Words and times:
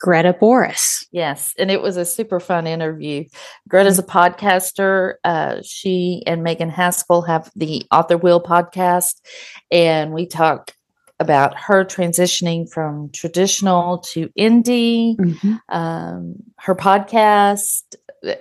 Greta 0.00 0.32
Boris. 0.32 1.06
Yes, 1.12 1.52
and 1.58 1.70
it 1.70 1.82
was 1.82 1.96
a 1.96 2.04
super 2.04 2.40
fun 2.40 2.66
interview. 2.66 3.24
Greta's 3.68 3.98
a 3.98 4.02
podcaster. 4.02 5.14
Uh, 5.24 5.58
she 5.62 6.22
and 6.26 6.42
Megan 6.42 6.70
Haskell 6.70 7.22
have 7.22 7.50
the 7.54 7.86
Author 7.92 8.16
Wheel 8.16 8.42
podcast, 8.42 9.20
and 9.70 10.12
we 10.12 10.26
talk 10.26 10.72
about 11.20 11.54
her 11.54 11.84
transitioning 11.84 12.68
from 12.68 13.10
traditional 13.10 13.98
to 13.98 14.30
indie, 14.38 15.16
mm-hmm. 15.16 15.56
um, 15.68 16.34
her 16.58 16.74
podcast, 16.74 17.82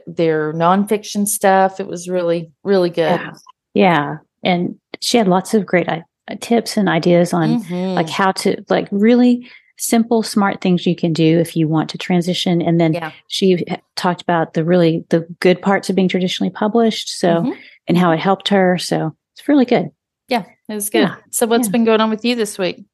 their 0.08 0.54
nonfiction 0.54 1.28
stuff. 1.28 1.82
It 1.82 1.88
was 1.88 2.10
really, 2.10 2.52
really 2.64 2.90
good. 2.90 3.20
Yeah. 3.20 3.34
yeah. 3.74 4.16
And 4.44 4.80
she 5.02 5.18
had 5.18 5.28
lots 5.28 5.54
of 5.54 5.66
great 5.66 5.90
uh, 5.90 6.00
tips 6.40 6.78
and 6.78 6.88
ideas 6.88 7.34
on 7.34 7.62
mm-hmm. 7.64 7.96
like 7.96 8.10
how 8.10 8.32
to 8.32 8.64
like 8.70 8.88
really 8.92 9.50
simple, 9.80 10.22
smart 10.22 10.62
things 10.62 10.86
you 10.86 10.96
can 10.96 11.14
do 11.14 11.40
if 11.40 11.56
you 11.56 11.68
want 11.68 11.90
to 11.90 11.98
transition. 11.98 12.62
And 12.62 12.80
then 12.80 12.94
yeah. 12.94 13.12
she 13.28 13.66
talked 13.96 14.22
about 14.22 14.54
the 14.54 14.64
really 14.64 15.06
the 15.10 15.28
good 15.40 15.62
parts 15.62 15.90
of 15.90 15.96
being 15.96 16.08
traditionally 16.08 16.52
published. 16.52 17.10
So 17.10 17.30
mm-hmm. 17.30 17.60
and 17.88 17.98
how 17.98 18.12
it 18.12 18.20
helped 18.20 18.50
her. 18.50 18.78
So 18.78 19.16
it's 19.36 19.48
really 19.48 19.66
good. 19.66 19.90
Yeah, 20.28 20.46
it 20.68 20.74
was 20.74 20.90
good. 20.90 21.04
Yeah. 21.04 21.16
So 21.32 21.48
what's 21.48 21.68
yeah. 21.68 21.72
been 21.72 21.86
going 21.86 22.02
on 22.02 22.10
with 22.10 22.24
you 22.24 22.36
this 22.36 22.58
week? 22.58 22.86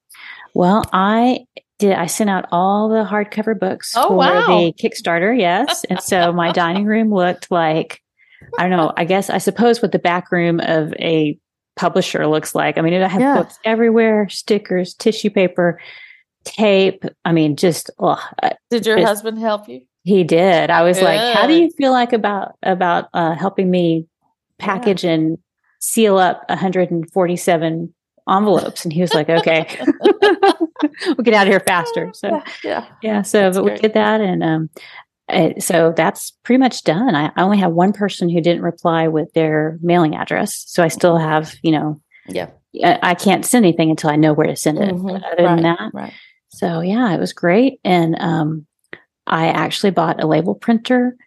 Well, 0.53 0.83
I 0.93 1.45
did 1.79 1.93
I 1.93 2.05
sent 2.05 2.29
out 2.29 2.45
all 2.51 2.87
the 2.87 3.03
hardcover 3.03 3.59
books 3.59 3.93
oh, 3.97 4.07
for 4.09 4.15
wow. 4.15 4.47
the 4.47 4.73
Kickstarter, 4.73 5.37
yes. 5.37 5.83
and 5.89 5.99
so 5.99 6.31
my 6.33 6.51
dining 6.53 6.85
room 6.85 7.13
looked 7.13 7.51
like 7.51 8.01
I 8.57 8.67
don't 8.67 8.77
know, 8.77 8.93
I 8.95 9.05
guess 9.05 9.29
I 9.29 9.39
suppose 9.39 9.81
what 9.81 9.91
the 9.91 9.99
back 9.99 10.31
room 10.31 10.59
of 10.61 10.93
a 10.93 11.37
publisher 11.75 12.25
looks 12.27 12.55
like. 12.55 12.77
I 12.77 12.81
mean, 12.81 12.93
I 12.93 13.07
have 13.07 13.19
yeah. 13.19 13.35
books 13.35 13.59
everywhere, 13.65 14.29
stickers, 14.29 14.93
tissue 14.93 15.29
paper, 15.29 15.79
tape. 16.45 17.03
I 17.25 17.31
mean, 17.31 17.55
just 17.55 17.89
oh, 17.99 18.21
did 18.69 18.85
your 18.85 18.97
just, 18.97 19.07
husband 19.07 19.39
help 19.39 19.67
you? 19.67 19.81
He 20.03 20.23
did. 20.23 20.69
I 20.69 20.83
was 20.83 20.97
Good. 20.97 21.05
like, 21.05 21.35
"How 21.35 21.47
do 21.47 21.53
you 21.53 21.69
feel 21.71 21.91
like 21.91 22.13
about 22.13 22.55
about 22.63 23.09
uh, 23.13 23.35
helping 23.35 23.69
me 23.69 24.07
package 24.59 25.03
yeah. 25.03 25.11
and 25.11 25.37
seal 25.79 26.17
up 26.17 26.43
147 26.47 27.93
envelopes?" 28.29 28.85
And 28.85 28.93
he 28.93 29.01
was 29.01 29.13
like, 29.13 29.29
"Okay, 29.29 29.79
we'll 31.07 31.15
get 31.23 31.33
out 31.33 31.47
of 31.47 31.51
here 31.51 31.59
faster." 31.59 32.11
So 32.15 32.41
yeah, 32.63 32.85
yeah. 33.01 33.21
So, 33.23 33.41
that's 33.41 33.57
but 33.57 33.63
great. 33.63 33.73
we 33.73 33.81
did 33.81 33.93
that, 33.93 34.21
and 34.21 34.43
um, 34.43 34.69
so 35.59 35.93
that's 35.95 36.31
pretty 36.43 36.59
much 36.59 36.83
done. 36.83 37.15
I, 37.15 37.31
I 37.35 37.41
only 37.41 37.57
have 37.57 37.71
one 37.71 37.93
person 37.93 38.29
who 38.29 38.41
didn't 38.41 38.61
reply 38.61 39.07
with 39.07 39.33
their 39.33 39.79
mailing 39.81 40.15
address, 40.15 40.63
so 40.67 40.83
I 40.83 40.87
still 40.87 41.17
have, 41.17 41.55
you 41.63 41.71
know, 41.71 41.99
yeah. 42.27 42.49
I 42.83 43.15
can't 43.15 43.45
send 43.45 43.65
anything 43.65 43.89
until 43.89 44.09
I 44.09 44.17
know 44.17 44.33
where 44.33 44.47
to 44.47 44.55
send 44.55 44.79
it. 44.79 44.93
Mm-hmm. 44.93 45.07
Other 45.07 45.43
right, 45.43 45.55
than 45.55 45.63
that, 45.63 45.91
right. 45.93 46.13
So 46.55 46.79
yeah, 46.79 47.13
it 47.13 47.19
was 47.19 47.33
great. 47.33 47.79
And 47.83 48.15
um, 48.19 48.65
I 49.27 49.47
actually 49.47 49.91
bought 49.91 50.23
a 50.23 50.27
label 50.27 50.55
printer. 50.55 51.17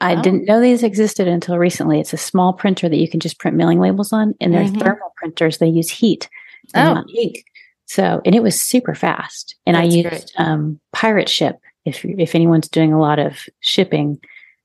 I 0.00 0.16
oh. 0.16 0.22
didn't 0.22 0.44
know 0.44 0.60
these 0.60 0.82
existed 0.82 1.26
until 1.26 1.56
recently. 1.56 2.00
It's 2.00 2.12
a 2.12 2.18
small 2.18 2.52
printer 2.52 2.88
that 2.88 2.98
you 2.98 3.08
can 3.08 3.20
just 3.20 3.38
print 3.38 3.56
mailing 3.56 3.80
labels 3.80 4.12
on, 4.12 4.34
and 4.40 4.52
they're 4.52 4.64
mm-hmm. 4.64 4.78
thermal 4.78 5.14
printers. 5.16 5.58
They 5.58 5.68
use 5.68 5.88
heat 5.88 6.28
oh. 6.74 7.02
ink. 7.16 7.44
So, 7.86 8.20
and 8.24 8.34
it 8.34 8.42
was 8.42 8.60
super 8.60 8.94
fast. 8.94 9.56
And 9.66 9.76
That's 9.76 9.94
I 9.94 9.96
used 9.96 10.32
um, 10.36 10.80
Pirate 10.92 11.28
Ship. 11.28 11.56
If 11.86 12.04
if 12.04 12.34
anyone's 12.34 12.68
doing 12.68 12.92
a 12.92 13.00
lot 13.00 13.18
of 13.18 13.46
shipping, 13.60 14.18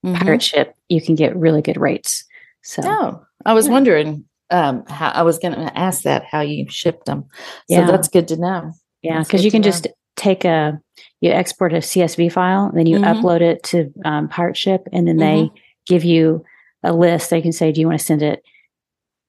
mm-hmm. 0.05 0.15
Pirate 0.15 0.43
Ship, 0.43 0.75
you 0.89 1.01
can 1.01 1.15
get 1.15 1.35
really 1.35 1.61
good 1.61 1.79
rates. 1.79 2.25
So, 2.63 2.81
oh, 2.83 3.25
I 3.45 3.53
was 3.53 3.67
yeah. 3.67 3.71
wondering 3.71 4.25
um, 4.49 4.85
how 4.87 5.09
I 5.09 5.21
was 5.21 5.37
going 5.39 5.53
to 5.53 5.77
ask 5.77 6.03
that 6.03 6.25
how 6.25 6.41
you 6.41 6.65
shipped 6.69 7.05
them. 7.05 7.25
So 7.69 7.79
yeah. 7.79 7.85
that's 7.85 8.07
good 8.09 8.27
to 8.29 8.37
know. 8.37 8.73
Yeah, 9.01 9.23
because 9.23 9.45
you 9.45 9.51
can 9.51 9.63
just 9.63 9.87
take 10.19 10.45
a 10.45 10.79
you 11.21 11.31
export 11.31 11.73
a 11.73 11.77
CSV 11.77 12.31
file, 12.31 12.65
and 12.65 12.77
then 12.77 12.85
you 12.85 12.99
mm-hmm. 12.99 13.25
upload 13.25 13.41
it 13.41 13.63
to 13.63 13.91
um, 14.05 14.27
Pirate 14.29 14.57
Ship, 14.57 14.81
and 14.91 15.07
then 15.07 15.17
mm-hmm. 15.17 15.53
they 15.53 15.61
give 15.85 16.03
you 16.03 16.43
a 16.83 16.93
list. 16.93 17.29
They 17.29 17.41
can 17.41 17.51
say, 17.51 17.71
"Do 17.71 17.81
you 17.81 17.87
want 17.87 17.99
to 17.99 18.05
send 18.05 18.21
it 18.21 18.43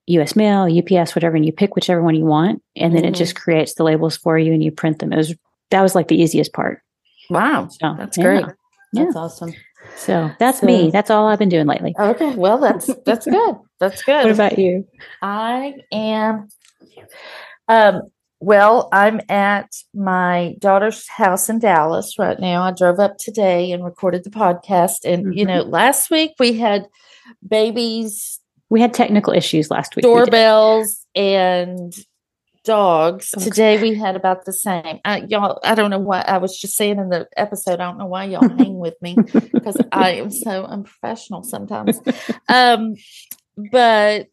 U.S. 0.07 0.37
mail, 0.37 0.69
UPS, 0.69 1.15
whatever?" 1.15 1.37
And 1.37 1.47
you 1.47 1.53
pick 1.53 1.75
whichever 1.75 2.03
one 2.03 2.15
you 2.15 2.25
want, 2.25 2.63
and 2.77 2.95
then 2.95 3.03
mm-hmm. 3.03 3.15
it 3.15 3.17
just 3.17 3.37
creates 3.37 3.75
the 3.75 3.85
labels 3.85 4.17
for 4.17 4.39
you, 4.39 4.53
and 4.53 4.63
you 4.63 4.71
print 4.71 4.99
them. 4.99 5.13
It 5.13 5.17
was 5.17 5.35
that 5.71 5.83
was 5.83 5.95
like 5.95 6.09
the 6.09 6.21
easiest 6.21 6.53
part. 6.53 6.83
Wow, 7.29 7.69
so, 7.69 7.95
that's 7.97 8.19
yeah. 8.19 8.25
great. 8.25 8.45
That's 8.93 9.17
awesome. 9.17 9.53
So 9.97 10.31
that's 10.39 10.61
so, 10.61 10.67
me. 10.67 10.91
That's 10.91 11.11
all 11.11 11.27
I've 11.27 11.39
been 11.39 11.49
doing 11.49 11.67
lately. 11.67 11.95
Okay, 11.99 12.35
well 12.35 12.59
that's 12.59 12.91
that's 13.05 13.27
good. 13.27 13.57
That's 13.79 14.03
good. 14.05 14.25
What 14.25 14.33
about 14.33 14.59
you? 14.59 14.87
I 15.23 15.75
am. 15.93 16.49
Um, 17.69 18.03
well, 18.41 18.89
I'm 18.91 19.21
at 19.29 19.71
my 19.95 20.57
daughter's 20.59 21.07
house 21.07 21.51
in 21.51 21.59
Dallas 21.59 22.19
right 22.19 22.41
now. 22.41 22.63
I 22.63 22.73
drove 22.73 22.99
up 22.99 23.19
today 23.19 23.71
and 23.71 23.85
recorded 23.85 24.25
the 24.25 24.31
podcast. 24.31 25.05
And, 25.05 25.27
mm-hmm. 25.27 25.33
you 25.33 25.45
know, 25.45 25.61
last 25.63 26.11
week 26.11 26.33
we 26.39 26.55
had 26.55 26.89
babies. 27.47 28.41
We 28.71 28.81
had 28.81 28.95
technical 28.95 29.35
issues 29.35 29.71
last 29.71 29.95
week. 29.95 30.05
Doorbells 30.05 31.07
and 31.15 31.93
dogs. 32.65 33.35
Okay. 33.37 33.45
Today 33.45 33.83
we 33.83 33.95
had 33.95 34.17
about 34.17 34.47
the 34.47 34.55
same. 34.55 35.01
I, 35.05 35.25
y'all, 35.29 35.61
I 35.63 35.75
don't 35.75 35.91
know 35.91 35.99
why. 35.99 36.23
I 36.27 36.39
was 36.39 36.59
just 36.59 36.77
saying 36.77 36.99
in 36.99 37.11
the 37.11 37.29
episode, 37.37 37.75
I 37.81 37.85
don't 37.85 37.99
know 37.99 38.07
why 38.07 38.25
y'all 38.25 38.49
hang 38.59 38.79
with 38.79 38.95
me 39.03 39.17
because 39.53 39.77
I 39.93 40.13
am 40.13 40.31
so 40.31 40.65
unprofessional 40.65 41.43
sometimes. 41.43 42.01
Um, 42.49 42.97
but 43.71 44.29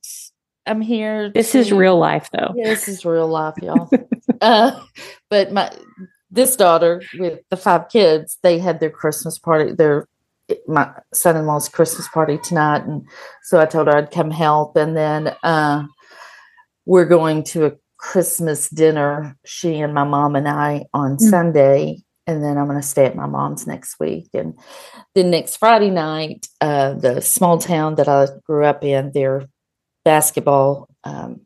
I'm 0.67 0.81
here. 0.81 1.29
This 1.29 1.55
is 1.55 1.71
real 1.71 1.97
life, 1.97 2.29
though. 2.31 2.53
Yeah, 2.55 2.65
this 2.65 2.87
is 2.87 3.05
real 3.05 3.27
life, 3.27 3.55
y'all. 3.61 3.89
uh, 4.41 4.83
but 5.29 5.51
my 5.51 5.71
this 6.29 6.55
daughter 6.55 7.01
with 7.17 7.39
the 7.49 7.57
five 7.57 7.89
kids, 7.89 8.37
they 8.43 8.59
had 8.59 8.79
their 8.79 8.89
Christmas 8.89 9.39
party. 9.39 9.73
Their 9.73 10.07
my 10.67 10.91
son-in-law's 11.13 11.69
Christmas 11.69 12.07
party 12.09 12.37
tonight, 12.43 12.83
and 12.83 13.07
so 13.43 13.59
I 13.59 13.65
told 13.65 13.87
her 13.87 13.97
I'd 13.97 14.11
come 14.11 14.31
help. 14.31 14.75
And 14.75 14.95
then 14.95 15.35
uh, 15.43 15.85
we're 16.85 17.05
going 17.05 17.43
to 17.45 17.65
a 17.65 17.73
Christmas 17.97 18.69
dinner. 18.69 19.37
She 19.45 19.79
and 19.79 19.93
my 19.93 20.03
mom 20.03 20.35
and 20.35 20.47
I 20.47 20.85
on 20.93 21.17
mm. 21.17 21.21
Sunday, 21.21 22.03
and 22.25 22.43
then 22.43 22.57
I'm 22.57 22.67
going 22.67 22.79
to 22.79 22.87
stay 22.87 23.05
at 23.05 23.15
my 23.15 23.25
mom's 23.25 23.65
next 23.65 23.99
week. 23.99 24.29
And 24.33 24.57
then 25.15 25.31
next 25.31 25.57
Friday 25.57 25.89
night, 25.89 26.47
uh, 26.61 26.93
the 26.93 27.21
small 27.21 27.57
town 27.57 27.95
that 27.95 28.07
I 28.07 28.27
grew 28.45 28.65
up 28.65 28.83
in, 28.83 29.11
their 29.13 29.47
basketball 30.07 30.87
um, 31.03 31.41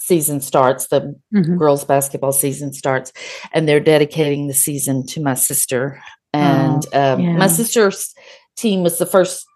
season 0.00 0.40
starts, 0.40 0.88
the 0.88 1.16
mm-hmm. 1.32 1.56
girls' 1.56 1.84
basketball 1.84 2.32
season 2.32 2.72
starts, 2.72 3.12
and 3.52 3.68
they're 3.68 3.78
dedicating 3.78 4.48
the 4.48 4.54
season 4.54 5.06
to 5.06 5.22
my 5.22 5.34
sister. 5.34 6.02
And 6.32 6.84
oh, 6.92 7.14
um, 7.14 7.20
yeah. 7.20 7.36
my 7.36 7.46
sister's 7.46 8.12
team 8.56 8.82
was 8.82 8.98
the 8.98 9.06
first 9.06 9.46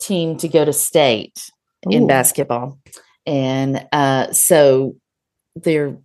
team 0.00 0.36
to 0.36 0.46
go 0.46 0.64
to 0.64 0.72
state 0.72 1.50
Ooh. 1.88 1.96
in 1.96 2.06
basketball. 2.06 2.78
And 3.26 3.84
uh, 3.90 4.32
so 4.32 4.94
they're 5.56 5.98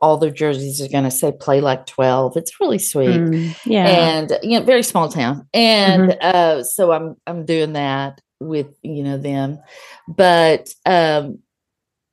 all 0.00 0.16
their 0.16 0.30
jerseys 0.30 0.80
are 0.80 0.88
going 0.88 1.04
to 1.04 1.10
say 1.10 1.32
play 1.32 1.60
like 1.60 1.84
12 1.86 2.36
it's 2.36 2.60
really 2.60 2.78
sweet 2.78 3.08
mm, 3.08 3.56
yeah 3.66 3.86
and 3.86 4.38
you 4.44 4.56
know 4.56 4.64
very 4.64 4.84
small 4.84 5.08
town 5.08 5.44
and 5.52 6.12
mm-hmm. 6.12 6.18
uh 6.22 6.62
so 6.62 6.92
i'm 6.92 7.16
i'm 7.26 7.44
doing 7.44 7.72
that 7.72 8.20
with 8.40 8.68
you 8.82 9.02
know 9.02 9.18
them 9.18 9.58
but 10.06 10.72
um 10.86 11.38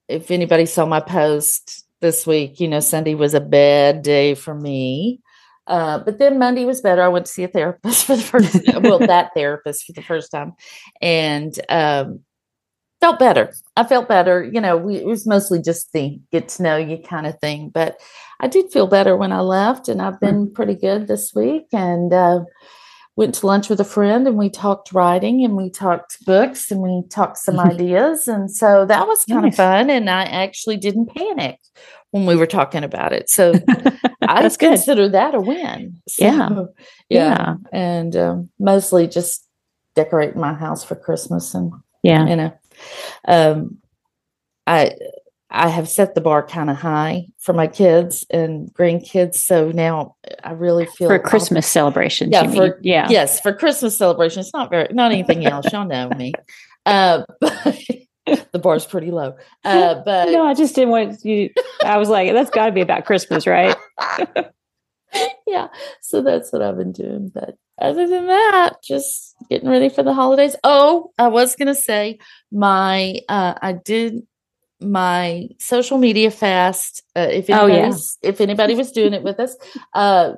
if 0.08 0.32
anybody 0.32 0.66
saw 0.66 0.86
my 0.86 1.00
post 1.00 1.86
this 2.02 2.26
week 2.26 2.60
you 2.60 2.68
know 2.68 2.80
sunday 2.80 3.16
was 3.16 3.34
a 3.34 3.42
bad 3.42 4.02
day 4.02 4.34
for 4.36 4.56
me 4.56 5.20
uh, 5.68 6.00
but 6.00 6.20
then 6.20 6.38
Monday 6.38 6.66
was 6.66 6.82
better. 6.82 7.02
I 7.02 7.08
went 7.08 7.26
to 7.26 7.32
see 7.32 7.44
a 7.44 7.48
therapist 7.48 8.06
for 8.08 8.16
the 8.16 8.22
first, 8.22 8.84
well, 8.84 9.00
that 9.08 9.32
therapist 9.36 9.86
for 9.86 9.94
the 9.94 10.02
first 10.02 10.32
time, 10.32 10.54
and 11.02 11.60
um, 11.70 12.20
felt 13.02 13.20
better. 13.20 13.54
I 13.76 13.84
felt 13.84 14.08
better. 14.08 14.44
You 14.44 14.62
know, 14.62 14.78
we, 14.78 14.98
it 14.98 15.06
was 15.06 15.26
mostly 15.26 15.62
just 15.62 15.92
the 15.94 16.20
get 16.32 16.50
to 16.50 16.64
know 16.64 16.78
you 16.78 16.98
kind 16.98 17.26
of 17.26 17.40
thing, 17.40 17.70
but 17.70 18.00
I 18.40 18.48
did 18.48 18.72
feel 18.72 18.88
better 18.88 19.16
when 19.18 19.32
I 19.32 19.42
left, 19.42 19.88
and 19.88 20.02
I've 20.02 20.20
been 20.20 20.54
pretty 20.54 20.76
good 20.76 21.08
this 21.08 21.34
week. 21.34 21.66
And 21.74 22.14
uh, 22.14 22.42
went 23.16 23.36
to 23.36 23.48
lunch 23.48 23.70
with 23.70 23.80
a 23.80 23.86
friend, 23.86 24.28
and 24.28 24.38
we 24.38 24.50
talked 24.50 24.92
writing, 24.92 25.44
and 25.44 25.56
we 25.56 25.70
talked 25.70 26.24
books, 26.26 26.72
and 26.72 26.82
we 26.82 27.04
talked 27.10 27.38
some 27.38 27.60
ideas, 27.60 28.28
and 28.28 28.52
so 28.52 28.86
that 28.86 29.08
was 29.08 29.24
kind 29.26 29.44
nice. 29.44 29.54
of 29.54 29.58
fun. 29.58 29.90
And 29.90 30.10
I 30.10 30.24
actually 30.24 30.78
didn't 30.78 31.14
panic 31.16 31.60
when 32.12 32.26
we 32.26 32.36
were 32.36 32.48
talking 32.48 32.84
about 32.84 33.14
it, 33.14 33.30
so 33.30 33.54
I 34.22 34.42
just 34.42 34.60
consider 34.60 35.10
that 35.10 35.36
a 35.36 35.40
win. 35.40 36.02
So, 36.08 36.26
yeah. 36.26 36.50
yeah, 37.10 37.30
yeah, 37.30 37.56
and 37.72 38.16
um, 38.16 38.50
mostly 38.60 39.08
just 39.08 39.48
decorating 39.96 40.40
my 40.40 40.54
house 40.54 40.84
for 40.84 40.96
Christmas 40.96 41.54
and 41.54 41.72
yeah, 42.04 42.28
you 42.28 42.36
know, 42.36 42.54
um, 43.28 43.78
I 44.68 44.96
I 45.50 45.70
have 45.70 45.88
set 45.88 46.16
the 46.16 46.22
bar 46.22 46.46
kind 46.46 46.70
of 46.70 46.78
high 46.78 47.28
for 47.40 47.54
my 47.54 47.68
kids 47.68 48.26
and 48.30 48.74
grandkids. 48.74 49.36
So 49.36 49.72
now 49.72 50.16
I 50.44 50.52
really 50.52 50.86
feel 50.86 51.08
for 51.08 51.20
Christmas 51.20 51.68
celebrations. 51.68 52.32
Yeah, 52.32 52.52
for 52.52 52.80
yeah, 52.82 53.08
yes, 53.10 53.40
for 53.40 53.54
Christmas 53.54 53.98
celebrations. 53.98 54.48
It's 54.48 54.54
not 54.54 54.70
very, 54.70 54.88
not 54.92 55.12
anything 55.12 55.46
else. 55.46 55.72
Y'all 55.72 55.88
know 55.88 56.10
me. 56.10 56.34
Uh, 56.88 57.24
but 57.42 57.82
the 58.52 58.60
bar's 58.60 58.86
pretty 58.86 59.10
low. 59.10 59.36
Uh, 59.64 59.96
but 60.06 60.30
no, 60.30 60.46
I 60.46 60.54
just 60.54 60.76
didn't 60.76 60.92
want 60.92 61.26
you. 61.26 61.50
I 61.84 61.98
was 61.98 62.10
like, 62.10 62.32
that's 62.32 62.52
got 62.52 62.68
to 62.68 62.72
be 62.72 62.82
about 62.82 63.06
Christmas, 63.06 63.48
right? 63.48 63.76
yeah. 65.48 65.70
So 66.02 66.22
that's 66.22 66.54
what 66.54 66.62
I've 66.62 66.78
been 66.78 66.92
doing. 66.92 67.32
But 67.34 67.58
other 67.82 68.08
than 68.08 68.28
that, 68.28 68.84
just 68.84 69.36
getting 69.50 69.68
ready 69.68 69.90
for 69.90 70.04
the 70.04 70.14
holidays. 70.14 70.56
Oh, 70.64 71.12
I 71.18 71.28
was 71.28 71.56
gonna 71.56 71.74
say 71.74 72.20
my 72.52 73.20
uh, 73.28 73.56
I 73.60 73.74
did 73.74 74.28
my 74.86 75.50
social 75.60 75.98
media 75.98 76.32
fast. 76.32 77.04
Uh, 77.16 77.28
if 77.32 77.50
oh, 77.50 77.66
yeah. 77.68 77.94
if 78.22 78.42
anybody 78.42 78.76
was 78.76 78.92
doing 78.92 79.14
it 79.14 79.24
with 79.24 79.40
us, 79.40 79.56
uh, 79.94 80.34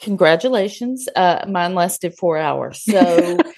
congratulations. 0.00 1.08
Uh, 1.14 1.44
mine 1.48 1.74
lasted 1.74 2.14
four 2.14 2.38
hours. 2.38 2.82
So. 2.82 3.38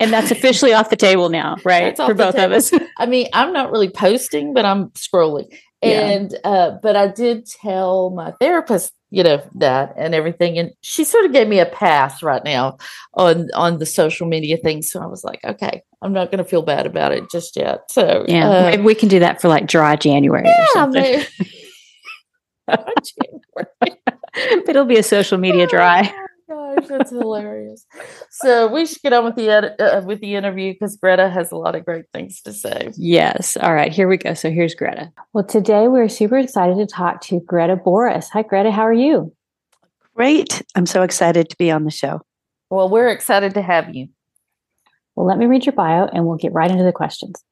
and 0.00 0.12
that's 0.12 0.30
officially 0.30 0.72
off 0.72 0.90
the 0.90 0.96
table 0.96 1.28
now, 1.28 1.56
right? 1.64 1.96
For 1.96 2.14
both 2.14 2.34
table. 2.34 2.46
of 2.46 2.52
us. 2.52 2.72
I 2.98 3.06
mean, 3.06 3.28
I'm 3.32 3.52
not 3.52 3.70
really 3.70 3.90
posting, 3.90 4.54
but 4.54 4.64
I'm 4.64 4.90
scrolling. 4.90 5.46
And 5.82 6.32
yeah. 6.32 6.50
uh, 6.50 6.78
but 6.82 6.96
I 6.96 7.08
did 7.08 7.46
tell 7.46 8.10
my 8.10 8.32
therapist, 8.40 8.94
you 9.10 9.22
know, 9.22 9.42
that 9.56 9.92
and 9.96 10.14
everything, 10.14 10.58
and 10.58 10.72
she 10.80 11.04
sort 11.04 11.26
of 11.26 11.32
gave 11.32 11.48
me 11.48 11.58
a 11.58 11.66
pass 11.66 12.22
right 12.22 12.42
now 12.42 12.78
on 13.14 13.48
on 13.54 13.78
the 13.78 13.86
social 13.86 14.26
media 14.26 14.56
thing. 14.56 14.82
So 14.82 15.02
I 15.02 15.06
was 15.06 15.22
like, 15.22 15.44
okay, 15.44 15.82
I'm 16.06 16.12
not 16.12 16.30
going 16.30 16.38
to 16.38 16.48
feel 16.48 16.62
bad 16.62 16.86
about 16.86 17.10
it 17.10 17.28
just 17.30 17.56
yet. 17.56 17.90
So 17.90 18.24
yeah, 18.28 18.48
uh, 18.48 18.70
maybe 18.70 18.82
we 18.82 18.94
can 18.94 19.08
do 19.08 19.18
that 19.18 19.40
for 19.40 19.48
like 19.48 19.66
dry 19.66 19.96
January. 19.96 20.48
Yeah, 20.74 20.86
maybe. 20.86 21.26
January. 22.70 24.00
It'll 24.68 24.84
be 24.84 24.98
a 24.98 25.02
social 25.02 25.36
media 25.36 25.66
dry. 25.66 26.14
Oh 26.48 26.76
gosh, 26.76 26.88
that's 26.88 27.10
hilarious. 27.10 27.84
So 28.30 28.68
we 28.68 28.86
should 28.86 29.02
get 29.02 29.12
on 29.12 29.24
with 29.24 29.34
the 29.34 29.48
ed- 29.50 29.80
uh, 29.80 30.02
with 30.06 30.20
the 30.20 30.36
interview 30.36 30.74
because 30.74 30.96
Greta 30.96 31.28
has 31.28 31.50
a 31.50 31.56
lot 31.56 31.74
of 31.74 31.84
great 31.84 32.04
things 32.12 32.40
to 32.42 32.52
say. 32.52 32.92
Yes. 32.96 33.56
All 33.56 33.74
right. 33.74 33.92
Here 33.92 34.06
we 34.06 34.16
go. 34.16 34.34
So 34.34 34.50
here's 34.50 34.74
Greta. 34.74 35.10
Well, 35.32 35.44
today 35.44 35.88
we're 35.88 36.08
super 36.08 36.38
excited 36.38 36.76
to 36.76 36.86
talk 36.86 37.20
to 37.22 37.40
Greta 37.40 37.74
Boris. 37.74 38.28
Hi, 38.28 38.42
Greta. 38.42 38.70
How 38.70 38.82
are 38.82 38.92
you? 38.92 39.34
Great. 40.14 40.62
I'm 40.76 40.86
so 40.86 41.02
excited 41.02 41.50
to 41.50 41.56
be 41.56 41.70
on 41.72 41.84
the 41.84 41.90
show. 41.90 42.20
Well, 42.70 42.88
we're 42.88 43.08
excited 43.08 43.54
to 43.54 43.62
have 43.62 43.94
you. 43.94 44.08
Well, 45.16 45.26
let 45.26 45.38
me 45.38 45.46
read 45.46 45.64
your 45.64 45.72
bio 45.72 46.06
and 46.12 46.26
we'll 46.26 46.36
get 46.36 46.52
right 46.52 46.70
into 46.70 46.84
the 46.84 46.92
questions. 46.92 47.42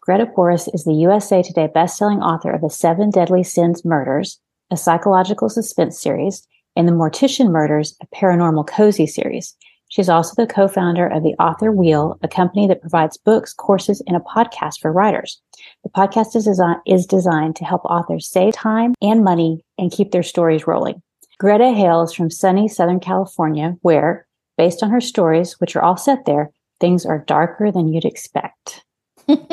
Greta 0.00 0.26
Boris 0.26 0.68
is 0.68 0.84
the 0.84 0.94
USA 0.94 1.42
Today 1.42 1.68
bestselling 1.74 2.22
author 2.22 2.50
of 2.52 2.62
The 2.62 2.70
Seven 2.70 3.10
Deadly 3.10 3.42
Sins 3.42 3.84
Murders, 3.84 4.40
a 4.70 4.76
psychological 4.76 5.48
suspense 5.48 6.00
series, 6.00 6.46
and 6.76 6.86
The 6.86 6.92
Mortician 6.92 7.50
Murders, 7.50 7.96
a 8.00 8.06
paranormal 8.16 8.68
cozy 8.68 9.06
series. 9.06 9.56
She's 9.88 10.08
also 10.08 10.40
the 10.40 10.52
co 10.52 10.68
founder 10.68 11.06
of 11.08 11.24
the 11.24 11.34
Author 11.40 11.72
Wheel, 11.72 12.16
a 12.22 12.28
company 12.28 12.68
that 12.68 12.80
provides 12.80 13.16
books, 13.16 13.52
courses, 13.52 14.00
and 14.06 14.16
a 14.16 14.20
podcast 14.20 14.78
for 14.80 14.92
writers. 14.92 15.40
The 15.82 15.90
podcast 15.90 16.36
is, 16.36 16.44
design- 16.44 16.80
is 16.86 17.06
designed 17.06 17.56
to 17.56 17.64
help 17.64 17.84
authors 17.84 18.30
save 18.30 18.54
time 18.54 18.94
and 19.02 19.24
money 19.24 19.64
and 19.78 19.90
keep 19.90 20.12
their 20.12 20.22
stories 20.22 20.68
rolling. 20.68 21.02
Greta 21.40 21.72
hails 21.72 22.14
from 22.14 22.30
sunny 22.30 22.68
Southern 22.68 23.00
California, 23.00 23.76
where, 23.82 24.28
based 24.56 24.82
on 24.84 24.90
her 24.90 25.00
stories, 25.00 25.54
which 25.58 25.74
are 25.74 25.82
all 25.82 25.96
set 25.96 26.24
there, 26.24 26.52
things 26.80 27.06
are 27.06 27.18
darker 27.18 27.70
than 27.70 27.92
you'd 27.92 28.04
expect. 28.04 28.84
dun, 29.28 29.46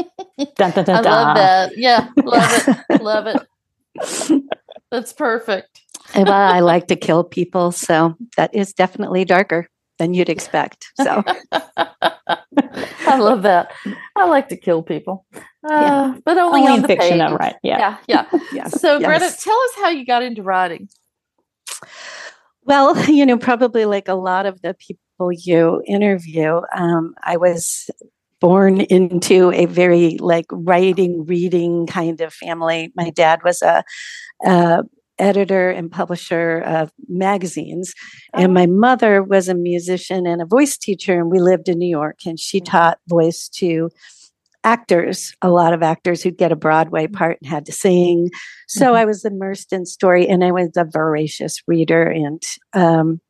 dun, 0.57 0.85
dun, 0.85 0.89
I 0.89 1.01
love 1.01 1.35
that. 1.35 1.77
Yeah, 1.77 2.09
love 2.17 2.67
it. 2.89 3.01
love 3.01 3.27
it. 3.27 4.43
That's 4.91 5.13
perfect. 5.13 5.81
well, 6.15 6.31
I 6.31 6.61
like 6.61 6.87
to 6.87 6.95
kill 6.95 7.23
people, 7.23 7.71
so 7.71 8.15
that 8.37 8.55
is 8.55 8.73
definitely 8.73 9.25
darker 9.25 9.67
than 9.99 10.13
you'd 10.13 10.29
expect. 10.29 10.87
So 10.95 11.23
I 11.51 13.17
love 13.17 13.43
that. 13.43 13.71
I 14.15 14.25
like 14.25 14.49
to 14.49 14.57
kill 14.57 14.83
people, 14.83 15.25
uh, 15.33 15.39
yeah. 15.69 16.15
but 16.23 16.37
only, 16.37 16.61
only 16.61 16.75
in 16.75 16.87
fiction, 16.87 17.17
though, 17.17 17.35
right? 17.35 17.55
Yeah, 17.63 17.97
yeah, 18.07 18.25
yeah. 18.31 18.39
yes. 18.53 18.81
So, 18.81 18.99
yes. 18.99 19.07
Greta, 19.07 19.35
tell 19.43 19.59
us 19.59 19.71
how 19.75 19.89
you 19.89 20.05
got 20.05 20.23
into 20.23 20.43
writing. 20.43 20.87
Well, 22.63 22.97
you 23.09 23.25
know, 23.25 23.37
probably 23.37 23.85
like 23.85 24.07
a 24.07 24.13
lot 24.13 24.45
of 24.45 24.61
the 24.61 24.75
people 24.75 25.01
you 25.31 25.81
interview, 25.85 26.61
um, 26.75 27.13
I 27.23 27.37
was 27.37 27.89
born 28.39 28.81
into 28.81 29.51
a 29.51 29.65
very 29.65 30.17
like 30.19 30.45
writing, 30.51 31.25
reading 31.25 31.87
kind 31.87 32.21
of 32.21 32.33
family. 32.33 32.91
My 32.95 33.09
dad 33.09 33.41
was 33.43 33.61
a, 33.61 33.83
a 34.45 34.83
editor 35.19 35.69
and 35.69 35.91
publisher 35.91 36.59
of 36.59 36.91
magazines. 37.07 37.93
Oh. 38.33 38.43
And 38.43 38.53
my 38.53 38.67
mother 38.67 39.23
was 39.23 39.49
a 39.49 39.55
musician 39.55 40.27
and 40.27 40.41
a 40.41 40.45
voice 40.45 40.77
teacher, 40.77 41.19
and 41.19 41.31
we 41.31 41.39
lived 41.39 41.69
in 41.69 41.79
New 41.79 41.89
York, 41.89 42.19
and 42.25 42.39
she 42.39 42.61
taught 42.61 42.99
voice 43.07 43.49
to 43.55 43.89
actors, 44.63 45.33
a 45.41 45.49
lot 45.49 45.73
of 45.73 45.81
actors 45.81 46.21
who'd 46.21 46.37
get 46.37 46.51
a 46.51 46.55
Broadway 46.55 47.05
mm-hmm. 47.05 47.15
part 47.15 47.37
and 47.41 47.49
had 47.49 47.65
to 47.65 47.71
sing. 47.71 48.29
So 48.67 48.87
mm-hmm. 48.87 48.95
I 48.95 49.05
was 49.05 49.25
immersed 49.25 49.73
in 49.73 49.85
story, 49.85 50.27
and 50.27 50.43
I 50.43 50.51
was 50.51 50.71
a 50.75 50.85
voracious 50.85 51.61
reader. 51.67 52.03
And 52.03 52.43
um, 52.73 53.21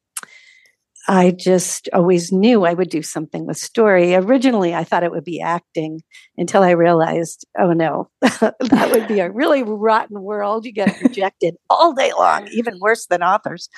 I 1.08 1.32
just 1.32 1.88
always 1.94 2.34
knew 2.34 2.66
I 2.66 2.74
would 2.74 2.90
do 2.90 3.02
something 3.02 3.48
with 3.48 3.58
story. 3.58 4.14
Originally, 4.14 4.76
I 4.76 4.84
thought 4.84 5.04
it 5.04 5.12
would 5.12 5.24
be 5.24 5.40
acting 5.40 6.02
until 6.38 6.64
I 6.64 6.72
realized, 6.72 7.46
oh 7.58 7.72
no, 7.72 8.10
that 8.22 8.90
would 8.92 9.08
be 9.08 9.22
a 9.22 9.32
really 9.32 9.64
rotten 9.64 10.22
world. 10.22 10.66
You 10.66 10.74
get 10.74 11.02
rejected 11.02 11.56
all 11.70 11.94
day 11.94 12.12
long, 12.18 12.50
even 12.52 12.80
worse 12.80 13.06
than 13.06 13.24
authors. 13.24 13.70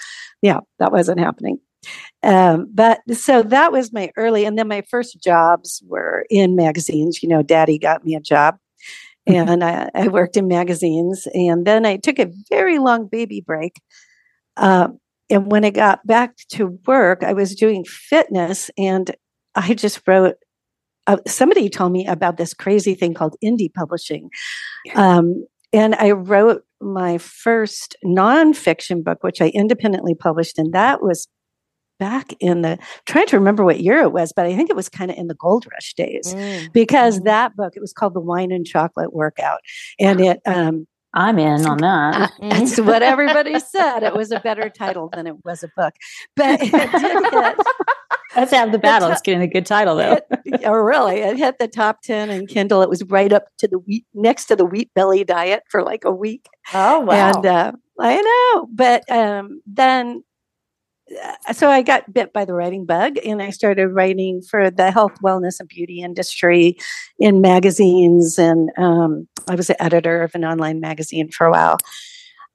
Yeah, 0.42 0.62
that 0.80 0.92
wasn't 0.92 1.20
happening. 1.20 1.60
Um, 2.24 2.68
but 2.74 3.00
so 3.14 3.44
that 3.44 3.72
was 3.72 3.94
my 3.94 4.12
early, 4.18 4.46
and 4.46 4.58
then 4.58 4.68
my 4.68 4.82
first 4.90 5.22
jobs 5.22 5.84
were 5.88 6.26
in 6.32 6.56
magazines. 6.56 7.22
You 7.22 7.30
know, 7.30 7.44
daddy 7.44 7.78
got 7.78 8.04
me 8.04 8.16
a 8.16 8.20
job. 8.20 8.58
And 9.28 9.64
I, 9.64 9.90
I 9.94 10.08
worked 10.08 10.38
in 10.38 10.48
magazines. 10.48 11.28
And 11.36 11.66
then 11.66 11.86
I 11.86 11.98
took 11.98 12.18
a 12.18 12.32
very 12.50 12.80
long 12.80 13.08
baby 13.08 13.42
break. 13.42 13.80
Um, 14.58 14.98
and 15.30 15.52
when 15.52 15.66
I 15.66 15.70
got 15.70 16.06
back 16.06 16.36
to 16.50 16.80
work, 16.86 17.24
I 17.24 17.34
was 17.34 17.56
doing 17.56 17.86
fitness 17.86 18.70
and 18.78 19.16
I 19.56 19.74
just 19.74 20.02
wrote. 20.08 20.36
Uh, 21.08 21.18
somebody 21.26 21.70
told 21.70 21.92
me 21.92 22.06
about 22.06 22.38
this 22.38 22.54
crazy 22.54 22.94
thing 22.94 23.16
called 23.16 23.36
indie 23.44 23.74
publishing. 23.74 24.30
Um, 24.94 25.44
and 25.74 25.96
I 25.96 26.12
wrote 26.12 26.64
my 26.82 27.18
first 27.18 27.96
nonfiction 28.06 29.04
book, 29.04 29.24
which 29.24 29.42
I 29.42 29.48
independently 29.48 30.14
published, 30.14 30.60
and 30.60 30.74
that 30.74 31.02
was 31.02 31.28
back 32.00 32.34
in 32.40 32.62
the 32.62 32.80
trying 33.06 33.28
to 33.28 33.38
remember 33.38 33.64
what 33.64 33.82
year 33.82 34.00
it 34.00 34.12
was, 34.12 34.32
but 34.36 34.46
I 34.46 34.56
think 34.56 34.70
it 34.70 34.76
was 34.76 34.90
kind 34.90 35.12
of 35.12 35.18
in 35.18 35.28
the 35.28 35.36
gold 35.36 35.66
rush 35.72 35.94
days 35.94 36.34
mm. 36.34 36.72
because 36.72 37.20
mm. 37.20 37.26
that 37.26 37.56
book 37.56 37.74
it 37.76 37.82
was 37.82 37.94
called 37.94 38.14
the 38.14 38.22
Wine 38.22 38.52
and 38.52 38.66
Chocolate 38.66 39.14
Workout, 39.14 39.60
and 40.00 40.22
it 40.22 40.40
um, 40.46 40.88
I'm 41.14 41.40
in 41.40 41.66
on 41.66 41.78
that. 41.80 42.16
Uh, 42.16 42.28
that's 42.50 42.80
what 42.80 43.02
everybody 43.02 43.60
said. 43.60 44.04
It 44.04 44.16
was 44.16 44.32
a 44.32 44.40
better 44.40 44.70
title 44.70 45.10
than 45.14 45.28
it 45.28 45.44
was 45.44 45.64
a 45.64 45.70
book, 45.76 45.94
but 46.36 46.62
it 46.62 46.72
did 46.72 46.90
hit. 47.34 47.56
That's 48.36 48.52
half 48.52 48.72
the 48.72 48.78
battle. 48.78 49.10
It's 49.10 49.22
getting 49.22 49.42
a 49.42 49.48
good 49.48 49.66
title, 49.66 49.96
though. 49.96 50.20
It, 50.46 50.62
oh, 50.64 50.74
really? 50.74 51.16
It 51.16 51.38
hit 51.38 51.58
the 51.58 51.68
top 51.68 52.04
ten 52.04 52.30
in 52.30 52.46
Kindle. 52.46 52.84
It 52.84 52.90
was 52.90 53.04
right 53.06 53.34
up 53.34 53.46
to 53.58 53.68
the 53.68 53.80
wheat, 53.80 54.06
next 54.14 54.46
to 54.46 54.56
the 54.56 54.66
wheat 54.66 54.94
belly 54.94 55.24
diet 55.24 55.64
for 55.68 55.82
like 55.84 56.06
a 56.06 56.12
week. 56.12 56.46
Oh 56.72 57.00
wow! 57.00 57.34
And 57.36 57.46
uh, 57.46 57.72
I 58.00 58.22
know, 58.22 58.68
but 58.72 59.10
um, 59.12 59.62
then 59.66 60.18
uh, 60.18 60.29
so 61.52 61.70
I 61.70 61.82
got 61.82 62.14
bit 62.14 62.34
by 62.34 62.46
the 62.46 62.54
writing 62.54 62.86
bug 62.86 63.18
and 63.26 63.42
I 63.42 63.50
started 63.50 63.88
writing 63.88 64.42
for 64.42 64.70
the 64.70 64.92
health, 64.92 65.14
wellness, 65.24 65.60
and 65.60 65.68
beauty 65.68 66.02
industry 66.02 66.78
in 67.18 67.42
magazines. 67.42 68.38
And 68.38 68.70
um, 68.78 69.28
I 69.48 69.56
was 69.56 69.70
an 69.70 69.76
editor 69.80 70.22
of 70.22 70.36
an 70.36 70.46
online 70.46 70.80
magazine 70.80 71.30
for 71.32 71.48
a 71.48 71.52
while. 71.52 71.78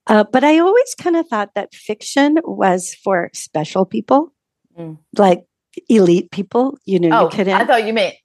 Uh, 0.07 0.23
but 0.31 0.43
I 0.43 0.59
always 0.59 0.95
kind 0.95 1.15
of 1.15 1.27
thought 1.27 1.55
that 1.55 1.73
fiction 1.73 2.37
was 2.43 2.95
for 3.03 3.29
special 3.33 3.85
people, 3.85 4.33
mm. 4.77 4.97
like 5.17 5.45
elite 5.89 6.31
people. 6.31 6.77
You 6.85 6.99
know, 6.99 7.19
oh, 7.19 7.23
you 7.23 7.29
couldn't. 7.29 7.53
I 7.53 7.65
thought 7.65 7.85
you 7.85 7.93
meant 7.93 8.15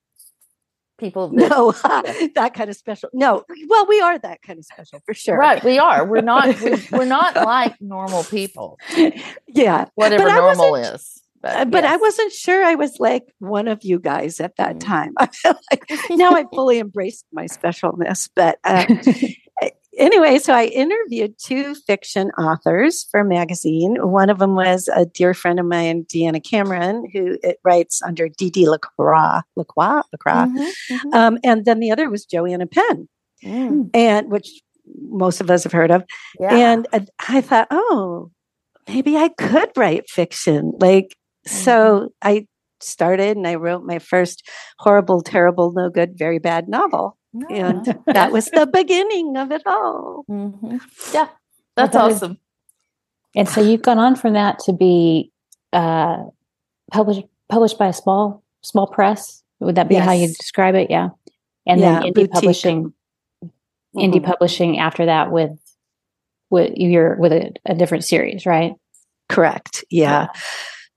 people. 1.01 1.29
That, 1.29 1.51
no, 1.51 1.73
that 2.35 2.55
kind 2.55 2.71
of 2.71 2.77
special. 2.77 3.09
No, 3.13 3.45
well, 3.69 3.87
we 3.87 4.01
are 4.01 4.19
that 4.19 4.43
kind 4.43 4.59
of 4.59 4.65
special 4.65 5.01
for 5.05 5.15
sure. 5.15 5.37
Right, 5.37 5.63
we 5.65 5.79
are. 5.79 6.05
We're 6.05 6.21
not. 6.21 6.61
we, 6.61 6.77
we're 6.93 7.05
not 7.05 7.35
like 7.37 7.81
normal 7.81 8.25
people. 8.25 8.79
Yeah, 9.49 9.87
whatever 9.95 10.29
normal 10.29 10.77
is. 10.77 11.17
But, 11.43 11.57
uh, 11.57 11.65
but 11.65 11.85
yes. 11.85 11.95
I 11.95 11.97
wasn't 11.97 12.33
sure 12.33 12.63
I 12.63 12.75
was 12.75 13.01
like 13.01 13.25
one 13.39 13.67
of 13.67 13.83
you 13.83 13.99
guys 13.99 14.41
at 14.41 14.57
that 14.57 14.77
mm. 14.77 14.81
time. 14.81 15.15
I 15.17 15.27
feel 15.27 15.55
like 15.73 15.91
now 16.11 16.33
I 16.33 16.45
fully 16.53 16.79
embraced 16.79 17.25
my 17.33 17.47
specialness, 17.47 18.29
but 18.35 18.59
um, 18.65 19.01
anyway, 20.01 20.39
so 20.39 20.53
I 20.53 20.65
interviewed 20.65 21.35
two 21.39 21.75
fiction 21.75 22.31
authors 22.33 23.07
for 23.11 23.21
a 23.21 23.25
magazine. 23.25 23.97
One 24.01 24.31
of 24.31 24.39
them 24.39 24.57
was 24.57 24.89
a 24.95 25.07
dear 25.07 25.35
friend 25.35 25.61
of 25.61 25.67
mine, 25.67 26.05
Deanna 26.05 26.43
Cameron, 26.43 27.09
who 27.13 27.39
it 27.43 27.59
writes 27.65 28.03
under 28.03 28.29
D.D. 28.29 28.69
Lacroix, 28.69 29.41
Lacroix, 29.57 30.03
Lacroix. 30.13 30.47
Mm-hmm, 30.47 30.95
mm-hmm. 30.95 31.15
Um, 31.15 31.39
and 31.45 31.65
then 31.65 31.79
the 31.81 31.93
other 31.93 32.11
was 32.11 32.25
Joanna 32.25 32.67
Penn, 32.67 33.09
mm. 33.45 33.91
and 33.95 34.31
which 34.31 34.49
most 34.97 35.41
of 35.41 35.51
us 35.51 35.63
have 35.65 35.73
heard 35.73 35.91
of. 35.91 36.05
Yeah. 36.39 36.55
And 36.55 36.87
uh, 36.93 37.01
I 37.29 37.41
thought, 37.41 37.69
oh, 37.71 38.31
maybe 38.89 39.17
I 39.17 39.29
could 39.29 39.71
write 39.77 40.11
fiction. 40.11 40.73
Like, 40.81 41.15
mm-hmm. 41.47 41.57
so 41.57 42.09
I 42.23 42.47
started 42.81 43.37
and 43.37 43.47
I 43.47 43.57
wrote 43.57 43.85
my 43.85 43.99
first 43.99 44.49
horrible, 44.79 45.23
terrible, 45.23 45.73
no 45.73 45.91
good, 45.91 46.17
very 46.17 46.39
bad 46.39 46.69
novel. 46.69 47.17
And 47.33 47.85
that 48.07 48.33
was 48.33 48.47
the 48.47 48.67
beginning 48.67 49.37
of 49.37 49.53
it 49.53 49.63
all. 49.67 50.25
Mm-hmm. 50.29 50.79
Yeah, 51.15 51.29
that's 51.77 51.97
awesome. 51.97 52.39
And 53.37 53.49
so 53.49 53.61
you've 53.61 53.83
gone 53.83 53.99
on 53.99 54.17
from 54.17 54.33
that 54.33 54.59
to 54.61 54.73
be 54.73 55.31
uh, 55.73 56.25
published 56.91 57.23
published 57.49 57.79
by 57.79 57.89
a 57.89 57.93
small 57.93 58.43
small 58.63 58.87
press. 58.87 59.43
Would 59.61 59.77
that 59.77 59.89
be 59.89 59.95
yes. 59.95 60.05
how 60.05 60.13
you 60.13 60.27
describe 60.27 60.75
it? 60.75 60.91
Yeah. 60.91 61.11
And 61.67 61.81
yeah, 61.81 62.01
then 62.01 62.03
indie 62.03 62.15
boutique. 62.15 62.33
publishing, 62.33 62.93
mm-hmm. 63.45 63.99
indie 63.99 64.25
publishing 64.25 64.79
after 64.79 65.07
that 65.07 65.31
with 65.31 65.53
with 66.49 66.73
your 66.77 67.17
with 67.17 67.33
a, 67.33 67.53
a 67.67 67.75
different 67.75 68.05
series, 68.05 68.47
right? 68.47 68.73
Correct. 69.29 69.85
Yeah. 69.91 70.29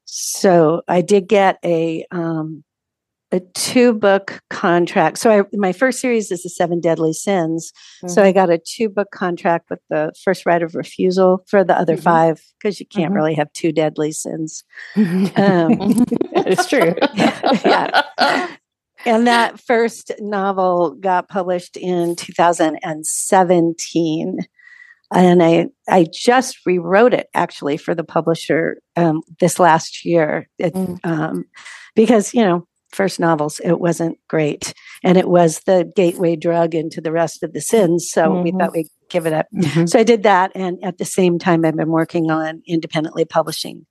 So 0.05 0.81
I 0.87 1.01
did 1.01 1.27
get 1.27 1.59
a 1.63 2.05
um, 2.11 2.63
a 3.33 3.41
two 3.55 3.93
book 3.93 4.39
contract. 4.51 5.17
So 5.17 5.31
I, 5.31 5.41
my 5.53 5.73
first 5.73 5.99
series 5.99 6.31
is 6.31 6.43
the 6.43 6.49
Seven 6.49 6.79
Deadly 6.79 7.13
Sins. 7.13 7.73
Mm-hmm. 7.97 8.09
So 8.13 8.23
I 8.23 8.31
got 8.31 8.51
a 8.51 8.59
two 8.59 8.89
book 8.89 9.09
contract 9.11 9.71
with 9.71 9.79
the 9.89 10.13
first 10.23 10.45
right 10.45 10.61
of 10.61 10.75
refusal 10.75 11.43
for 11.47 11.63
the 11.63 11.75
other 11.75 11.95
mm-hmm. 11.95 12.03
five 12.03 12.43
because 12.59 12.79
you 12.79 12.85
can't 12.85 13.07
mm-hmm. 13.07 13.15
really 13.15 13.33
have 13.33 13.51
two 13.53 13.71
deadly 13.71 14.11
sins. 14.11 14.63
Um, 15.35 16.05
it's 16.31 16.67
true. 16.67 16.93
yeah. 17.13 18.03
And 19.05 19.27
that 19.27 19.59
first 19.59 20.11
novel 20.19 20.91
got 20.91 21.27
published 21.27 21.75
in 21.75 22.15
2017 22.15 24.37
and 25.11 25.43
I 25.43 25.67
I 25.89 26.05
just 26.11 26.59
rewrote 26.65 27.13
it 27.13 27.27
actually 27.33 27.75
for 27.77 27.95
the 27.95 28.03
publisher 28.03 28.77
um, 28.95 29.21
this 29.39 29.59
last 29.59 30.05
year 30.05 30.47
it, 30.57 30.73
mm. 30.73 30.99
um, 31.03 31.45
because 31.95 32.33
you 32.33 32.43
know 32.43 32.67
first 32.93 33.19
novels 33.19 33.59
it 33.63 33.79
wasn't 33.79 34.17
great 34.27 34.73
and 35.03 35.17
it 35.17 35.27
was 35.27 35.61
the 35.65 35.91
gateway 35.95 36.35
drug 36.35 36.75
into 36.75 37.01
the 37.01 37.11
rest 37.11 37.43
of 37.43 37.53
the 37.53 37.61
sins 37.61 38.09
so 38.09 38.29
mm-hmm. 38.29 38.43
we 38.43 38.51
thought 38.51 38.73
we'd 38.73 38.87
give 39.09 39.25
it 39.25 39.33
up 39.33 39.47
mm-hmm. 39.53 39.85
so 39.85 39.99
I 39.99 40.03
did 40.03 40.23
that 40.23 40.51
and 40.55 40.77
at 40.83 40.97
the 40.97 41.05
same 41.05 41.39
time 41.39 41.65
I've 41.65 41.75
been 41.75 41.89
working 41.89 42.31
on 42.31 42.61
independently 42.67 43.25
publishing 43.25 43.85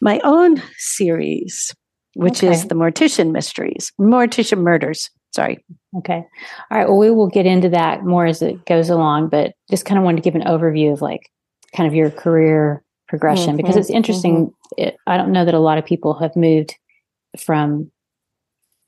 my 0.00 0.20
own 0.24 0.62
series 0.76 1.74
which 2.14 2.44
okay. 2.44 2.52
is 2.52 2.66
the 2.66 2.74
Mortician 2.74 3.32
Mysteries 3.32 3.92
Mortician 4.00 4.58
Murders 4.58 5.10
Sorry. 5.34 5.64
Okay. 5.98 6.24
All 6.70 6.78
right. 6.78 6.88
Well, 6.88 6.96
we 6.96 7.10
will 7.10 7.26
get 7.26 7.44
into 7.44 7.68
that 7.70 8.04
more 8.04 8.24
as 8.24 8.40
it 8.40 8.64
goes 8.66 8.88
along, 8.88 9.30
but 9.30 9.54
just 9.68 9.84
kind 9.84 9.98
of 9.98 10.04
wanted 10.04 10.22
to 10.22 10.22
give 10.22 10.40
an 10.40 10.46
overview 10.46 10.92
of 10.92 11.02
like 11.02 11.28
kind 11.74 11.88
of 11.88 11.94
your 11.94 12.08
career 12.08 12.84
progression 13.08 13.48
mm-hmm. 13.48 13.56
because 13.56 13.76
it's 13.76 13.90
interesting. 13.90 14.46
Mm-hmm. 14.46 14.82
It, 14.82 14.96
I 15.08 15.16
don't 15.16 15.32
know 15.32 15.44
that 15.44 15.54
a 15.54 15.58
lot 15.58 15.78
of 15.78 15.84
people 15.84 16.14
have 16.14 16.36
moved 16.36 16.76
from 17.36 17.90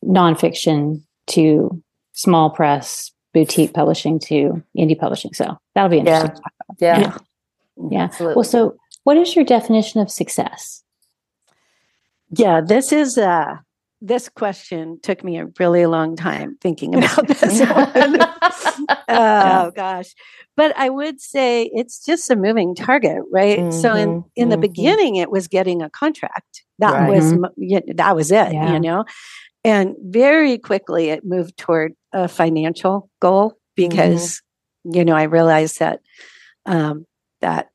nonfiction 0.06 1.02
to 1.28 1.82
small 2.12 2.50
press, 2.50 3.12
boutique 3.34 3.74
publishing 3.74 4.18
to 4.18 4.62
indie 4.76 4.98
publishing. 4.98 5.34
So 5.34 5.58
that'll 5.74 5.90
be 5.90 5.98
interesting. 5.98 6.40
Yeah. 6.78 6.98
Yeah. 6.98 7.18
yeah. 7.90 8.04
Absolutely. 8.04 8.36
Well, 8.36 8.44
so 8.44 8.76
what 9.04 9.16
is 9.16 9.36
your 9.36 9.44
definition 9.44 10.00
of 10.00 10.10
success? 10.10 10.82
Yeah, 12.30 12.60
this 12.60 12.92
is 12.92 13.18
uh 13.18 13.56
this 14.02 14.28
question 14.28 15.00
took 15.02 15.24
me 15.24 15.38
a 15.38 15.46
really 15.58 15.86
long 15.86 16.16
time 16.16 16.56
thinking 16.60 16.94
about 16.96 17.26
this 17.28 17.60
one. 17.60 18.20
oh 18.90 18.96
yeah. 19.08 19.70
gosh. 19.74 20.14
But 20.56 20.76
I 20.76 20.88
would 20.88 21.20
say 21.20 21.70
it's 21.74 22.04
just 22.04 22.30
a 22.30 22.36
moving 22.36 22.74
target, 22.74 23.22
right? 23.30 23.58
Mm-hmm, 23.58 23.80
so 23.80 23.94
in 23.94 24.24
in 24.34 24.44
mm-hmm. 24.44 24.50
the 24.50 24.58
beginning 24.58 25.16
it 25.16 25.30
was 25.30 25.48
getting 25.48 25.82
a 25.82 25.90
contract. 25.90 26.64
That 26.78 26.92
right. 26.92 27.10
was 27.10 27.32
mm-hmm. 27.32 27.96
that 27.96 28.16
was 28.16 28.30
it, 28.30 28.52
yeah. 28.52 28.72
you 28.72 28.80
know. 28.80 29.04
And 29.66 29.96
very 30.00 30.58
quickly 30.58 31.10
it 31.10 31.24
moved 31.24 31.56
toward 31.56 31.92
a 32.12 32.28
financial 32.28 33.10
goal 33.20 33.58
because 33.74 34.40
mm-hmm. 34.86 34.96
you 34.96 35.04
know, 35.04 35.16
I 35.16 35.24
realized 35.24 35.80
that 35.80 36.00
um 36.64 37.04
that 37.40 37.68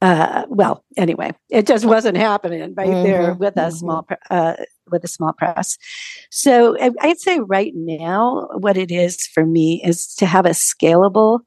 uh, 0.00 0.44
well, 0.48 0.84
anyway, 0.96 1.32
it 1.50 1.66
just 1.66 1.84
wasn't 1.84 2.16
happening 2.16 2.72
right 2.76 2.88
mm-hmm, 2.88 3.02
there 3.02 3.34
with 3.34 3.56
a 3.56 3.62
mm-hmm. 3.62 3.76
small 3.76 4.08
uh, 4.30 4.54
with 4.90 5.04
a 5.04 5.08
small 5.08 5.32
press. 5.32 5.76
So 6.30 6.76
I'd 7.00 7.18
say 7.18 7.40
right 7.40 7.72
now, 7.74 8.48
what 8.58 8.76
it 8.76 8.90
is 8.90 9.26
for 9.26 9.44
me 9.44 9.82
is 9.84 10.14
to 10.16 10.26
have 10.26 10.46
a 10.46 10.50
scalable 10.50 11.40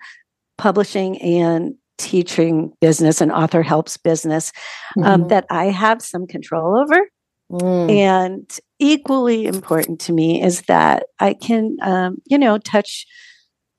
publishing 0.57 1.19
and 1.21 1.75
teaching 1.98 2.74
business 2.81 3.21
and 3.21 3.31
author 3.31 3.63
helps 3.63 3.95
business 3.95 4.51
um, 4.98 5.03
mm-hmm. 5.03 5.27
that 5.29 5.45
I 5.50 5.65
have 5.65 6.01
some 6.01 6.27
control 6.27 6.77
over. 6.77 7.07
Mm. 7.51 7.91
And 7.91 8.60
equally 8.79 9.46
important 9.46 10.00
to 10.01 10.13
me 10.13 10.41
is 10.41 10.62
that 10.63 11.08
I 11.20 11.34
can, 11.34 11.77
um, 11.81 12.17
you 12.25 12.38
know, 12.38 12.58
touch 12.58 13.05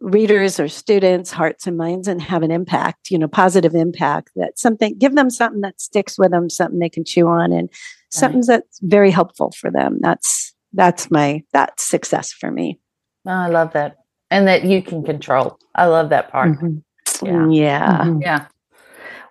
readers 0.03 0.59
or 0.59 0.69
students 0.69 1.31
hearts 1.31 1.67
and 1.67 1.77
minds 1.77 2.09
and 2.09 2.21
have 2.21 2.43
an 2.43 2.51
impact 2.51 3.09
you 3.09 3.17
know 3.17 3.29
positive 3.29 3.73
impact 3.73 4.33
that 4.35 4.59
something 4.59 4.99
give 4.99 5.15
them 5.15 5.31
something 5.31 5.61
that 5.61 5.81
sticks 5.81 6.19
with 6.19 6.33
them 6.33 6.51
something 6.51 6.81
they 6.81 6.89
can 6.89 7.05
chew 7.05 7.29
on 7.29 7.53
and 7.53 7.71
something 8.11 8.41
right. 8.41 8.47
that's 8.49 8.81
very 8.83 9.13
helpful 9.13 9.53
for 9.53 9.71
them 9.71 9.99
that's 10.01 10.53
that's 10.73 11.09
my 11.09 11.41
that's 11.53 11.85
success 11.85 12.33
for 12.33 12.51
me 12.51 12.81
oh, 13.29 13.31
i 13.31 13.47
love 13.47 13.73
that 13.75 13.99
and 14.29 14.49
that 14.49 14.65
you 14.65 14.83
can 14.83 15.05
control 15.05 15.57
i 15.77 15.87
love 15.87 16.09
that 16.09 16.33
part 16.33 16.51
mm-hmm. 16.51 16.79
yeah 17.25 17.49
yeah 17.49 17.99
mm-hmm. 17.99 18.21
yeah 18.23 18.47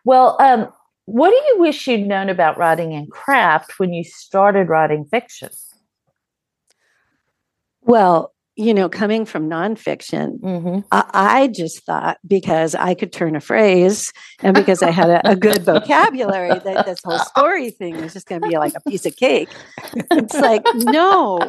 well 0.06 0.38
um 0.40 0.72
what 1.06 1.30
do 1.30 1.36
you 1.36 1.60
wish 1.60 1.88
you'd 1.88 2.08
known 2.08 2.30
about 2.30 2.58
writing 2.58 2.94
and 2.94 3.12
craft 3.12 3.80
when 3.80 3.94
you 3.94 4.04
started 4.04 4.70
writing 4.70 5.06
fiction 5.06 5.50
well 7.82 8.34
you 8.62 8.74
know, 8.74 8.90
coming 8.90 9.26
from 9.26 9.50
nonfiction, 9.50 10.40
mm-hmm. 10.40 10.80
I, 10.92 11.10
I, 11.14 11.48
just 11.48 11.84
thought 11.86 12.18
because 12.28 12.76
I 12.76 12.94
could 12.94 13.14
turn 13.14 13.36
a 13.36 13.40
phrase 13.40 14.12
and 14.42 14.54
because 14.54 14.84
I 14.84 14.92
had 14.92 15.10
a, 15.10 15.32
a 15.32 15.36
good 15.36 15.64
vocabulary 15.64 16.50
that 16.50 16.86
this 16.86 17.00
whole 17.04 17.18
story 17.20 17.72
thing 17.72 18.00
was 18.02 18.14
just 18.14 18.28
going 18.28 18.42
to 18.42 18.48
be 18.48 18.58
like 18.58 18.74
a 18.76 18.90
piece 18.90 19.06
of 19.06 19.16
cake. 19.16 19.50
It's 20.12 20.36
like, 20.36 20.64
no, 20.76 21.40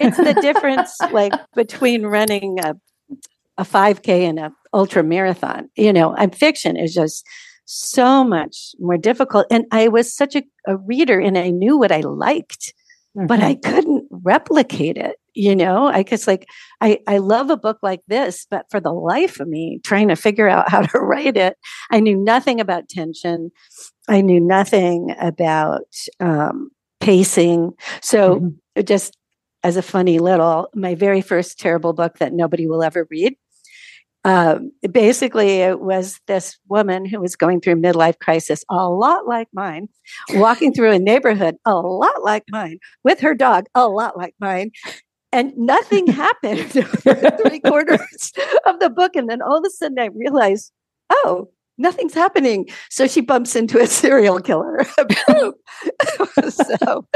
it's 0.00 0.16
the 0.16 0.36
difference 0.40 0.96
like 1.12 1.34
between 1.54 2.06
running 2.06 2.58
a, 2.58 2.74
a 3.58 3.64
5K 3.64 4.08
and 4.28 4.38
a 4.38 4.52
ultra 4.72 5.02
marathon. 5.02 5.68
You 5.76 5.92
know, 5.92 6.14
and 6.14 6.34
fiction 6.34 6.76
is 6.76 6.94
just 6.94 7.24
so 7.70 8.24
much 8.24 8.74
more 8.78 8.96
difficult. 8.96 9.46
And 9.50 9.64
I 9.70 9.88
was 9.88 10.14
such 10.14 10.34
a, 10.34 10.42
a 10.66 10.76
reader 10.76 11.20
and 11.20 11.38
I 11.38 11.50
knew 11.50 11.78
what 11.78 11.92
I 11.92 12.00
liked. 12.00 12.74
Mm-hmm. 13.16 13.26
But 13.26 13.40
I 13.40 13.54
couldn't 13.56 14.06
replicate 14.10 14.96
it 14.96 15.16
you 15.34 15.54
know 15.54 15.86
i 15.86 16.02
guess 16.02 16.26
like 16.26 16.48
i 16.80 16.98
i 17.06 17.18
love 17.18 17.50
a 17.50 17.56
book 17.56 17.78
like 17.82 18.00
this 18.08 18.46
but 18.50 18.66
for 18.70 18.80
the 18.80 18.92
life 18.92 19.40
of 19.40 19.48
me 19.48 19.80
trying 19.84 20.08
to 20.08 20.16
figure 20.16 20.48
out 20.48 20.68
how 20.68 20.82
to 20.82 20.98
write 21.00 21.36
it 21.36 21.56
i 21.90 22.00
knew 22.00 22.16
nothing 22.16 22.60
about 22.60 22.88
tension 22.88 23.50
i 24.08 24.20
knew 24.20 24.40
nothing 24.40 25.14
about 25.20 25.86
um, 26.20 26.70
pacing 27.00 27.72
so 28.02 28.36
mm-hmm. 28.36 28.82
just 28.84 29.16
as 29.62 29.76
a 29.76 29.82
funny 29.82 30.18
little 30.18 30.68
my 30.74 30.94
very 30.94 31.20
first 31.20 31.58
terrible 31.58 31.92
book 31.92 32.18
that 32.18 32.32
nobody 32.32 32.66
will 32.66 32.82
ever 32.82 33.06
read 33.10 33.34
um, 34.24 34.72
basically 34.90 35.60
it 35.60 35.80
was 35.80 36.20
this 36.26 36.58
woman 36.68 37.04
who 37.06 37.20
was 37.20 37.36
going 37.36 37.60
through 37.60 37.76
midlife 37.76 38.18
crisis 38.18 38.64
a 38.68 38.88
lot 38.88 39.26
like 39.26 39.48
mine 39.54 39.88
walking 40.34 40.74
through 40.74 40.92
a 40.92 40.98
neighborhood 40.98 41.56
a 41.64 41.74
lot 41.74 42.22
like 42.22 42.44
mine 42.50 42.78
with 43.02 43.20
her 43.20 43.34
dog 43.34 43.66
a 43.74 43.88
lot 43.88 44.16
like 44.16 44.34
mine 44.38 44.70
and 45.32 45.56
nothing 45.56 46.06
happened 46.12 46.70
for 47.02 47.14
three 47.14 47.60
quarters 47.60 48.32
of 48.66 48.80
the 48.80 48.90
book. 48.90 49.16
And 49.16 49.28
then 49.28 49.42
all 49.42 49.58
of 49.58 49.64
a 49.66 49.70
sudden 49.70 49.98
I 49.98 50.06
realized, 50.06 50.72
oh, 51.10 51.50
nothing's 51.78 52.14
happening. 52.14 52.68
So 52.88 53.06
she 53.06 53.20
bumps 53.20 53.56
into 53.56 53.78
a 53.78 53.86
serial 53.86 54.40
killer. 54.40 54.84
so 56.48 57.06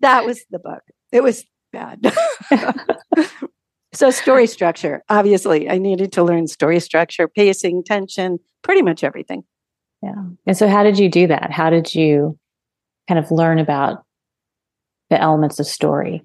that 0.00 0.24
was 0.24 0.44
the 0.50 0.58
book. 0.58 0.82
It 1.12 1.22
was 1.22 1.44
bad. 1.72 2.12
So 3.92 4.10
story 4.10 4.46
structure, 4.46 5.02
obviously, 5.08 5.68
I 5.68 5.78
needed 5.78 6.12
to 6.12 6.22
learn 6.22 6.46
story 6.46 6.80
structure, 6.80 7.28
pacing, 7.28 7.84
tension, 7.84 8.38
pretty 8.62 8.82
much 8.82 9.04
everything. 9.04 9.44
Yeah. 10.02 10.24
And 10.46 10.56
so 10.56 10.68
how 10.68 10.82
did 10.82 10.98
you 10.98 11.08
do 11.08 11.26
that? 11.28 11.50
How 11.52 11.70
did 11.70 11.94
you 11.94 12.38
kind 13.08 13.18
of 13.18 13.30
learn 13.30 13.58
about 13.58 14.04
the 15.10 15.20
elements 15.20 15.60
of 15.60 15.66
story? 15.66 16.22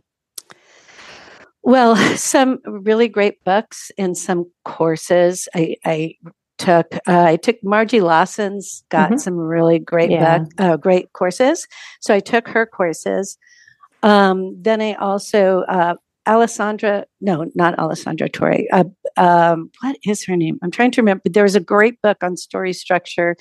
Well, 1.61 1.95
some 2.15 2.59
really 2.65 3.09
great 3.09 3.43
books 3.43 3.91
and 3.97 4.17
some 4.17 4.49
courses. 4.63 5.49
I, 5.53 5.75
I 5.83 6.15
took 6.57 6.95
uh, 7.07 7.23
I 7.23 7.35
took 7.35 7.57
Margie 7.63 8.01
Lawson's 8.01 8.83
got 8.89 9.09
mm-hmm. 9.09 9.17
some 9.17 9.35
really 9.35 9.77
great 9.77 10.09
yeah. 10.09 10.39
book, 10.39 10.49
uh, 10.57 10.77
great 10.77 11.11
courses. 11.13 11.67
So 11.99 12.15
I 12.15 12.19
took 12.19 12.47
her 12.47 12.65
courses. 12.65 13.37
Um, 14.01 14.55
then 14.61 14.81
I 14.81 14.93
also 14.93 15.61
uh, 15.67 15.95
Alessandra, 16.27 17.05
no, 17.21 17.49
not 17.55 17.79
Alessandra 17.79 18.29
Torre. 18.29 18.65
Uh, 18.71 18.83
um, 19.15 19.71
what 19.81 19.97
is 20.05 20.25
her 20.25 20.35
name? 20.35 20.59
I'm 20.61 20.71
trying 20.71 20.91
to 20.91 21.01
remember. 21.01 21.23
There 21.25 21.43
was 21.43 21.55
a 21.55 21.59
great 21.59 22.01
book 22.01 22.17
on 22.21 22.37
story 22.37 22.73
structure 22.73 23.35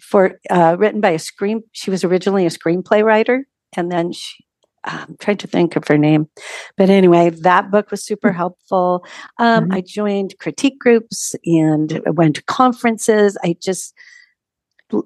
for 0.00 0.38
uh, 0.50 0.76
written 0.78 1.00
by 1.00 1.10
a 1.10 1.18
screen. 1.18 1.62
She 1.72 1.90
was 1.90 2.04
originally 2.04 2.46
a 2.46 2.50
screenplay 2.50 3.02
writer, 3.02 3.46
and 3.76 3.90
then 3.90 4.12
she. 4.12 4.44
I'm 4.84 5.16
trying 5.20 5.36
to 5.36 5.46
think 5.46 5.76
of 5.76 5.86
her 5.86 5.96
name, 5.96 6.28
but 6.76 6.90
anyway, 6.90 7.30
that 7.30 7.70
book 7.70 7.92
was 7.92 8.04
super 8.04 8.30
mm-hmm. 8.30 8.36
helpful. 8.36 9.06
Um, 9.38 9.66
mm-hmm. 9.66 9.74
I 9.74 9.80
joined 9.80 10.34
critique 10.40 10.80
groups 10.80 11.36
and 11.44 12.02
went 12.06 12.34
to 12.34 12.42
conferences. 12.42 13.38
I 13.44 13.54
just, 13.62 13.94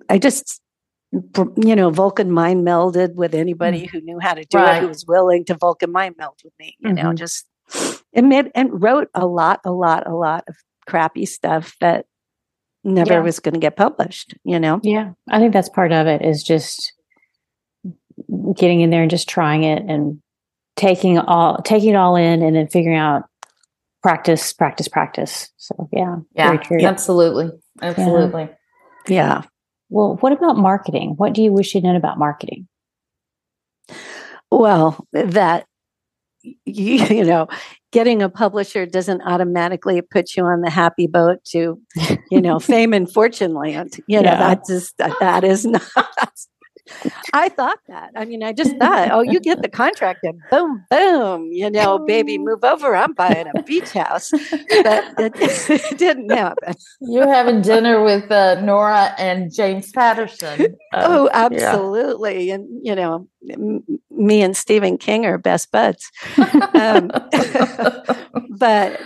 I 0.08 0.16
just 0.16 0.62
you 1.12 1.76
know, 1.76 1.90
Vulcan 1.90 2.30
mind 2.30 2.66
melded 2.66 3.14
with 3.14 3.34
anybody 3.34 3.86
mm. 3.86 3.90
who 3.90 4.00
knew 4.00 4.18
how 4.20 4.34
to 4.34 4.44
do 4.44 4.58
right. 4.58 4.78
it, 4.78 4.82
who 4.82 4.88
was 4.88 5.04
willing 5.06 5.44
to 5.46 5.54
Vulcan 5.54 5.92
mind 5.92 6.16
meld 6.18 6.40
with 6.44 6.52
me, 6.58 6.76
you 6.80 6.90
mm-hmm. 6.90 7.06
know, 7.06 7.12
just 7.14 7.46
and 8.12 8.28
made 8.28 8.50
and 8.54 8.82
wrote 8.82 9.08
a 9.14 9.26
lot, 9.26 9.60
a 9.64 9.72
lot, 9.72 10.06
a 10.06 10.14
lot 10.14 10.44
of 10.48 10.56
crappy 10.86 11.26
stuff 11.26 11.76
that 11.80 12.06
never 12.84 13.14
yeah. 13.14 13.20
was 13.20 13.40
going 13.40 13.54
to 13.54 13.60
get 13.60 13.76
published, 13.76 14.34
you 14.44 14.58
know? 14.58 14.80
Yeah. 14.82 15.12
I 15.28 15.38
think 15.38 15.52
that's 15.52 15.68
part 15.68 15.92
of 15.92 16.06
it 16.06 16.22
is 16.22 16.42
just 16.42 16.92
getting 18.56 18.80
in 18.80 18.90
there 18.90 19.02
and 19.02 19.10
just 19.10 19.28
trying 19.28 19.64
it 19.64 19.82
and 19.88 20.20
taking 20.76 21.18
all 21.18 21.60
taking 21.62 21.90
it 21.90 21.96
all 21.96 22.16
in 22.16 22.42
and 22.42 22.54
then 22.54 22.68
figuring 22.68 22.98
out 22.98 23.24
practice, 24.02 24.52
practice, 24.52 24.88
practice. 24.88 25.50
So 25.56 25.88
yeah. 25.92 26.16
Yeah. 26.34 26.58
Absolutely. 26.88 27.50
Absolutely. 27.82 28.48
Yeah. 29.08 29.42
yeah. 29.42 29.42
Well, 29.88 30.16
what 30.20 30.32
about 30.32 30.56
marketing? 30.56 31.14
What 31.16 31.32
do 31.32 31.42
you 31.42 31.52
wish 31.52 31.74
you'd 31.74 31.84
known 31.84 31.96
about 31.96 32.18
marketing? 32.18 32.66
Well, 34.50 35.06
that 35.12 35.66
you, 36.42 36.54
you 37.04 37.24
know, 37.24 37.48
getting 37.92 38.22
a 38.22 38.28
publisher 38.28 38.86
doesn't 38.86 39.22
automatically 39.22 40.00
put 40.02 40.36
you 40.36 40.44
on 40.44 40.60
the 40.60 40.70
happy 40.70 41.06
boat 41.06 41.44
to, 41.46 41.80
you 42.30 42.40
know, 42.40 42.58
fame 42.60 42.92
and 42.92 43.10
fortune 43.10 43.54
land. 43.54 43.98
You 44.06 44.22
know, 44.22 44.30
yeah. 44.30 44.38
that 44.38 44.66
just 44.66 44.96
that 44.98 45.44
is 45.44 45.64
not 45.66 45.82
I 47.32 47.48
thought 47.48 47.78
that. 47.88 48.12
I 48.16 48.24
mean, 48.24 48.42
I 48.42 48.52
just 48.52 48.76
thought, 48.78 49.10
oh, 49.10 49.20
you 49.20 49.40
get 49.40 49.62
the 49.62 49.68
contract 49.68 50.20
and 50.22 50.40
boom, 50.50 50.84
boom, 50.90 51.50
you 51.52 51.70
know, 51.70 51.98
baby, 52.06 52.38
move 52.46 52.64
over. 52.64 52.94
I'm 52.94 53.12
buying 53.12 53.46
a 53.46 53.62
beach 53.62 53.92
house. 53.92 54.30
But 54.30 55.04
it, 55.18 55.32
it 55.70 55.98
didn't 55.98 56.30
happen. 56.30 56.74
You're 57.00 57.32
having 57.32 57.62
dinner 57.62 58.02
with 58.02 58.30
uh, 58.30 58.60
Nora 58.60 59.14
and 59.18 59.52
James 59.52 59.90
Patterson. 59.90 60.76
Uh, 60.92 61.04
oh, 61.06 61.30
absolutely. 61.32 62.48
Yeah. 62.48 62.54
And, 62.54 62.86
you 62.86 62.94
know, 62.94 63.28
m- 63.50 63.84
me 64.10 64.42
and 64.42 64.56
Stephen 64.56 64.98
King 64.98 65.26
are 65.26 65.38
best 65.38 65.70
buds. 65.70 66.10
Um, 66.74 67.10
but 68.58 69.00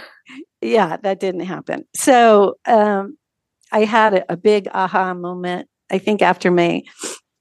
yeah, 0.61 0.99
that 0.99 1.21
didn't 1.21 1.41
happen. 1.47 1.85
So 1.95 2.59
um, 2.67 3.17
I 3.73 3.85
had 3.85 4.15
a, 4.15 4.33
a 4.33 4.37
big 4.37 4.69
aha 4.73 5.15
moment 5.15 5.69
I 5.91 5.99
think 5.99 6.23
after 6.23 6.51
my 6.51 6.83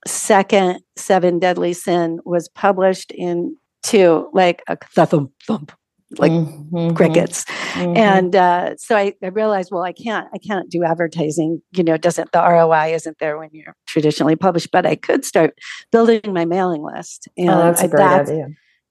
second 0.08 0.80
Seven 0.96 1.40
Deadly 1.40 1.74
Sin 1.74 2.20
was 2.26 2.50
published 2.50 3.12
into 3.12 4.30
like 4.34 4.64
a 4.68 4.78
thump 4.94 5.32
thump 5.46 5.72
like 6.18 6.32
mm-hmm. 6.32 6.96
crickets 6.96 7.46
mm-hmm. 7.74 7.96
and 7.96 8.36
uh, 8.36 8.76
so 8.78 8.96
I, 8.96 9.14
I, 9.24 9.28
realized 9.28 9.70
well 9.72 9.84
i 9.84 9.94
can't 9.94 10.28
i 10.34 10.40
can't 10.40 10.70
do 10.70 10.84
advertising 10.84 11.62
you 11.72 11.84
know 11.84 11.98
doesn't 11.98 12.32
the 12.32 12.40
roi 12.40 12.94
isn't 12.94 13.20
there 13.20 13.38
when 13.38 13.50
you're 13.52 13.76
traditionally 13.86 14.36
published 14.36 14.72
but 14.72 14.88
i 14.88 14.96
could 14.96 15.24
start 15.24 15.54
building 15.92 16.22
my 16.34 16.46
mailing 16.46 16.84
list 16.84 17.28
and 17.38 17.50
oh, 17.50 17.58
that's 17.60 17.84
a 17.84 17.88
great 17.88 18.00
that's, 18.00 18.30
idea 18.32 18.48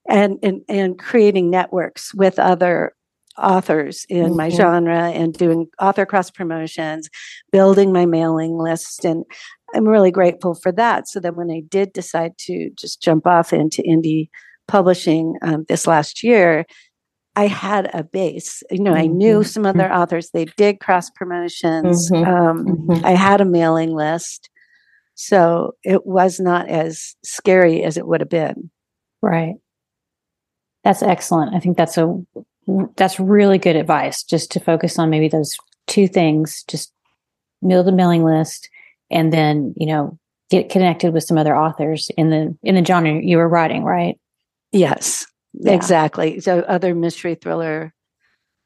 and, 0.09 0.39
and 0.43 0.63
and 0.69 0.99
creating 0.99 1.51
networks 1.51 2.15
with 2.15 2.39
other 2.39 2.93
authors 3.39 4.05
in 4.09 4.27
mm-hmm. 4.27 4.37
my 4.37 4.49
genre 4.49 5.11
and 5.11 5.35
doing 5.35 5.67
author 5.81 6.05
cross 6.05 6.31
promotions 6.31 7.09
building 7.53 7.93
my 7.93 8.07
mailing 8.07 8.59
list 8.59 9.05
and 9.05 9.25
I'm 9.75 9.87
really 9.87 10.11
grateful 10.11 10.55
for 10.55 10.73
that. 10.73 11.09
So 11.09 11.21
that 11.21 11.37
when 11.37 11.51
I 11.51 11.61
did 11.69 11.93
decide 11.93 12.39
to 12.39 12.71
just 12.71 13.03
jump 13.03 13.27
off 13.27 13.53
into 13.53 13.83
indie 13.83 14.29
publishing 14.67 15.37
um, 15.43 15.65
this 15.69 15.87
last 15.87 16.23
year, 16.23 16.65
I 17.37 17.47
had 17.47 17.91
a 17.95 18.03
base. 18.03 18.63
You 18.71 18.81
know, 18.81 18.93
mm-hmm. 18.93 19.03
I 19.03 19.07
knew 19.07 19.45
some 19.45 19.67
other 19.67 19.85
mm-hmm. 19.85 19.99
authors. 19.99 20.31
They 20.31 20.47
did 20.57 20.81
cross 20.81 21.11
promotions. 21.11 22.11
Mm-hmm. 22.11 22.29
Um, 22.29 22.65
mm-hmm. 22.67 23.05
I 23.05 23.13
had 23.13 23.41
a 23.41 23.45
mailing 23.45 23.95
list, 23.95 24.51
so 25.15 25.73
it 25.85 26.07
was 26.07 26.41
not 26.41 26.69
as 26.69 27.15
scary 27.25 27.83
as 27.83 27.97
it 27.97 28.07
would 28.07 28.21
have 28.21 28.31
been. 28.31 28.71
Right. 29.21 29.55
That's 30.85 31.03
excellent. 31.03 31.55
I 31.55 31.61
think 31.61 31.77
that's 31.77 31.99
a 31.99 32.15
that's 32.97 33.19
really 33.19 33.59
good 33.59 33.77
advice. 33.77 34.23
Just 34.23 34.51
to 34.53 34.61
focus 34.61 34.99
on 34.99 35.11
maybe 35.11 35.29
those 35.29 35.57
two 35.87 36.07
things. 36.07 36.65
Just 36.69 36.93
build 37.67 37.89
a 37.89 37.93
mailing 37.93 38.25
list 38.25 38.69
and 39.11 39.33
then 39.33 39.75
you 39.77 39.87
know 39.87 40.19
get 40.51 40.71
connected 40.71 41.13
with 41.13 41.25
some 41.25 41.39
other 41.39 41.57
authors 41.57 42.11
in 42.17 42.31
the 42.31 42.57
in 42.63 42.75
the 42.75 42.85
genre 42.85 43.21
you 43.21 43.37
were 43.37 43.49
writing 43.49 43.85
right 43.85 44.19
yes 44.73 45.27
yeah. 45.55 45.73
exactly 45.73 46.41
so 46.41 46.61
other 46.61 46.95
mystery 46.95 47.35
thriller 47.35 47.93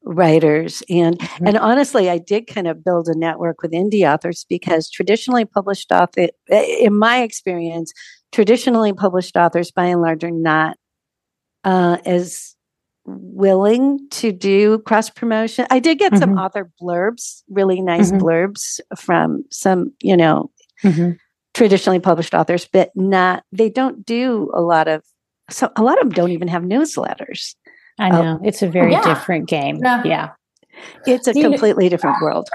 writers 0.03 0.83
and 0.89 1.17
mm-hmm. 1.17 1.47
and 1.47 1.57
honestly 1.57 2.09
i 2.09 2.17
did 2.17 2.45
kind 2.45 2.67
of 2.67 2.83
build 2.83 3.07
a 3.07 3.17
network 3.17 3.61
with 3.61 3.71
indie 3.71 4.11
authors 4.11 4.45
because 4.49 4.89
traditionally 4.89 5.45
published 5.45 5.91
author 5.91 6.27
in 6.49 6.93
my 6.93 7.21
experience 7.21 7.93
traditionally 8.31 8.93
published 8.93 9.37
authors 9.37 9.71
by 9.71 9.85
and 9.85 10.01
large 10.01 10.23
are 10.23 10.31
not 10.31 10.77
uh, 11.63 11.97
as 12.05 12.52
willing 13.05 13.99
to 14.09 14.31
do 14.31 14.79
cross 14.79 15.09
promotion. 15.09 15.67
I 15.69 15.79
did 15.79 15.99
get 15.99 16.13
mm-hmm. 16.13 16.21
some 16.21 16.37
author 16.37 16.71
blurbs, 16.81 17.43
really 17.49 17.81
nice 17.81 18.11
mm-hmm. 18.11 18.23
blurbs 18.23 18.79
from 18.97 19.43
some, 19.51 19.91
you 20.01 20.15
know, 20.15 20.49
mm-hmm. 20.83 21.11
traditionally 21.53 21.99
published 21.99 22.33
authors, 22.33 22.67
but 22.71 22.91
not, 22.95 23.43
they 23.51 23.69
don't 23.69 24.05
do 24.05 24.51
a 24.53 24.61
lot 24.61 24.87
of, 24.87 25.03
so 25.49 25.71
a 25.75 25.83
lot 25.83 25.97
of 25.97 26.05
them 26.05 26.11
don't 26.11 26.31
even 26.31 26.47
have 26.47 26.63
newsletters. 26.63 27.55
I 27.99 28.09
uh, 28.09 28.21
know. 28.21 28.39
it's 28.43 28.61
a 28.61 28.67
very 28.67 28.93
yeah. 28.93 29.03
different 29.03 29.47
game. 29.47 29.79
Yeah. 29.83 30.03
yeah. 30.05 30.29
It's 31.05 31.27
a 31.27 31.33
completely 31.33 31.89
different 31.89 32.17
world. 32.21 32.47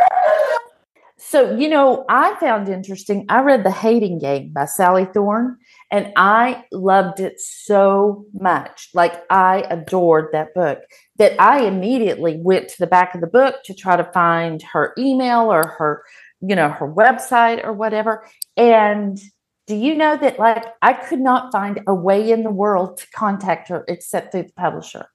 So, 1.19 1.55
you 1.57 1.69
know, 1.69 2.05
I 2.09 2.35
found 2.41 2.69
interesting. 2.69 3.27
I 3.29 3.41
read 3.41 3.63
The 3.63 3.71
Hating 3.71 4.19
Game 4.19 4.53
by 4.53 4.65
Sally 4.65 5.05
Thorne, 5.05 5.59
and 5.91 6.13
I 6.17 6.65
loved 6.71 7.21
it 7.21 7.41
so 7.41 8.27
much. 8.35 8.91
Like, 8.95 9.23
I 9.31 9.65
adored 9.71 10.29
that 10.33 10.55
book 10.55 10.81
that 11.17 11.41
I 11.41 11.65
immediately 11.67 12.39
went 12.43 12.69
to 12.69 12.79
the 12.79 12.87
back 12.87 13.15
of 13.15 13.21
the 13.21 13.27
book 13.27 13.63
to 13.65 13.75
try 13.75 13.97
to 13.97 14.05
find 14.13 14.63
her 14.63 14.93
email 14.99 15.53
or 15.53 15.67
her, 15.67 16.05
you 16.41 16.55
know, 16.55 16.69
her 16.69 16.87
website 16.87 17.65
or 17.65 17.73
whatever. 17.73 18.27
And 18.57 19.19
do 19.67 19.75
you 19.75 19.95
know 19.95 20.17
that, 20.17 20.39
like, 20.39 20.65
I 20.83 20.93
could 20.93 21.21
not 21.21 21.53
find 21.53 21.81
a 21.87 21.95
way 21.95 22.31
in 22.31 22.43
the 22.43 22.51
world 22.51 22.99
to 22.99 23.07
contact 23.15 23.69
her 23.69 23.85
except 23.89 24.33
through 24.33 24.45
the 24.45 24.53
publisher? 24.53 25.07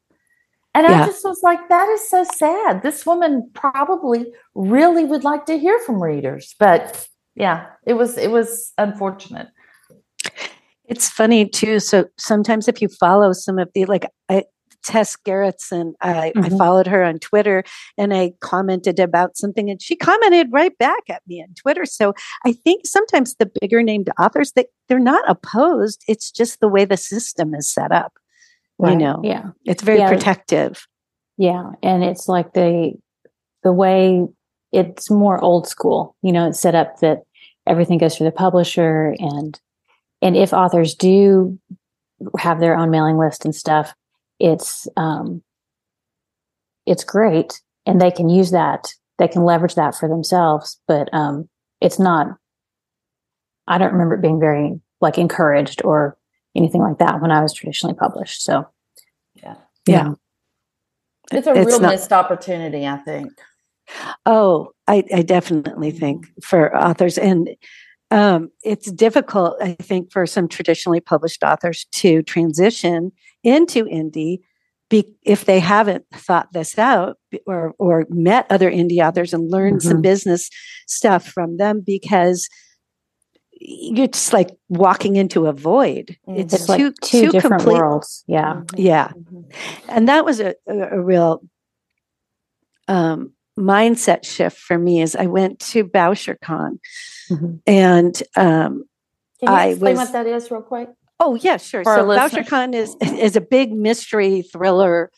And 0.76 0.88
yeah. 0.88 1.04
I 1.04 1.06
just 1.06 1.24
was 1.24 1.42
like, 1.44 1.70
that 1.70 1.88
is 1.90 2.10
so 2.10 2.24
sad. 2.24 2.82
This 2.82 3.06
woman 3.06 3.50
probably 3.54 4.34
really 4.56 5.06
would 5.06 5.24
like 5.24 5.46
to 5.46 5.60
hear 5.60 5.78
from 5.80 6.02
readers. 6.02 6.56
But 6.58 7.08
yeah, 7.36 7.68
it 7.86 7.94
was 7.94 8.18
it 8.18 8.32
was 8.32 8.74
unfortunate. 8.78 9.48
It's 10.86 11.10
funny 11.10 11.48
too. 11.48 11.80
So 11.80 12.06
sometimes 12.18 12.68
if 12.68 12.82
you 12.82 12.88
follow 12.88 13.32
some 13.34 13.58
of 13.58 13.70
the 13.74 13.86
like 13.86 14.06
I, 14.30 14.44
Tess 14.84 15.16
Gerritsen, 15.26 15.94
I, 16.02 16.34
mm-hmm. 16.36 16.46
I 16.46 16.58
followed 16.58 16.88
her 16.88 17.04
on 17.04 17.20
Twitter 17.20 17.64
and 17.98 18.14
I 18.14 18.34
commented 18.42 19.00
about 19.00 19.38
something 19.38 19.70
and 19.70 19.82
she 19.82 19.96
commented 19.96 20.48
right 20.52 20.78
back 20.78 21.04
at 21.10 21.22
me 21.26 21.42
on 21.42 21.54
Twitter. 21.56 21.86
So 21.86 22.14
I 22.46 22.52
think 22.52 22.86
sometimes 22.86 23.36
the 23.36 23.50
bigger 23.62 23.82
named 23.82 24.10
authors 24.20 24.52
that 24.54 24.68
they're 24.90 25.00
not 25.00 25.24
opposed. 25.30 26.04
It's 26.08 26.30
just 26.30 26.60
the 26.60 26.68
way 26.68 26.84
the 26.86 26.98
system 26.98 27.54
is 27.56 27.72
set 27.72 27.92
up. 27.92 28.14
Right. 28.78 28.92
You 28.92 28.98
know, 28.98 29.22
yeah, 29.24 29.52
it's 29.66 29.84
very 29.84 30.00
yeah. 30.00 30.10
protective. 30.10 30.86
Yeah, 31.38 31.72
and 31.82 32.04
it's 32.04 32.28
like 32.28 32.54
the 32.54 32.94
the 33.64 33.72
way 33.72 34.26
it's 34.72 35.10
more 35.10 35.42
old 35.42 35.68
school. 35.68 36.16
You 36.22 36.32
know, 36.32 36.50
it's 36.50 36.60
set 36.60 36.76
up 36.76 37.00
that 37.00 37.20
everything 37.66 38.00
goes 38.00 38.18
through 38.18 38.26
the 38.26 38.32
publisher 38.32 39.16
and 39.20 39.60
and 40.24 40.36
if 40.36 40.54
authors 40.54 40.96
do 40.96 41.60
have 42.40 42.60
their 42.60 42.76
own 42.76 42.90
mailing 42.90 43.18
list 43.18 43.46
and 43.46 43.54
stuff 43.54 43.94
it's 44.40 44.88
um 44.98 45.44
it's 46.86 47.04
great. 47.04 47.62
And 47.86 48.02
they 48.02 48.12
can 48.12 48.28
use 48.28 48.52
that 48.52 48.88
they 49.20 49.28
can 49.28 49.44
leverage 49.46 49.76
that 49.76 49.96
for 49.96 50.10
themselves 50.10 50.80
but 50.88 51.14
um 51.14 51.48
it's 51.82 52.00
not 52.00 52.28
i 53.68 53.78
don't 53.78 53.94
remember 53.94 54.16
it 54.16 54.22
being 54.22 54.40
very 54.40 54.80
like 55.02 55.18
encouraged 55.18 55.82
or 55.84 56.18
anything 56.56 56.82
like 56.82 56.98
that 56.98 57.22
when 57.22 57.32
i 57.32 57.42
was 57.42 57.54
traditionally 57.54 57.96
published 57.96 58.44
so. 58.44 58.66
Yeah. 59.36 59.56
Yeah. 59.86 60.14
It's 61.32 61.48
a 61.48 61.54
it's 61.54 61.68
real 61.68 61.80
not, 61.80 61.92
missed 61.92 62.14
opportunity, 62.14 62.86
I 62.86 62.98
think. 62.98 63.32
Oh, 64.26 64.72
I, 64.88 65.04
I 65.14 65.22
definitely 65.22 65.92
think 65.92 66.28
for 66.44 66.76
authors, 66.76 67.18
and 67.18 67.50
um, 68.12 68.52
it's 68.64 68.92
difficult, 68.92 69.58
I 69.62 69.74
think, 69.74 70.12
for 70.12 70.26
some 70.26 70.48
traditionally 70.48 71.00
published 71.00 71.44
authors 71.44 71.86
to 71.94 72.22
transition 72.24 73.12
into 73.44 73.86
indie 73.86 74.40
be, 74.90 75.08
if 75.24 75.46
they 75.46 75.60
haven't 75.60 76.06
thought 76.14 76.54
this 76.54 76.78
out 76.78 77.18
or 77.48 77.74
or 77.80 78.06
met 78.10 78.46
other 78.50 78.70
indie 78.70 79.06
authors 79.06 79.34
and 79.34 79.50
learned 79.50 79.80
mm-hmm. 79.80 79.90
some 79.90 80.02
business 80.02 80.50
stuff 80.88 81.26
from 81.26 81.58
them 81.58 81.82
because 81.84 82.48
you're 83.60 84.08
just 84.08 84.34
like 84.34 84.52
walking 84.70 85.16
into 85.16 85.48
a 85.48 85.54
void. 85.54 86.18
Mm-hmm. 86.28 86.42
It's, 86.42 86.54
it's, 86.54 86.66
two, 86.68 86.72
like 86.72 86.96
two, 87.02 87.26
two 87.26 87.32
different 87.32 87.62
complete, 87.62 87.80
worlds. 87.80 88.24
Yeah. 88.28 88.54
Mm-hmm. 88.54 88.82
Yeah. 88.82 89.08
Mm-hmm. 89.08 89.42
And 89.90 90.08
that 90.10 90.26
was 90.26 90.40
a, 90.40 90.56
a, 90.68 90.98
a 90.98 91.02
real 91.02 91.42
um, 92.88 93.34
mindset 93.58 94.26
shift 94.26 94.58
for 94.58 94.78
me 94.78 95.02
as 95.02 95.16
I 95.16 95.28
went 95.28 95.60
to 95.60 95.86
Bouchercon. 95.86 96.80
Mm-hmm. 97.30 97.56
And 97.68 98.24
um, 98.36 98.86
Can 99.40 99.50
you 99.50 99.54
I 99.54 99.66
explain 99.68 99.98
was, 99.98 100.08
what 100.08 100.14
that 100.14 100.28
is 100.28 100.52
real 100.52 100.62
quick? 100.62 100.90
Oh, 101.20 101.36
yeah, 101.36 101.58
sure. 101.58 101.84
For 101.84 101.96
so 101.96 102.06
Bouchercon 102.06 102.74
is, 102.74 102.96
is 103.02 103.36
a 103.36 103.42
big 103.42 103.72
mystery 103.72 104.42
thriller 104.42 105.12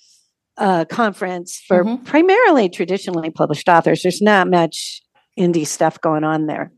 uh, 0.58 0.86
conference 0.86 1.62
for 1.68 1.84
mm-hmm. 1.84 2.04
primarily 2.04 2.70
traditionally 2.70 3.30
published 3.30 3.68
authors. 3.68 4.04
There's 4.04 4.22
not 4.22 4.50
much 4.50 5.02
indie 5.38 5.68
stuff 5.68 6.00
going 6.00 6.24
on 6.24 6.48
there. 6.48 6.72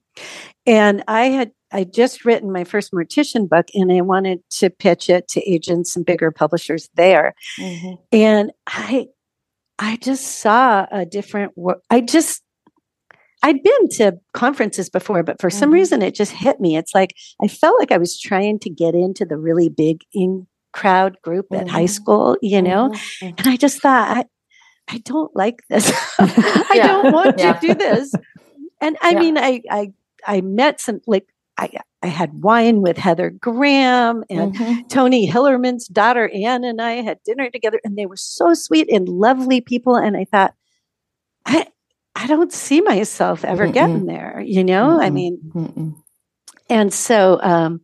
And 0.66 1.04
I 1.08 1.26
had 1.26 1.52
I 1.72 1.84
just 1.84 2.24
written 2.24 2.52
my 2.52 2.64
first 2.64 2.94
mortician 2.94 3.50
book 3.50 3.68
and 3.74 3.92
I 3.92 4.02
wanted 4.02 4.40
to 4.52 4.70
pitch 4.70 5.10
it 5.10 5.28
to 5.30 5.50
agents 5.50 5.96
and 5.96 6.06
bigger 6.06 6.32
publishers 6.32 6.90
there. 6.96 7.34
Mm-hmm. 7.60 7.96
And 8.12 8.52
I 8.66 9.08
I 9.80 9.98
just 9.98 10.40
saw 10.40 10.88
a 10.92 11.06
different 11.06 11.58
work. 11.58 11.82
I 11.90 12.02
just 12.02 12.42
I'd 13.44 13.62
been 13.62 13.90
to 13.90 14.18
conferences 14.34 14.90
before, 14.90 15.24
but 15.24 15.40
for 15.40 15.50
mm-hmm. 15.50 15.60
some 15.60 15.72
reason 15.72 16.02
it 16.02 16.16
just 16.16 16.32
hit 16.32 16.60
me. 16.60 16.76
It's 16.76 16.96
like 16.96 17.16
I 17.42 17.48
felt 17.48 17.80
like 17.80 17.92
I 17.92 17.98
was 17.98 18.20
trying 18.20 18.60
to 18.60 18.70
get 18.70 18.96
into 18.96 19.26
the 19.26 19.38
really 19.38 19.70
big 19.70 20.02
in 20.14 20.48
crowd 20.74 21.18
group 21.22 21.48
at 21.52 21.62
mm-hmm. 21.62 21.70
high 21.70 21.86
school, 21.86 22.38
you 22.42 22.62
know? 22.62 22.90
Mm-hmm. 22.90 23.36
And 23.38 23.48
I 23.48 23.58
just 23.58 23.82
thought, 23.82 24.18
I, 24.18 24.26
I 24.88 25.00
don't 25.00 25.36
like 25.36 25.62
this. 25.70 25.92
I 26.20 26.72
yeah. 26.76 26.88
don't 26.88 27.12
want 27.12 27.40
yeah. 27.40 27.54
to 27.54 27.68
do 27.68 27.74
this. 27.74 28.14
And 28.80 28.96
I 29.02 29.12
yeah. 29.12 29.20
mean, 29.20 29.38
I, 29.38 29.62
I, 29.70 29.92
I 30.26 30.42
met 30.42 30.80
some 30.80 31.02
like 31.08 31.28
I, 31.58 31.72
I 32.04 32.08
had 32.08 32.44
wine 32.44 32.82
with 32.82 32.98
Heather 32.98 33.32
Graham 33.32 34.24
and 34.30 34.54
mm-hmm. 34.54 34.88
Tony 34.88 35.28
Hillerman's 35.28 35.88
daughter 35.88 36.30
Anne 36.30 36.64
and 36.64 36.80
I 36.80 37.02
had 37.02 37.18
dinner 37.26 37.50
together, 37.50 37.80
and 37.84 37.98
they 37.98 38.06
were 38.06 38.18
so 38.18 38.54
sweet 38.54 38.88
and 38.92 39.10
lovely 39.10 39.62
people. 39.62 39.96
And 39.96 40.16
I 40.16 40.26
thought, 40.26 40.54
I 41.46 41.68
I 42.18 42.26
don't 42.26 42.52
see 42.52 42.82
myself 42.82 43.46
ever 43.46 43.68
Mm-mm. 43.68 43.74
getting 43.74 44.06
there, 44.08 44.42
you 44.44 44.64
know. 44.64 44.98
Mm-mm. 44.98 45.04
I 45.04 45.10
mean, 45.12 45.40
Mm-mm. 45.54 45.96
and 46.68 46.92
so 46.92 47.40
um, 47.44 47.82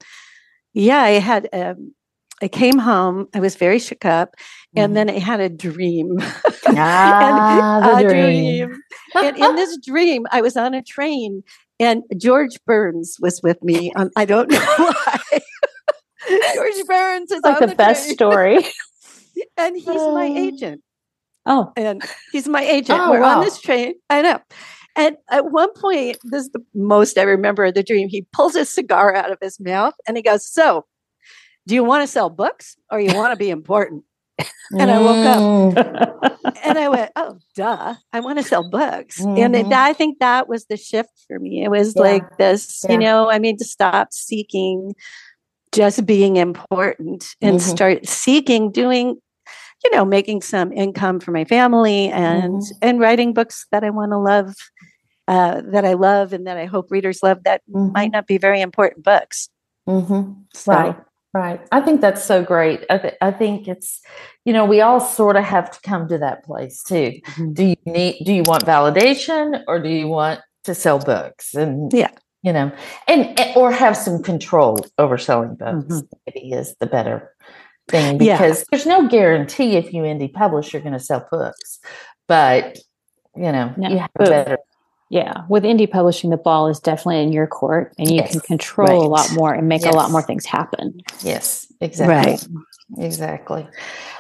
yeah, 0.74 1.02
I 1.02 1.12
had 1.12 1.48
um, 1.54 1.94
I 2.42 2.48
came 2.48 2.80
home. 2.80 3.28
I 3.36 3.40
was 3.40 3.56
very 3.56 3.78
shook 3.78 4.06
up, 4.06 4.36
and 4.76 4.88
mm-hmm. 4.88 4.94
then 4.96 5.10
I 5.12 5.20
had 5.20 5.40
a 5.40 5.50
dream. 5.50 6.20
Ah, 6.76 7.98
and, 7.98 8.08
a 8.08 8.10
dream. 8.10 8.68
dream. 8.70 8.82
and 9.14 9.38
in 9.38 9.56
this 9.56 9.78
dream, 9.86 10.26
I 10.32 10.42
was 10.42 10.58
on 10.58 10.74
a 10.74 10.82
train, 10.82 11.44
and 11.80 12.02
George 12.18 12.58
Burns 12.66 13.18
was 13.22 13.42
with 13.44 13.62
me. 13.62 13.94
Um, 13.96 14.10
I 14.16 14.26
don't 14.26 14.50
know 14.52 14.58
why. 14.58 15.40
George 16.56 16.86
Burns 16.88 17.32
is 17.32 17.42
like 17.44 17.60
the, 17.60 17.68
the, 17.68 17.76
best 17.76 18.06
train. 18.06 18.16
story. 18.16 18.58
and 19.58 19.76
he's 19.76 19.86
my 19.86 20.30
oh. 20.32 20.38
agent. 20.38 20.82
Oh. 21.46 21.72
And 21.76 22.02
he's 22.32 22.48
my 22.48 22.64
agent. 22.64 23.00
Oh, 23.02 23.12
We're 23.12 23.22
wow. 23.22 23.38
on 23.38 23.44
this 23.44 23.60
train. 23.60 23.96
I 24.10 24.22
know. 24.22 24.40
And 24.96 25.18
at 25.32 25.52
one 25.52 25.74
point, 25.74 26.18
this 26.24 26.44
is 26.44 26.52
the 26.52 26.64
most 26.76 27.18
I 27.18 27.24
remember 27.24 27.66
of 27.66 27.74
the 27.74 27.84
dream. 27.84 28.10
He 28.10 28.28
pulls 28.32 28.56
his 28.56 28.70
cigar 28.70 29.16
out 29.16 29.32
of 29.32 29.40
his 29.42 29.60
mouth 29.60 29.96
and 30.08 30.16
he 30.16 30.24
goes, 30.24 30.48
So, 30.48 30.86
do 31.68 31.76
you 31.76 31.84
want 31.84 32.04
to 32.04 32.08
sell 32.08 32.30
books 32.30 32.76
or 32.92 33.00
you 33.00 33.16
want 33.16 33.32
to 33.32 33.38
be 33.38 33.50
important? 33.50 34.04
and 34.72 34.90
I 34.92 35.00
woke 35.00 35.26
up 35.26 35.40
mm. 35.40 36.56
and 36.64 36.78
I 36.78 36.90
went, 36.90 37.12
oh, 37.16 37.38
duh, 37.56 37.96
I 38.12 38.20
want 38.20 38.40
to 38.40 38.44
sell 38.44 38.68
books. 38.70 39.22
Mm-hmm. 39.22 39.44
And 39.44 39.56
it. 39.56 39.72
I 39.72 39.94
think 39.94 40.20
that 40.20 40.50
was 40.50 40.66
the 40.66 40.78
shift 40.78 41.12
for 41.28 41.40
me. 41.40 41.64
It 41.64 41.70
was 41.70 41.94
yeah. 41.96 42.02
like 42.02 42.38
this, 42.38 42.84
yeah. 42.84 42.94
you 42.94 42.98
know, 43.00 43.30
I 43.30 43.40
mean, 43.40 43.58
to 43.58 43.66
stop 43.66 44.12
seeking 44.12 44.96
just 45.72 46.06
being 46.06 46.38
important 46.38 47.36
and 47.42 47.58
mm-hmm. 47.58 47.70
start 47.76 48.08
seeking 48.08 48.72
doing, 48.72 49.18
you 49.84 49.92
know, 49.92 50.06
making 50.06 50.42
some 50.42 50.72
income 50.72 51.20
for 51.20 51.32
my 51.32 51.46
family 51.46 52.10
and 52.10 52.62
mm-hmm. 52.62 52.78
and 52.82 53.00
writing 53.00 53.34
books 53.34 53.66
that 53.72 53.84
I 53.84 53.90
want 53.90 54.12
to 54.12 54.18
love, 54.18 54.56
uh, 55.28 55.62
that 55.66 55.86
I 55.86 55.94
love 55.94 56.34
and 56.34 56.48
that 56.48 56.58
I 56.58 56.66
hope 56.66 56.92
readers 56.92 57.22
love 57.24 57.44
that 57.44 57.62
might 57.68 58.08
mm-hmm. 58.08 58.12
not 58.12 58.28
be 58.28 58.38
very 58.38 58.62
important 58.62 59.04
books. 59.04 59.50
Mm-hmm. 59.88 60.34
So, 60.54 60.72
right. 60.72 60.96
Right. 61.36 61.60
I 61.72 61.82
think 61.82 62.00
that's 62.00 62.24
so 62.24 62.44
great. 62.44 62.86
I, 62.92 63.00
th- 63.00 63.16
I 63.20 63.32
think 63.32 63.68
it's, 63.68 64.02
you 64.46 64.54
know, 64.54 64.66
we 64.66 64.82
all 64.82 65.00
sort 65.00 65.36
of 65.36 65.44
have 65.44 65.72
to 65.72 65.82
come 65.82 66.08
to 66.10 66.20
that 66.20 66.44
place 66.44 66.84
too. 66.84 67.14
Mm-hmm. 67.26 67.54
Do 67.54 67.64
you 67.64 67.76
need, 67.88 68.24
do 68.24 68.32
you 68.32 68.44
want 68.44 68.66
validation 68.66 69.64
or 69.68 69.82
do 69.82 69.90
you 69.90 70.08
want 70.08 70.42
to 70.66 70.76
sell 70.76 71.00
books? 71.00 71.56
And, 71.56 71.92
yeah, 71.92 72.12
you 72.44 72.54
know, 72.54 72.72
and, 73.08 73.36
or 73.56 73.72
have 73.72 73.98
some 73.98 74.22
control 74.22 74.86
over 75.00 75.18
selling 75.18 75.56
books, 75.56 75.86
mm-hmm. 75.86 76.18
maybe 76.28 76.52
is 76.52 76.76
the 76.80 76.86
better 76.86 77.34
thing 77.94 78.18
because 78.18 78.60
yeah. 78.60 78.66
there's 78.72 78.86
no 78.86 79.08
guarantee 79.08 79.78
if 79.78 79.94
you 79.94 80.02
indie 80.04 80.32
publish, 80.32 80.74
you're 80.74 80.82
going 80.82 80.94
to 80.94 81.00
sell 81.00 81.26
books, 81.32 81.80
but, 82.28 82.78
you 83.36 83.52
know, 83.52 83.74
no. 83.78 83.90
you 83.90 84.00
have 84.00 84.12
better 84.18 84.58
yeah, 85.14 85.44
with 85.48 85.64
indie 85.64 85.90
publishing, 85.90 86.32
the 86.32 86.38
ball 86.38 86.68
is 86.68 86.80
definitely 86.80 87.22
in 87.22 87.32
your 87.32 87.46
court, 87.46 87.94
and 88.00 88.10
you 88.10 88.16
yes, 88.16 88.32
can 88.32 88.40
control 88.40 88.88
right. 88.88 88.96
a 88.96 89.08
lot 89.08 89.32
more 89.34 89.54
and 89.54 89.70
make 89.70 89.84
yes. 89.84 89.94
a 89.94 89.96
lot 89.96 90.10
more 90.10 90.24
things 90.24 90.44
happen. 90.44 91.02
Yes, 91.22 91.72
exactly. 91.82 92.32
Right. 92.98 93.06
Exactly. 93.06 93.68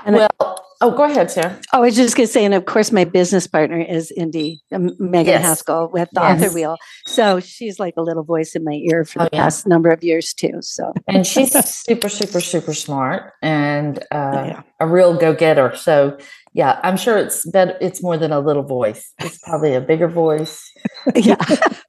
And 0.06 0.16
well, 0.16 0.66
oh, 0.84 0.92
go 0.92 1.04
ahead, 1.04 1.32
Sara. 1.32 1.58
Oh, 1.72 1.78
I 1.78 1.82
was 1.82 1.96
just 1.96 2.16
going 2.16 2.28
to 2.28 2.32
say, 2.32 2.44
and 2.44 2.54
of 2.54 2.66
course, 2.66 2.92
my 2.92 3.06
business 3.06 3.48
partner 3.48 3.80
is 3.80 4.12
Indie 4.18 4.58
um, 4.72 4.92
Megan 5.00 5.34
yes. 5.34 5.42
Haskell 5.42 5.90
with 5.92 6.10
the 6.12 6.22
yes. 6.22 6.44
Author 6.44 6.54
Wheel. 6.54 6.78
So 7.08 7.40
she's 7.40 7.80
like 7.80 7.94
a 7.98 8.02
little 8.02 8.24
voice 8.24 8.56
in 8.56 8.64
my 8.64 8.74
ear 8.74 9.06
for 9.06 9.22
oh, 9.22 9.26
the 9.26 9.30
yeah. 9.34 9.44
past 9.44 9.66
number 9.66 9.90
of 9.90 10.04
years 10.04 10.34
too. 10.34 10.60
So, 10.62 10.94
and 11.08 11.26
she's 11.26 11.54
super, 11.68 12.10
super, 12.10 12.42
super 12.42 12.74
smart 12.74 13.34
and 13.42 14.00
uh, 14.12 14.32
oh, 14.34 14.46
yeah. 14.46 14.62
a 14.80 14.88
real 14.88 15.18
go 15.18 15.34
getter. 15.34 15.76
So 15.76 16.18
yeah, 16.54 16.80
I'm 16.84 16.98
sure 16.98 17.18
it's 17.18 17.50
better. 17.50 17.78
It's 17.82 18.04
more 18.04 18.18
than 18.18 18.32
a 18.32 18.40
little 18.40 18.64
voice. 18.64 19.12
It's 19.20 19.40
probably 19.40 19.74
a 19.74 19.82
bigger 19.82 20.08
voice. 20.08 20.62
yeah, 21.16 21.36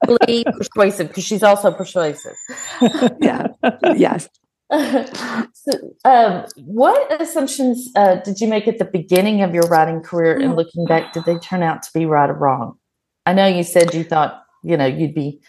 persuasive 0.05 1.09
because 1.09 1.23
she's 1.23 1.43
also 1.43 1.71
persuasive. 1.71 2.35
yeah. 3.21 3.47
Yes. 3.95 4.27
So, 4.71 5.95
um, 6.05 6.45
what 6.65 7.21
assumptions 7.21 7.89
uh, 7.95 8.15
did 8.15 8.39
you 8.39 8.47
make 8.47 8.67
at 8.67 8.79
the 8.79 8.85
beginning 8.85 9.41
of 9.43 9.53
your 9.53 9.67
writing 9.67 10.01
career, 10.01 10.39
and 10.39 10.55
looking 10.55 10.85
back, 10.85 11.13
did 11.13 11.25
they 11.25 11.37
turn 11.37 11.61
out 11.61 11.83
to 11.83 11.89
be 11.93 12.05
right 12.05 12.29
or 12.29 12.33
wrong? 12.33 12.77
I 13.25 13.33
know 13.33 13.45
you 13.45 13.63
said 13.63 13.93
you 13.93 14.03
thought 14.03 14.43
you 14.63 14.75
know 14.75 14.85
you'd 14.85 15.13
be 15.13 15.41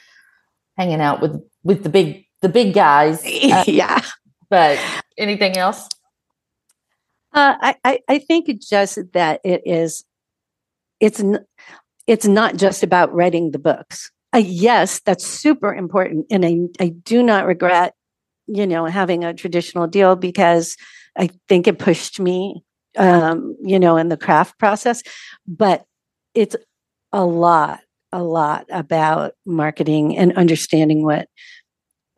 hanging 0.77 1.01
out 1.01 1.23
with 1.23 1.41
with 1.63 1.83
the 1.83 1.89
big 1.89 2.27
the 2.43 2.49
big 2.49 2.75
guys. 2.75 3.23
Uh, 3.47 3.65
yeah, 3.67 4.03
but 4.51 4.79
anything 5.17 5.57
else? 5.57 5.89
Uh, 7.33 7.75
I, 7.85 8.01
I 8.09 8.19
think 8.19 8.49
just 8.63 8.99
that 9.13 9.41
it 9.45 9.63
is, 9.67 10.05
it's 11.01 11.21
n- 11.21 11.45
it's 12.07 12.27
not 12.27 12.57
just 12.57 12.83
about 12.83 13.13
writing 13.13 13.51
the 13.51 13.59
books. 13.59 14.11
Uh, 14.35 14.39
yes, 14.39 15.01
that's 15.01 15.27
super 15.27 15.75
important, 15.75 16.27
and 16.31 16.45
I 16.45 16.85
I 16.85 16.89
do 16.89 17.23
not 17.23 17.47
regret, 17.47 17.95
you 18.47 18.67
know, 18.67 18.87
having 18.87 19.25
a 19.25 19.35
traditional 19.35 19.87
deal 19.87 20.17
because 20.17 20.77
I 21.17 21.31
think 21.49 21.67
it 21.67 21.79
pushed 21.79 22.21
me, 22.21 22.63
um, 22.97 23.57
you 23.63 23.79
know, 23.79 23.97
in 23.97 24.09
the 24.09 24.17
craft 24.17 24.59
process. 24.59 25.03
But 25.47 25.85
it's 26.35 26.57
a 27.13 27.25
lot, 27.25 27.81
a 28.13 28.23
lot 28.23 28.67
about 28.71 29.33
marketing 29.45 30.17
and 30.17 30.37
understanding 30.37 31.05
what 31.05 31.29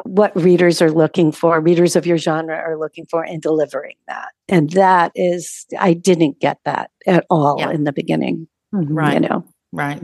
what 0.04 0.34
readers 0.36 0.80
are 0.80 0.92
looking 0.92 1.32
for, 1.32 1.60
readers 1.60 1.96
of 1.96 2.06
your 2.06 2.18
genre 2.18 2.54
are 2.54 2.78
looking 2.78 3.04
for, 3.10 3.24
and 3.24 3.42
delivering 3.42 3.96
that. 4.06 4.28
And 4.48 4.70
that 4.70 5.10
is, 5.14 5.66
I 5.78 5.92
didn't 5.92 6.40
get 6.40 6.58
that 6.64 6.90
at 7.06 7.26
all 7.30 7.56
yeah. 7.58 7.70
in 7.70 7.84
the 7.84 7.92
beginning. 7.92 8.46
Mm-hmm, 8.72 8.94
right. 8.94 9.14
You 9.14 9.28
know, 9.28 9.44
right. 9.72 10.00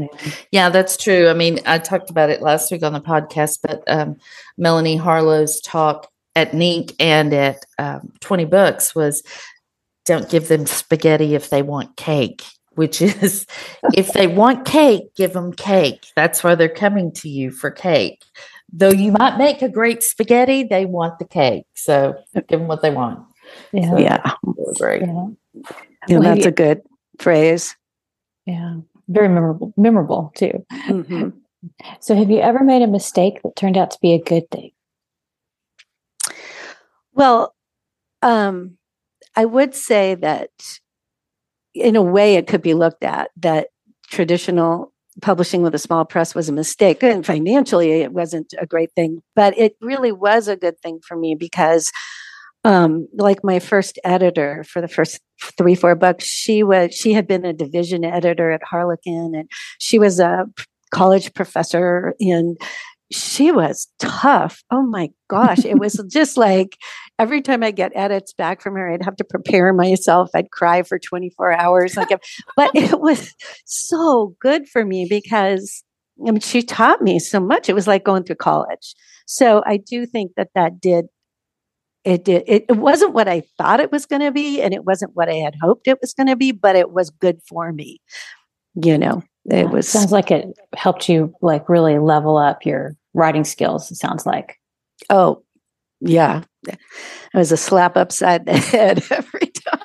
Yeah, 0.51 0.69
that's 0.69 0.97
true. 0.97 1.29
I 1.29 1.35
mean, 1.35 1.61
I 1.65 1.79
talked 1.79 2.11
about 2.11 2.31
it 2.31 2.43
last 2.43 2.73
week 2.73 2.83
on 2.83 2.93
the 2.93 3.01
podcast, 3.01 3.61
but 3.63 3.85
um, 3.87 4.17
Melanie 4.59 4.97
Harlow's 4.97 5.61
talk 5.61 6.11
at 6.37 6.53
NINC 6.53 6.95
and 6.99 7.33
at 7.33 7.65
um, 7.79 8.13
20 8.21 8.45
Books 8.47 8.95
was 8.95 9.23
don't 10.05 10.29
give 10.29 10.49
them 10.49 10.67
spaghetti 10.67 11.35
if 11.35 11.51
they 11.51 11.63
want 11.63 11.97
cake 11.97 12.43
which 12.75 13.01
is 13.01 13.47
if 13.95 14.13
they 14.15 14.27
want 14.27 14.65
cake, 14.65 15.15
give 15.15 15.33
them 15.33 15.53
cake. 15.53 16.07
That's 16.17 16.43
why 16.43 16.57
they're 16.57 16.69
coming 16.69 17.13
to 17.13 17.29
you 17.29 17.53
for 17.53 17.71
cake 17.71 18.25
though 18.75 18.91
you 18.91 19.13
might 19.13 19.39
make 19.39 19.63
a 19.63 19.69
great 19.69 20.03
spaghetti, 20.03 20.65
they 20.65 20.85
want 20.85 21.19
the 21.19 21.25
cake. 21.25 21.65
So 21.75 22.17
give 22.35 22.47
them 22.49 22.67
what 22.67 22.83
they 22.83 22.91
want. 22.91 23.25
Yeah. 23.73 23.91
So 23.91 23.99
yeah. 23.99 24.35
great. 24.77 25.03
Yeah. 25.03 25.29
yeah 26.09 26.19
that's 26.19 26.47
a 26.47 26.51
good 26.51 26.83
phrase. 27.19 27.77
Yeah, 28.47 28.81
very 29.09 29.29
memorable, 29.29 29.73
memorable 29.77 30.33
too. 30.37 30.67
Mm-hmm. 30.73 31.31
So, 31.99 32.15
have 32.15 32.31
you 32.31 32.41
ever 32.41 32.63
made 32.63 32.83
a 32.83 32.87
mistake 32.87 33.41
that 33.43 33.57
turned 33.57 33.79
out 33.79 33.91
to 33.93 33.99
be 34.03 34.13
a 34.13 34.23
good 34.23 34.51
thing? 34.51 34.73
Well, 37.15 37.55
um, 38.23 38.77
I 39.37 39.45
would 39.45 39.75
say 39.75 40.15
that 40.17 40.51
in 41.75 41.97
a 41.97 42.03
way 42.03 42.37
it 42.37 42.47
could 42.47 42.63
be 42.63 42.75
looked 42.75 43.05
at 43.05 43.31
that 43.39 43.69
traditional 44.09 44.93
publishing 45.23 45.63
with 45.63 45.75
a 45.75 45.79
small 45.79 46.05
press 46.05 46.35
was 46.35 46.49
a 46.49 46.53
mistake 46.53 47.03
and 47.03 47.25
financially 47.25 48.03
it 48.03 48.13
wasn't 48.13 48.53
a 48.59 48.67
great 48.67 48.91
thing 48.97 49.23
but 49.37 49.57
it 49.57 49.77
really 49.81 50.11
was 50.11 50.49
a 50.49 50.57
good 50.57 50.79
thing 50.81 50.99
for 51.07 51.17
me 51.17 51.37
because 51.37 51.93
um, 52.65 53.07
like 53.15 53.45
my 53.45 53.61
first 53.61 53.99
editor 54.05 54.65
for 54.65 54.81
the 54.81 54.89
first 54.89 55.21
three 55.57 55.77
four 55.77 55.95
books 55.95 56.25
she 56.25 56.65
was 56.65 56.93
she 56.95 57.13
had 57.13 57.29
been 57.29 57.45
a 57.45 57.53
division 57.53 58.05
editor 58.05 58.51
at 58.51 58.63
harlequin 58.65 59.35
and 59.37 59.49
she 59.79 60.01
was 60.01 60.19
a 60.19 60.47
college 60.93 61.33
professor 61.33 62.15
and 62.19 62.57
she 63.15 63.53
was 63.53 63.89
tough. 63.99 64.63
Oh 64.71 64.83
my 64.83 65.11
gosh. 65.29 65.65
It 65.65 65.79
was 65.79 66.03
just 66.11 66.37
like 66.37 66.77
every 67.19 67.43
time 67.43 67.63
I 67.63 67.71
get 67.71 67.93
edits 67.95 68.33
back 68.33 68.61
from 68.61 68.75
her, 68.75 68.93
I'd 68.93 69.05
have 69.05 69.17
to 69.17 69.25
prepare 69.25 69.73
myself. 69.73 70.31
I'd 70.35 70.51
cry 70.51 70.83
for 70.83 70.99
24 70.99 71.53
hours. 71.53 71.97
Like, 71.97 72.09
but 72.57 72.71
it 72.75 73.01
was 73.01 73.35
so 73.65 74.35
good 74.41 74.69
for 74.69 74.85
me 74.85 75.07
because 75.09 75.85
I 76.27 76.31
mean, 76.31 76.41
she 76.41 76.63
taught 76.63 77.03
me 77.03 77.19
so 77.19 77.41
much. 77.41 77.69
It 77.69 77.75
was 77.75 77.87
like 77.87 78.05
going 78.05 78.25
through 78.25 78.37
college. 78.37 78.95
So 79.27 79.63
I 79.67 79.79
do 79.79 80.07
think 80.07 80.33
that 80.37 80.51
that 80.55 80.81
did, 80.81 81.07
it 82.05 82.25
did, 82.25 82.45
it, 82.47 82.67
it 82.69 82.77
wasn't 82.77 83.15
what 83.15 83.27
I 83.27 83.43
thought 83.59 83.81
it 83.81 83.91
was 83.91 84.07
going 84.07 84.23
to 84.23 84.31
be. 84.31 84.63
And 84.63 84.73
it 84.73 84.85
wasn't 84.85 85.17
what 85.17 85.29
I 85.29 85.35
had 85.35 85.57
hoped 85.61 85.89
it 85.89 85.99
was 86.01 86.15
going 86.15 86.29
to 86.29 86.37
be, 86.37 86.53
but 86.53 86.77
it 86.77 86.93
was 86.93 87.11
good 87.11 87.41
for 87.49 87.73
me, 87.73 88.01
you 88.75 88.99
know 88.99 89.23
it 89.47 89.69
was 89.69 89.89
sounds 89.89 90.13
like 90.13 90.31
it 90.31 90.59
helped 90.75 91.09
you 91.09 91.35
like 91.43 91.69
really 91.69 91.99
level 91.99 92.37
up 92.37 92.65
your 92.65 92.97
writing 93.15 93.45
skills 93.45 93.91
it 93.91 93.97
sounds 93.97 94.27
like. 94.27 94.59
Oh 95.11 95.43
yeah. 96.01 96.43
It 96.67 96.79
was 97.35 97.53
a 97.53 97.57
slap 97.57 97.97
upside 97.97 98.47
the 98.47 98.57
head 98.59 99.03
every 99.11 99.53
time. 99.53 99.81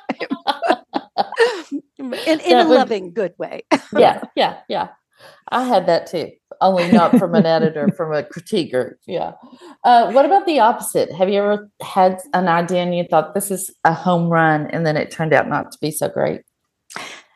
In, 1.97 2.39
in 2.39 2.57
a 2.57 2.67
would, 2.67 2.75
loving 2.75 3.13
good 3.13 3.33
way. 3.37 3.63
Yeah 3.95 4.23
yeah 4.35 4.59
yeah. 4.67 4.89
I 5.49 5.63
had 5.63 5.85
that 5.87 6.07
too 6.07 6.31
only 6.61 6.91
not 6.91 7.17
from 7.17 7.35
an 7.35 7.45
editor 7.45 7.89
from 7.97 8.13
a 8.13 8.23
critiquer 8.23 8.93
yeah. 9.07 9.33
Uh, 9.83 10.11
what 10.11 10.25
about 10.25 10.45
the 10.45 10.59
opposite? 10.59 11.11
Have 11.11 11.29
you 11.29 11.41
ever 11.41 11.69
had 11.81 12.19
an 12.33 12.47
idea 12.47 12.81
and 12.81 12.95
you 12.95 13.05
thought 13.09 13.33
this 13.33 13.51
is 13.51 13.71
a 13.83 13.93
home 13.93 14.29
run 14.29 14.67
and 14.67 14.85
then 14.85 14.97
it 14.97 15.11
turned 15.11 15.33
out 15.33 15.47
not 15.47 15.71
to 15.71 15.77
be 15.81 15.91
so 15.91 16.09
great? 16.09 16.41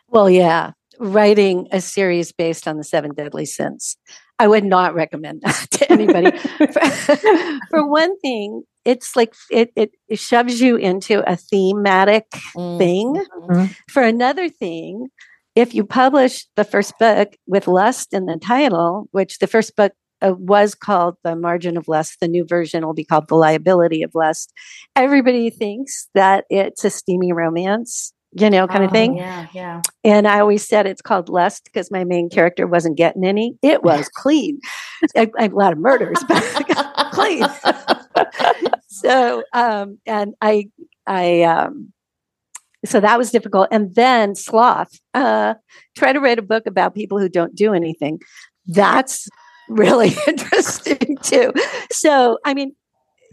Well 0.08 0.29
yeah. 0.29 0.71
Writing 0.99 1.67
a 1.71 1.82
series 1.82 2.32
based 2.32 2.67
on 2.67 2.77
the 2.77 2.84
seven 2.84 3.13
deadly 3.13 3.45
sins. 3.45 3.97
I 4.43 4.47
would 4.47 4.65
not 4.65 4.93
recommend 4.93 5.41
that 5.43 5.67
to 5.71 5.89
anybody. 5.89 6.38
for, 6.38 7.15
for, 7.69 7.88
one 7.88 8.19
thing, 8.19 8.63
it's 8.84 9.15
like 9.15 9.34
it, 9.49 9.71
it, 9.77 9.91
it, 10.10 10.19
shoves 10.19 10.60
you 10.60 10.75
into 10.75 11.23
a 11.25 11.38
thematic 11.38 12.29
mm-hmm. 12.29 12.77
thing. 12.77 13.13
Mm-hmm. 13.15 13.65
For 13.89 14.03
another 14.03 14.49
thing, 14.49 15.08
if 15.56 15.73
you 15.73 15.86
publish 15.86 16.45
the 16.58 16.65
first 16.65 16.99
book 16.99 17.29
with 17.47 17.69
lust 17.69 18.13
in 18.13 18.25
the 18.25 18.38
title, 18.38 19.08
which 19.12 19.39
the 19.39 19.47
first 19.47 19.77
book 19.77 19.93
uh, 20.21 20.34
was 20.38 20.75
called 20.75 21.15
The 21.23 21.38
Margin 21.38 21.77
of 21.77 21.88
Lust, 21.88 22.17
the 22.19 22.27
new 22.27 22.45
version 22.45 22.86
will 22.86 22.93
be 22.93 23.06
called 23.06 23.29
The 23.29 23.36
Liability 23.36 24.03
of 24.03 24.12
Lust, 24.13 24.51
everybody 24.93 25.51
thinks 25.51 26.10
that 26.15 26.43
it's 26.49 26.84
a 26.84 26.89
steamy 26.89 27.32
romance 27.32 28.12
you 28.35 28.49
know, 28.49 28.67
kind 28.67 28.83
oh, 28.83 28.87
of 28.87 28.91
thing. 28.91 29.17
Yeah, 29.17 29.47
yeah. 29.53 29.81
And 30.03 30.27
I 30.27 30.39
always 30.39 30.67
said 30.67 30.85
it's 30.85 31.01
called 31.01 31.29
lust 31.29 31.65
because 31.65 31.91
my 31.91 32.03
main 32.03 32.29
character 32.29 32.67
wasn't 32.67 32.97
getting 32.97 33.25
any. 33.25 33.57
It 33.61 33.83
was 33.83 34.09
clean. 34.15 34.59
a, 35.15 35.29
a, 35.39 35.49
lot 35.49 35.73
of 35.73 35.79
murders, 35.79 36.17
but 36.27 36.43
clean. 37.11 37.45
so, 38.87 39.43
um, 39.53 39.99
and 40.05 40.33
I, 40.41 40.69
I, 41.05 41.43
um, 41.43 41.93
so 42.85 42.99
that 42.99 43.17
was 43.17 43.31
difficult. 43.31 43.67
And 43.71 43.93
then 43.95 44.35
sloth. 44.35 44.99
Uh, 45.13 45.55
try 45.95 46.11
to 46.11 46.19
write 46.19 46.39
a 46.39 46.43
book 46.43 46.65
about 46.65 46.95
people 46.95 47.19
who 47.19 47.29
don't 47.29 47.55
do 47.55 47.73
anything. 47.73 48.19
That's 48.65 49.27
really 49.69 50.15
interesting 50.27 51.17
too. 51.21 51.53
So, 51.91 52.39
I 52.45 52.53
mean, 52.53 52.75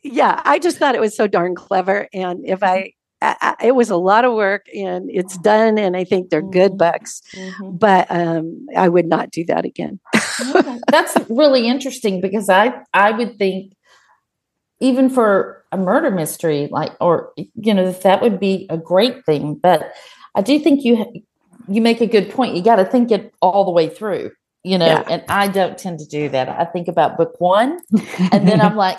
yeah, 0.02 0.40
I 0.44 0.58
just 0.58 0.78
thought 0.78 0.94
it 0.94 1.00
was 1.00 1.16
so 1.16 1.26
darn 1.26 1.54
clever. 1.54 2.08
And 2.12 2.46
if 2.46 2.62
I 2.62 2.92
I, 3.22 3.56
it 3.62 3.74
was 3.74 3.90
a 3.90 3.96
lot 3.96 4.24
of 4.24 4.32
work 4.32 4.66
and 4.74 5.10
it's 5.10 5.36
done 5.38 5.78
and 5.78 5.96
i 5.96 6.04
think 6.04 6.30
they're 6.30 6.42
good 6.42 6.72
mm-hmm. 6.72 6.90
books 6.92 7.22
mm-hmm. 7.34 7.76
but 7.76 8.06
um, 8.10 8.66
i 8.76 8.88
would 8.88 9.06
not 9.06 9.30
do 9.30 9.44
that 9.44 9.64
again 9.64 10.00
okay. 10.54 10.78
that's 10.88 11.16
really 11.28 11.68
interesting 11.68 12.20
because 12.20 12.48
i 12.48 12.72
i 12.94 13.10
would 13.10 13.36
think 13.36 13.74
even 14.80 15.10
for 15.10 15.64
a 15.72 15.76
murder 15.76 16.10
mystery 16.10 16.68
like 16.70 16.92
or 17.00 17.32
you 17.36 17.74
know 17.74 17.92
that 17.92 18.22
would 18.22 18.40
be 18.40 18.66
a 18.70 18.78
great 18.78 19.24
thing 19.24 19.54
but 19.54 19.92
i 20.34 20.42
do 20.42 20.58
think 20.58 20.84
you 20.84 21.04
you 21.68 21.80
make 21.80 22.00
a 22.00 22.06
good 22.06 22.30
point 22.30 22.56
you 22.56 22.62
got 22.62 22.76
to 22.76 22.84
think 22.84 23.10
it 23.10 23.32
all 23.40 23.64
the 23.64 23.70
way 23.70 23.88
through 23.88 24.30
you 24.64 24.78
know 24.78 24.86
yeah. 24.86 25.04
and 25.08 25.22
i 25.28 25.46
don't 25.46 25.78
tend 25.78 25.98
to 25.98 26.06
do 26.06 26.28
that 26.28 26.48
i 26.48 26.64
think 26.64 26.88
about 26.88 27.16
book 27.16 27.38
one 27.40 27.78
and 28.32 28.48
then 28.48 28.60
i'm 28.60 28.76
like 28.88 28.98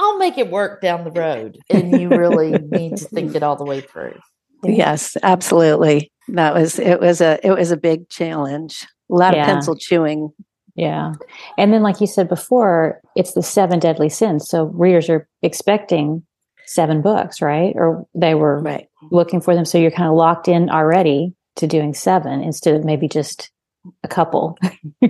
I'll 0.00 0.16
make 0.16 0.38
it 0.38 0.50
work 0.50 0.80
down 0.80 1.04
the 1.04 1.10
road. 1.10 1.58
And 1.68 2.00
you 2.00 2.08
really 2.08 2.52
need 2.52 2.96
to 2.96 3.04
think 3.04 3.34
it 3.34 3.42
all 3.42 3.56
the 3.56 3.64
way 3.64 3.80
through. 3.92 4.18
Yes, 4.64 5.16
absolutely. 5.22 6.10
That 6.28 6.54
was 6.54 6.78
it 6.78 7.00
was 7.00 7.20
a 7.20 7.38
it 7.46 7.52
was 7.52 7.70
a 7.70 7.76
big 7.76 8.08
challenge. 8.08 8.86
A 9.10 9.14
lot 9.14 9.34
yeah. 9.34 9.42
of 9.42 9.46
pencil 9.46 9.76
chewing. 9.76 10.30
Yeah. 10.74 11.12
And 11.58 11.72
then 11.72 11.82
like 11.82 12.00
you 12.00 12.06
said 12.06 12.28
before, 12.28 13.00
it's 13.14 13.34
the 13.34 13.42
seven 13.42 13.78
deadly 13.78 14.08
sins. 14.08 14.48
So 14.48 14.64
readers 14.64 15.10
are 15.10 15.28
expecting 15.42 16.22
seven 16.66 17.02
books, 17.02 17.42
right? 17.42 17.74
Or 17.74 18.06
they 18.14 18.34
were 18.34 18.60
right. 18.60 18.86
looking 19.10 19.40
for 19.40 19.54
them. 19.54 19.64
So 19.64 19.76
you're 19.76 19.90
kind 19.90 20.08
of 20.08 20.14
locked 20.14 20.48
in 20.48 20.70
already 20.70 21.34
to 21.56 21.66
doing 21.66 21.92
seven 21.92 22.40
instead 22.40 22.74
of 22.74 22.84
maybe 22.84 23.08
just 23.08 23.50
a 24.02 24.08
couple. 24.08 24.56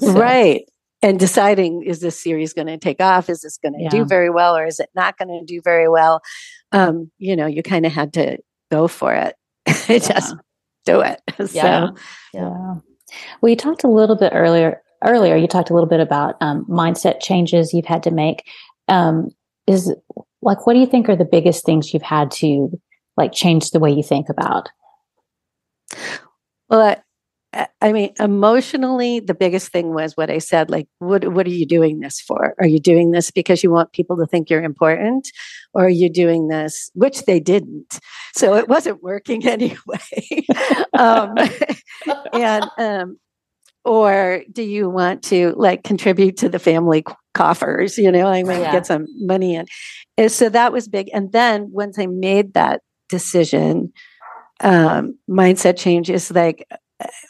so. 0.00 0.12
Right 0.12 0.64
and 1.02 1.18
deciding 1.18 1.82
is 1.82 2.00
this 2.00 2.20
series 2.20 2.52
going 2.52 2.66
to 2.66 2.78
take 2.78 3.00
off? 3.00 3.28
Is 3.28 3.40
this 3.40 3.58
going 3.58 3.74
to 3.74 3.82
yeah. 3.82 3.88
do 3.88 4.04
very 4.04 4.30
well 4.30 4.56
or 4.56 4.66
is 4.66 4.80
it 4.80 4.90
not 4.94 5.16
going 5.16 5.28
to 5.28 5.44
do 5.44 5.60
very 5.62 5.88
well? 5.88 6.20
Um, 6.72 7.10
you 7.18 7.34
know 7.36 7.46
you 7.46 7.62
kind 7.62 7.86
of 7.86 7.92
had 7.92 8.12
to 8.14 8.38
go 8.70 8.88
for 8.88 9.14
it. 9.14 9.36
Just 9.86 10.36
do 10.84 11.00
it. 11.00 11.20
Yeah. 11.38 11.46
so 11.46 11.94
yeah. 12.34 12.74
Well 13.40 13.50
you 13.50 13.56
talked 13.56 13.84
a 13.84 13.88
little 13.88 14.16
bit 14.16 14.32
earlier 14.34 14.82
earlier 15.04 15.36
you 15.36 15.46
talked 15.46 15.70
a 15.70 15.74
little 15.74 15.88
bit 15.88 16.00
about 16.00 16.36
um, 16.40 16.64
mindset 16.66 17.20
changes 17.20 17.72
you've 17.72 17.86
had 17.86 18.02
to 18.04 18.10
make. 18.10 18.44
Um, 18.88 19.30
is 19.66 19.94
like 20.42 20.66
what 20.66 20.74
do 20.74 20.80
you 20.80 20.86
think 20.86 21.08
are 21.08 21.16
the 21.16 21.24
biggest 21.24 21.64
things 21.64 21.92
you've 21.92 22.02
had 22.02 22.30
to 22.32 22.70
like 23.16 23.32
change 23.32 23.70
the 23.70 23.80
way 23.80 23.90
you 23.90 24.02
think 24.02 24.28
about? 24.28 24.68
Well 26.68 27.02
I 27.52 27.92
mean, 27.92 28.12
emotionally, 28.20 29.18
the 29.18 29.34
biggest 29.34 29.72
thing 29.72 29.92
was 29.92 30.16
what 30.16 30.30
I 30.30 30.38
said. 30.38 30.70
Like, 30.70 30.86
what 30.98 31.32
what 31.32 31.46
are 31.46 31.50
you 31.50 31.66
doing 31.66 31.98
this 31.98 32.20
for? 32.20 32.54
Are 32.60 32.66
you 32.66 32.78
doing 32.78 33.10
this 33.10 33.32
because 33.32 33.64
you 33.64 33.70
want 33.70 33.92
people 33.92 34.16
to 34.18 34.26
think 34.26 34.50
you're 34.50 34.62
important, 34.62 35.28
or 35.74 35.86
are 35.86 35.88
you 35.88 36.08
doing 36.08 36.46
this, 36.46 36.90
which 36.94 37.24
they 37.24 37.40
didn't? 37.40 37.98
So 38.34 38.54
it 38.54 38.68
wasn't 38.74 39.02
working 39.02 39.46
anyway. 39.46 39.76
um, 40.96 41.34
and 42.32 42.64
um, 42.78 43.18
or 43.84 44.42
do 44.52 44.62
you 44.62 44.88
want 44.88 45.22
to 45.24 45.52
like 45.56 45.82
contribute 45.82 46.36
to 46.38 46.48
the 46.48 46.60
family 46.60 47.04
coffers? 47.34 47.98
You 47.98 48.12
know, 48.12 48.28
I 48.28 48.44
mean, 48.44 48.60
yeah. 48.60 48.72
get 48.72 48.86
some 48.86 49.06
money 49.20 49.56
in. 49.56 49.66
And 50.16 50.30
so 50.30 50.48
that 50.50 50.72
was 50.72 50.86
big. 50.86 51.08
And 51.12 51.32
then 51.32 51.70
once 51.72 51.98
I 51.98 52.06
made 52.06 52.54
that 52.54 52.82
decision, 53.08 53.92
um, 54.60 55.18
mindset 55.28 55.78
change 55.78 56.10
is 56.10 56.30
like 56.30 56.66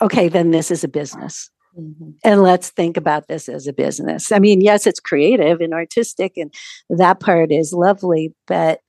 okay, 0.01 0.29
then 0.29 0.51
this 0.51 0.71
is 0.71 0.85
a 0.85 0.89
business. 0.89 1.51
Mm-hmm. 1.79 2.11
And 2.25 2.43
let's 2.43 2.71
think 2.71 2.97
about 2.97 3.29
this 3.29 3.49
as 3.49 3.67
a 3.67 3.73
business. 3.73 4.33
I 4.33 4.39
mean, 4.39 4.61
yes, 4.61 4.87
it's 4.87 5.01
creative 5.01 5.61
and 5.61 5.73
artistic, 5.73 6.37
and 6.37 6.53
that 6.89 7.21
part 7.21 7.53
is 7.53 7.73
lovely, 7.73 8.35
but 8.47 8.81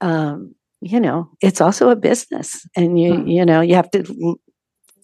um, 0.00 0.54
you 0.80 0.98
know, 0.98 1.30
it's 1.40 1.60
also 1.60 1.90
a 1.90 1.96
business, 1.96 2.66
and 2.76 2.98
you 2.98 3.14
mm-hmm. 3.14 3.28
you 3.28 3.44
know 3.44 3.60
you 3.60 3.76
have 3.76 3.90
to 3.92 4.04
l- 4.22 4.40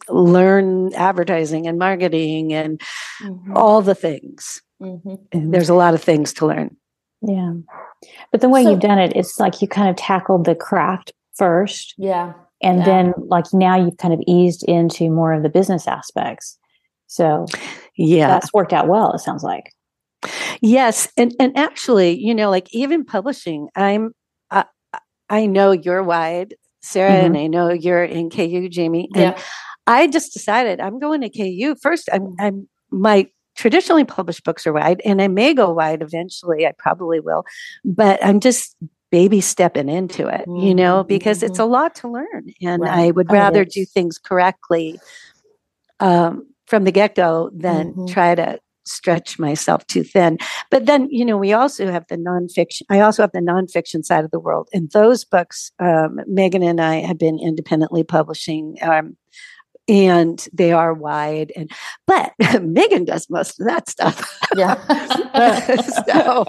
learn 0.08 0.92
advertising 0.94 1.68
and 1.68 1.78
marketing 1.78 2.52
and 2.52 2.80
mm-hmm. 3.22 3.56
all 3.56 3.80
the 3.80 3.94
things. 3.94 4.60
Mm-hmm. 4.82 5.50
There's 5.50 5.68
a 5.68 5.74
lot 5.74 5.94
of 5.94 6.02
things 6.02 6.32
to 6.34 6.46
learn. 6.46 6.76
Yeah, 7.22 7.52
but 8.32 8.40
the 8.40 8.48
way 8.48 8.64
so, 8.64 8.70
you've 8.70 8.80
done 8.80 8.98
it, 8.98 9.12
it's 9.14 9.38
like 9.38 9.62
you 9.62 9.68
kind 9.68 9.88
of 9.88 9.94
tackled 9.94 10.46
the 10.46 10.56
craft 10.56 11.12
first. 11.36 11.94
Yeah 11.96 12.32
and 12.62 12.79
yeah. 12.79 12.85
then 12.85 13.14
like 13.29 13.46
now 13.53 13.77
you've 13.77 13.96
kind 13.96 14.14
of 14.14 14.20
eased 14.27 14.64
into 14.64 15.11
more 15.11 15.33
of 15.33 15.42
the 15.42 15.49
business 15.49 15.87
aspects 15.87 16.59
so 17.07 17.46
yeah 17.96 18.29
that's 18.29 18.53
worked 18.53 18.73
out 18.73 18.88
well 18.88 19.12
it 19.12 19.18
sounds 19.20 19.42
like 19.42 19.73
yes 20.61 21.09
and 21.16 21.35
and 21.40 21.57
actually 21.57 22.18
you 22.18 22.35
know 22.35 22.51
like 22.51 22.73
even 22.75 23.05
publishing 23.05 23.68
i'm 23.75 24.12
i, 24.51 24.64
I 25.29 25.46
know 25.46 25.73
you're 25.73 26.03
wide 26.03 26.55
Sara, 26.83 27.12
mm-hmm. 27.12 27.27
and 27.27 27.37
I 27.37 27.46
know 27.46 27.70
you're 27.70 28.05
in 28.05 28.31
KU, 28.31 28.68
Jamie. 28.68 29.09
And 29.14 29.35
yeah. 29.37 29.42
I 29.87 30.07
just 30.07 30.33
decided 30.33 30.81
I'm 30.81 30.99
going 30.99 31.20
to 31.23 31.31
KU 31.31 31.75
first. 31.81 32.09
I'm, 32.12 32.35
I'm 32.38 32.68
my 32.90 33.29
traditionally 33.57 34.05
published 34.05 34.44
books 34.44 34.66
are 34.66 34.73
wide, 34.73 35.03
and 35.05 35.20
I 35.20 35.29
may 35.29 35.53
go 35.53 35.73
wide 35.73 36.03
eventually. 36.03 36.66
I 36.66 36.73
probably 36.79 37.20
will, 37.20 37.44
but 37.85 38.25
I'm 38.25 38.40
just 38.40 38.77
baby 39.11 39.40
stepping 39.40 39.88
into 39.88 40.27
it, 40.27 40.46
mm-hmm. 40.46 40.66
you 40.66 40.75
know, 40.75 41.05
because 41.05 41.38
mm-hmm. 41.38 41.46
it's 41.46 41.59
a 41.59 41.64
lot 41.64 41.94
to 41.96 42.09
learn, 42.09 42.53
and 42.62 42.83
right. 42.83 43.07
I 43.07 43.11
would 43.11 43.31
oh, 43.31 43.35
rather 43.35 43.64
do 43.64 43.85
things 43.85 44.18
correctly 44.18 44.99
um, 46.01 46.46
from 46.66 46.85
the 46.85 46.92
get 46.92 47.14
go 47.14 47.51
than 47.53 47.92
mm-hmm. 47.92 48.07
try 48.07 48.35
to 48.35 48.59
stretch 48.85 49.38
myself 49.38 49.87
too 49.87 50.03
thin. 50.03 50.38
But 50.70 50.87
then, 50.87 51.09
you 51.11 51.25
know, 51.25 51.37
we 51.37 51.53
also 51.53 51.90
have 51.90 52.07
the 52.09 52.16
nonfiction. 52.16 52.83
I 52.88 53.01
also 53.01 53.23
have 53.23 53.33
the 53.33 53.40
nonfiction 53.40 54.05
side 54.05 54.25
of 54.25 54.31
the 54.31 54.40
world, 54.40 54.68
and 54.73 54.90
those 54.90 55.25
books, 55.25 55.73
um, 55.79 56.20
Megan 56.27 56.62
and 56.62 56.81
I 56.81 56.96
have 56.96 57.18
been 57.18 57.38
independently 57.38 58.05
publishing. 58.05 58.77
Um, 58.83 59.16
and 59.88 60.46
they 60.53 60.73
are 60.73 60.94
wide 60.94 61.53
and 61.57 61.70
but 62.07 62.33
megan 62.62 63.05
does 63.05 63.29
most 63.29 63.59
of 63.59 63.66
that 63.66 63.88
stuff 63.88 64.38
yeah 64.55 64.77
so 66.07 66.44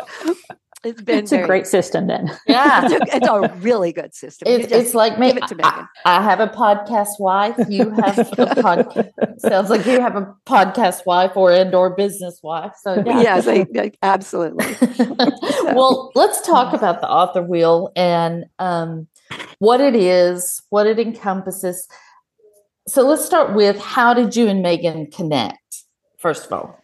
it's 0.84 1.02
been 1.02 1.20
it's 1.20 1.32
a 1.32 1.46
great 1.46 1.68
system 1.68 2.08
then. 2.08 2.32
Yeah 2.48 2.86
it's, 2.86 2.94
a, 2.94 3.16
it's 3.18 3.28
a 3.28 3.54
really 3.58 3.92
good 3.92 4.16
system. 4.16 4.48
It's, 4.48 4.72
it's 4.72 4.94
like 4.94 5.20
me. 5.20 5.30
it 5.30 5.44
I, 5.64 5.86
I, 6.06 6.22
have 6.22 6.40
a 6.40 6.48
podcast 6.48 7.20
wife. 7.20 7.56
You 7.70 7.92
have 7.92 8.20
a 8.20 8.24
podcast. 8.36 9.40
Sounds 9.40 9.70
like 9.70 9.86
you 9.86 10.02
have 10.02 10.16
a 10.16 10.36
podcast 10.46 11.06
wife 11.06 11.36
or 11.36 11.52
indoor 11.52 11.92
business 11.92 12.40
wife. 12.42 12.74
So 12.82 13.04
yeah. 13.06 13.22
yes 13.22 13.48
I, 13.48 13.66
I, 13.76 13.92
absolutely. 14.02 14.66
Well 15.74 16.12
let's 16.16 16.42
talk 16.42 16.74
about 16.74 17.02
the 17.02 17.10
author 17.10 17.44
wheel 17.44 17.92
and 17.96 18.46
um, 18.60 19.08
what 19.60 19.82
it 19.82 19.96
is 19.96 20.62
what 20.70 20.88
it 20.88 21.00
encompasses. 21.00 21.88
So 22.88 23.04
let's 23.04 23.24
start 23.24 23.54
with 23.54 23.80
how 23.80 24.14
did 24.14 24.36
you 24.36 24.48
and 24.48 24.62
Megan 24.62 25.12
connect, 25.12 25.84
first 26.18 26.48
of 26.48 26.54
all? 26.54 26.81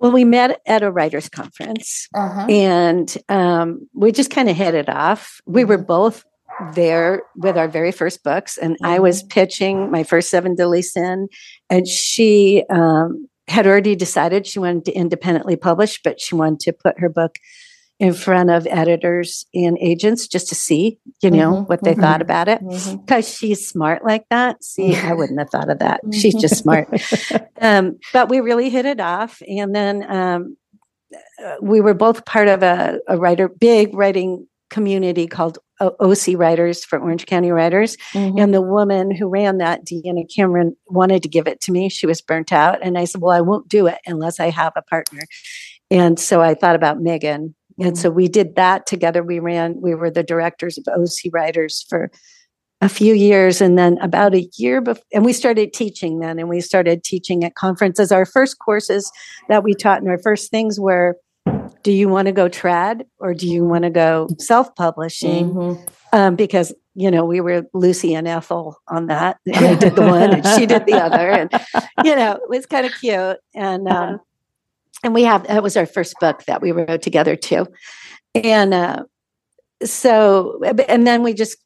Well, 0.00 0.12
we 0.12 0.24
met 0.24 0.60
at 0.66 0.82
a 0.82 0.90
writers' 0.90 1.28
conference 1.28 2.08
uh-huh. 2.14 2.46
and 2.48 3.16
um, 3.28 3.88
we 3.94 4.12
just 4.12 4.30
kind 4.30 4.48
of 4.48 4.56
hit 4.56 4.74
it 4.74 4.88
off. 4.88 5.40
We 5.46 5.64
were 5.64 5.76
mm-hmm. 5.76 5.86
both 5.86 6.24
there 6.74 7.22
with 7.36 7.56
our 7.56 7.68
very 7.68 7.92
first 7.92 8.22
books, 8.24 8.58
and 8.58 8.74
mm-hmm. 8.74 8.86
I 8.86 8.98
was 8.98 9.20
mm-hmm. 9.20 9.28
pitching 9.28 9.90
my 9.90 10.02
first 10.02 10.30
Seven 10.30 10.54
Deadly 10.54 10.82
Sin, 10.82 11.28
and 11.68 11.86
she 11.86 12.64
um, 12.70 13.28
had 13.48 13.66
already 13.66 13.94
decided 13.94 14.46
she 14.46 14.58
wanted 14.58 14.86
to 14.86 14.92
independently 14.92 15.56
publish, 15.56 16.00
but 16.02 16.20
she 16.20 16.34
wanted 16.34 16.60
to 16.60 16.72
put 16.72 16.98
her 16.98 17.08
book 17.08 17.36
in 18.00 18.14
front 18.14 18.48
of 18.48 18.66
editors 18.66 19.44
and 19.54 19.76
agents 19.78 20.26
just 20.26 20.48
to 20.48 20.54
see, 20.54 20.98
you 21.22 21.30
know, 21.30 21.52
mm-hmm, 21.52 21.64
what 21.64 21.84
they 21.84 21.92
mm-hmm, 21.92 22.00
thought 22.00 22.22
about 22.22 22.48
it. 22.48 22.58
Because 22.60 22.86
mm-hmm. 22.96 23.20
she's 23.20 23.68
smart 23.68 24.02
like 24.02 24.24
that. 24.30 24.64
See, 24.64 24.96
I 24.96 25.12
wouldn't 25.16 25.38
have 25.38 25.50
thought 25.50 25.70
of 25.70 25.80
that. 25.80 26.00
She's 26.10 26.34
just 26.34 26.56
smart. 26.56 26.88
um, 27.60 27.98
but 28.14 28.30
we 28.30 28.40
really 28.40 28.70
hit 28.70 28.86
it 28.86 29.00
off. 29.00 29.42
And 29.46 29.74
then 29.74 30.10
um, 30.10 30.56
we 31.60 31.82
were 31.82 31.92
both 31.92 32.24
part 32.24 32.48
of 32.48 32.62
a, 32.62 33.00
a 33.06 33.18
writer, 33.18 33.48
big 33.48 33.94
writing 33.94 34.46
community 34.70 35.26
called 35.26 35.58
OC 35.80 36.36
Writers 36.36 36.84
for 36.84 36.98
Orange 36.98 37.26
County 37.26 37.50
Writers. 37.50 37.98
Mm-hmm. 38.14 38.38
And 38.38 38.54
the 38.54 38.62
woman 38.62 39.14
who 39.14 39.28
ran 39.28 39.58
that, 39.58 39.84
Deanna 39.84 40.24
Cameron, 40.34 40.74
wanted 40.86 41.22
to 41.24 41.28
give 41.28 41.46
it 41.46 41.60
to 41.62 41.72
me. 41.72 41.90
She 41.90 42.06
was 42.06 42.22
burnt 42.22 42.50
out. 42.50 42.78
And 42.82 42.96
I 42.96 43.04
said, 43.04 43.20
Well, 43.20 43.36
I 43.36 43.42
won't 43.42 43.68
do 43.68 43.88
it 43.88 43.98
unless 44.06 44.40
I 44.40 44.48
have 44.48 44.72
a 44.74 44.82
partner. 44.82 45.22
And 45.90 46.18
so 46.18 46.40
I 46.40 46.54
thought 46.54 46.76
about 46.76 47.00
Megan 47.00 47.54
and 47.80 47.98
so 47.98 48.10
we 48.10 48.28
did 48.28 48.56
that 48.56 48.86
together. 48.86 49.22
We 49.22 49.38
ran, 49.38 49.80
we 49.80 49.94
were 49.94 50.10
the 50.10 50.22
directors 50.22 50.78
of 50.78 50.84
OC 50.88 51.32
Writers 51.32 51.84
for 51.88 52.10
a 52.80 52.88
few 52.88 53.14
years. 53.14 53.60
And 53.60 53.78
then 53.78 53.98
about 53.98 54.34
a 54.34 54.48
year 54.56 54.80
before, 54.80 55.02
and 55.12 55.24
we 55.24 55.32
started 55.32 55.72
teaching 55.72 56.20
then, 56.20 56.38
and 56.38 56.48
we 56.48 56.60
started 56.60 57.04
teaching 57.04 57.44
at 57.44 57.54
conferences. 57.54 58.12
Our 58.12 58.24
first 58.24 58.58
courses 58.58 59.10
that 59.48 59.64
we 59.64 59.74
taught, 59.74 60.00
and 60.00 60.08
our 60.08 60.18
first 60.18 60.50
things 60.50 60.78
were 60.78 61.16
do 61.82 61.92
you 61.92 62.10
want 62.10 62.26
to 62.26 62.32
go 62.32 62.46
trad 62.46 63.06
or 63.18 63.32
do 63.32 63.48
you 63.48 63.64
want 63.64 63.84
to 63.84 63.90
go 63.90 64.28
self 64.38 64.74
publishing? 64.76 65.54
Mm-hmm. 65.54 65.84
Um, 66.12 66.36
because 66.36 66.74
you 66.94 67.10
know, 67.10 67.24
we 67.24 67.40
were 67.40 67.62
Lucy 67.72 68.14
and 68.14 68.26
Ethel 68.26 68.76
on 68.88 69.06
that. 69.06 69.38
I 69.54 69.74
did 69.76 69.94
the 69.94 70.02
one 70.02 70.34
and 70.34 70.46
she 70.46 70.66
did 70.66 70.86
the 70.86 70.94
other. 70.94 71.30
And, 71.30 71.50
you 72.04 72.16
know, 72.16 72.32
it 72.32 72.48
was 72.48 72.66
kind 72.66 72.84
of 72.84 72.92
cute. 73.00 73.38
And 73.54 73.88
um, 73.88 74.20
and 75.02 75.14
we 75.14 75.24
have 75.24 75.46
that 75.46 75.62
was 75.62 75.76
our 75.76 75.86
first 75.86 76.14
book 76.20 76.44
that 76.44 76.62
we 76.62 76.72
wrote 76.72 77.02
together 77.02 77.36
too 77.36 77.66
and 78.34 78.74
uh, 78.74 79.04
so 79.84 80.60
and 80.88 81.06
then 81.06 81.22
we 81.22 81.34
just 81.34 81.56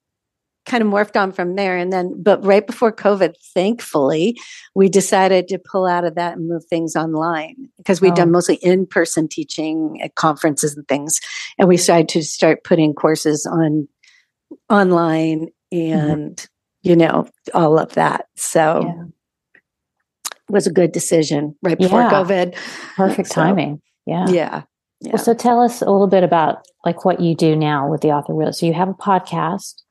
kind 0.67 0.83
of 0.83 0.89
morphed 0.89 1.21
on 1.21 1.31
from 1.31 1.57
there 1.57 1.77
and 1.77 1.93
then 1.93 2.23
but 2.23 2.43
right 2.43 2.67
before 2.67 2.91
covid 2.91 3.35
thankfully 3.53 4.39
we 4.75 4.89
decided 4.89 5.47
to 5.47 5.59
pull 5.59 5.85
out 5.85 6.05
of 6.05 6.15
that 6.15 6.37
and 6.37 6.49
move 6.49 6.65
things 6.65 6.97
online 6.97 7.69
because 7.77 8.01
we'd 8.01 8.13
oh. 8.13 8.17
done 8.17 8.31
mostly 8.31 8.57
in-person 8.57 9.29
teaching 9.29 10.01
at 10.01 10.15
conferences 10.15 10.75
and 10.75 10.89
things 10.89 11.21
and 11.59 11.69
we 11.69 11.77
started 11.77 12.09
to 12.09 12.23
start 12.23 12.65
putting 12.65 12.95
courses 12.95 13.45
on 13.45 13.87
online 14.71 15.49
mm-hmm. 15.73 15.99
and 15.99 16.37
mm-hmm. 16.37 16.89
you 16.89 16.97
know 16.97 17.29
all 17.53 17.79
of 17.79 17.93
that 17.93 18.27
so 18.37 18.83
yeah 18.85 19.05
was 20.49 20.67
a 20.67 20.73
good 20.73 20.93
decision 20.93 21.55
right 21.63 21.79
before 21.79 22.01
yeah. 22.01 22.11
COVID. 22.11 22.55
Perfect 22.97 23.29
so, 23.29 23.35
timing. 23.35 23.81
Yeah. 24.07 24.27
yeah. 24.29 24.63
Yeah. 25.01 25.13
Well, 25.13 25.23
so 25.23 25.35
tell 25.35 25.61
us 25.61 25.83
a 25.83 25.91
little 25.91 26.07
bit 26.07 26.25
about 26.25 26.65
like 26.85 27.05
what 27.05 27.21
you 27.21 27.35
do 27.35 27.57
now 27.57 27.91
with 27.91 28.01
the 28.01 28.11
author 28.11 28.35
wheel. 28.35 28.53
So 28.53 28.67
you 28.67 28.73
have 28.73 28.89
a 28.89 28.95
podcast 28.95 29.83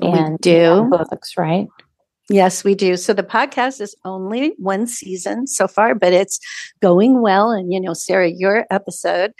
and 0.00 0.32
we 0.32 0.36
do 0.40 0.88
books, 0.90 1.36
right? 1.36 1.68
Yes, 2.30 2.64
we 2.64 2.74
do. 2.74 2.96
So 2.96 3.12
the 3.12 3.22
podcast 3.22 3.82
is 3.82 3.94
only 4.04 4.54
one 4.56 4.86
season 4.86 5.46
so 5.46 5.68
far, 5.68 5.94
but 5.94 6.14
it's 6.14 6.40
going 6.80 7.20
well. 7.20 7.50
And 7.50 7.72
you 7.72 7.80
know, 7.80 7.92
Sara, 7.92 8.30
your 8.30 8.64
episode 8.70 9.32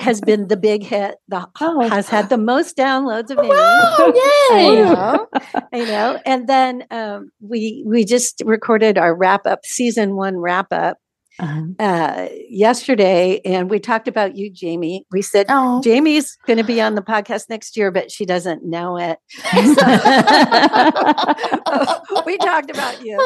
has 0.00 0.20
been 0.20 0.48
the 0.48 0.56
big 0.56 0.82
hit. 0.82 1.16
The 1.28 1.48
oh. 1.60 1.88
has 1.88 2.08
had 2.08 2.28
the 2.28 2.38
most 2.38 2.76
downloads 2.76 3.30
of 3.30 3.38
any. 3.38 3.48
Wow, 3.48 4.12
yay! 4.14 4.52
I 4.52 4.74
know, 4.74 5.26
I 5.72 5.78
know. 5.78 6.20
And 6.24 6.48
then 6.48 6.84
um, 6.90 7.30
we 7.40 7.82
we 7.86 8.04
just 8.04 8.42
recorded 8.44 8.98
our 8.98 9.14
wrap 9.14 9.46
up 9.46 9.64
season 9.64 10.16
one 10.16 10.36
wrap 10.36 10.68
up 10.72 10.98
uh-huh. 11.40 11.62
uh, 11.78 12.28
yesterday, 12.48 13.40
and 13.44 13.70
we 13.70 13.80
talked 13.80 14.08
about 14.08 14.36
you, 14.36 14.50
Jamie. 14.50 15.06
We 15.10 15.22
said 15.22 15.46
oh. 15.48 15.80
Jamie's 15.82 16.36
going 16.46 16.58
to 16.58 16.64
be 16.64 16.80
on 16.80 16.94
the 16.94 17.02
podcast 17.02 17.48
next 17.48 17.76
year, 17.76 17.90
but 17.90 18.10
she 18.10 18.26
doesn't 18.26 18.64
know 18.64 18.98
it. 18.98 19.18
we 22.26 22.36
talked 22.38 22.70
about 22.70 23.04
you, 23.04 23.18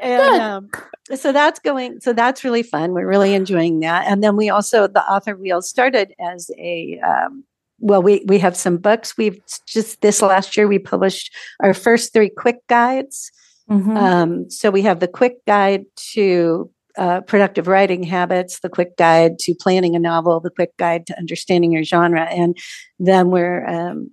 and 0.00 0.42
um, 0.42 0.70
so 1.14 1.32
that's 1.32 1.60
going. 1.60 2.00
So 2.00 2.12
that's 2.12 2.44
really 2.44 2.62
fun. 2.62 2.92
We're 2.92 3.08
really 3.08 3.34
enjoying 3.34 3.80
that. 3.80 4.06
And 4.06 4.22
then 4.22 4.36
we 4.36 4.50
also 4.50 4.86
the 4.86 5.04
author 5.04 5.36
wheel 5.36 5.62
started 5.62 6.14
as 6.20 6.50
a. 6.58 7.00
Um, 7.00 7.44
well, 7.78 8.02
we 8.02 8.24
we 8.26 8.38
have 8.38 8.56
some 8.56 8.76
books. 8.76 9.16
We've 9.16 9.40
just 9.66 10.00
this 10.00 10.22
last 10.22 10.56
year 10.56 10.68
we 10.68 10.78
published 10.78 11.34
our 11.60 11.74
first 11.74 12.12
three 12.12 12.30
quick 12.30 12.66
guides. 12.68 13.30
Mm-hmm. 13.70 13.96
Um, 13.96 14.50
so 14.50 14.70
we 14.70 14.82
have 14.82 15.00
the 15.00 15.08
quick 15.08 15.44
guide 15.46 15.84
to 16.12 16.70
uh, 16.96 17.20
productive 17.22 17.68
writing 17.68 18.02
habits, 18.02 18.60
the 18.60 18.68
quick 18.68 18.96
guide 18.96 19.38
to 19.40 19.54
planning 19.54 19.96
a 19.96 19.98
novel, 19.98 20.40
the 20.40 20.50
quick 20.50 20.76
guide 20.76 21.06
to 21.06 21.18
understanding 21.18 21.72
your 21.72 21.84
genre, 21.84 22.24
and 22.24 22.56
then 22.98 23.30
we're 23.30 23.66
um, 23.66 24.10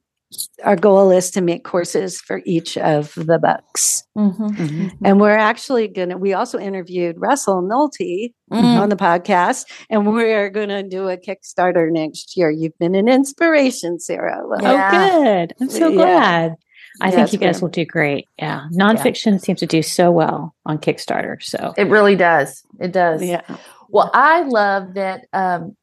our 0.63 0.75
goal 0.75 1.09
is 1.09 1.31
to 1.31 1.41
make 1.41 1.63
courses 1.63 2.21
for 2.21 2.41
each 2.45 2.77
of 2.77 3.13
the 3.15 3.39
books. 3.39 4.03
Mm-hmm. 4.17 4.47
Mm-hmm. 4.47 4.87
And 5.05 5.19
we're 5.19 5.37
actually 5.37 5.87
going 5.87 6.09
to, 6.09 6.17
we 6.17 6.33
also 6.33 6.59
interviewed 6.59 7.15
Russell 7.17 7.63
Nohelty 7.63 8.33
mm-hmm. 8.51 8.63
on 8.63 8.89
the 8.89 8.95
podcast, 8.95 9.65
and 9.89 10.05
we're 10.05 10.49
going 10.51 10.69
to 10.69 10.83
do 10.83 11.09
a 11.09 11.17
Kickstarter 11.17 11.91
next 11.91 12.37
year. 12.37 12.51
You've 12.51 12.77
been 12.77 12.93
an 12.93 13.07
inspiration, 13.07 13.99
Sara. 13.99 14.37
Oh, 14.43 14.61
yeah. 14.61 14.91
Oh, 14.93 15.23
good. 15.23 15.53
I'm 15.61 15.69
so 15.69 15.91
glad. 15.91 16.55
Yeah. 16.99 17.07
I 17.07 17.11
think 17.11 17.33
you 17.33 17.39
guys 17.39 17.61
will 17.61 17.69
do 17.69 17.85
great. 17.85 18.27
Yeah. 18.37 18.67
Nonfiction 18.73 19.33
yeah. 19.33 19.37
seems 19.37 19.59
to 19.59 19.65
do 19.65 19.81
so 19.81 20.11
well 20.11 20.55
on 20.65 20.77
Kickstarter. 20.77 21.41
So 21.41 21.73
it 21.77 21.87
really 21.87 22.15
does. 22.15 22.63
It 22.79 22.91
does. 22.91 23.23
Yeah. 23.23 23.41
Well, 23.89 24.11
I 24.13 24.41
love 24.41 24.93
that 24.95 25.25
um, 25.33 25.75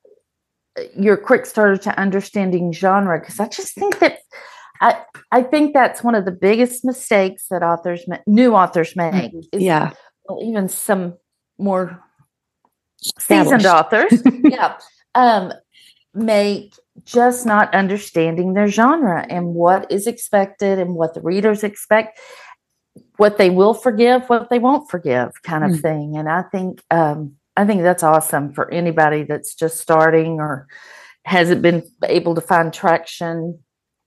your 0.96 1.16
quick 1.16 1.46
starter 1.46 1.76
to 1.78 1.98
understanding 1.98 2.72
genre 2.72 3.18
because 3.18 3.40
I 3.40 3.48
just 3.48 3.74
think 3.74 3.98
that 4.00 4.18
I 4.80 5.02
I 5.32 5.42
think 5.42 5.72
that's 5.72 6.02
one 6.02 6.14
of 6.14 6.24
the 6.24 6.32
biggest 6.32 6.84
mistakes 6.84 7.46
that 7.50 7.62
authors 7.62 8.04
new 8.26 8.54
authors 8.54 8.94
make. 8.94 9.14
Mm-hmm. 9.14 9.38
Is, 9.52 9.62
yeah. 9.62 9.92
Well, 10.28 10.42
even 10.42 10.68
some 10.68 11.14
more 11.58 12.02
seasoned 13.18 13.66
authors. 13.66 14.22
yeah. 14.44 14.78
Um, 15.14 15.52
make 16.14 16.74
just 17.06 17.46
not 17.46 17.72
understanding 17.74 18.52
their 18.52 18.66
genre 18.66 19.24
and 19.30 19.54
what 19.54 19.90
is 19.90 20.06
expected 20.06 20.78
and 20.78 20.94
what 20.94 21.14
the 21.14 21.20
readers 21.22 21.62
expect, 21.62 22.18
what 23.16 23.38
they 23.38 23.48
will 23.48 23.72
forgive, 23.72 24.28
what 24.28 24.50
they 24.50 24.58
won't 24.58 24.90
forgive, 24.90 25.30
kind 25.42 25.64
of 25.64 25.70
mm. 25.70 25.80
thing. 25.80 26.16
And 26.16 26.28
I 26.28 26.42
think 26.42 26.82
um, 26.90 27.36
I 27.56 27.64
think 27.64 27.82
that's 27.82 28.02
awesome 28.02 28.52
for 28.52 28.70
anybody 28.70 29.22
that's 29.22 29.54
just 29.54 29.80
starting 29.80 30.40
or 30.40 30.66
hasn't 31.24 31.62
been 31.62 31.82
able 32.04 32.34
to 32.34 32.40
find 32.40 32.72
traction 32.72 33.58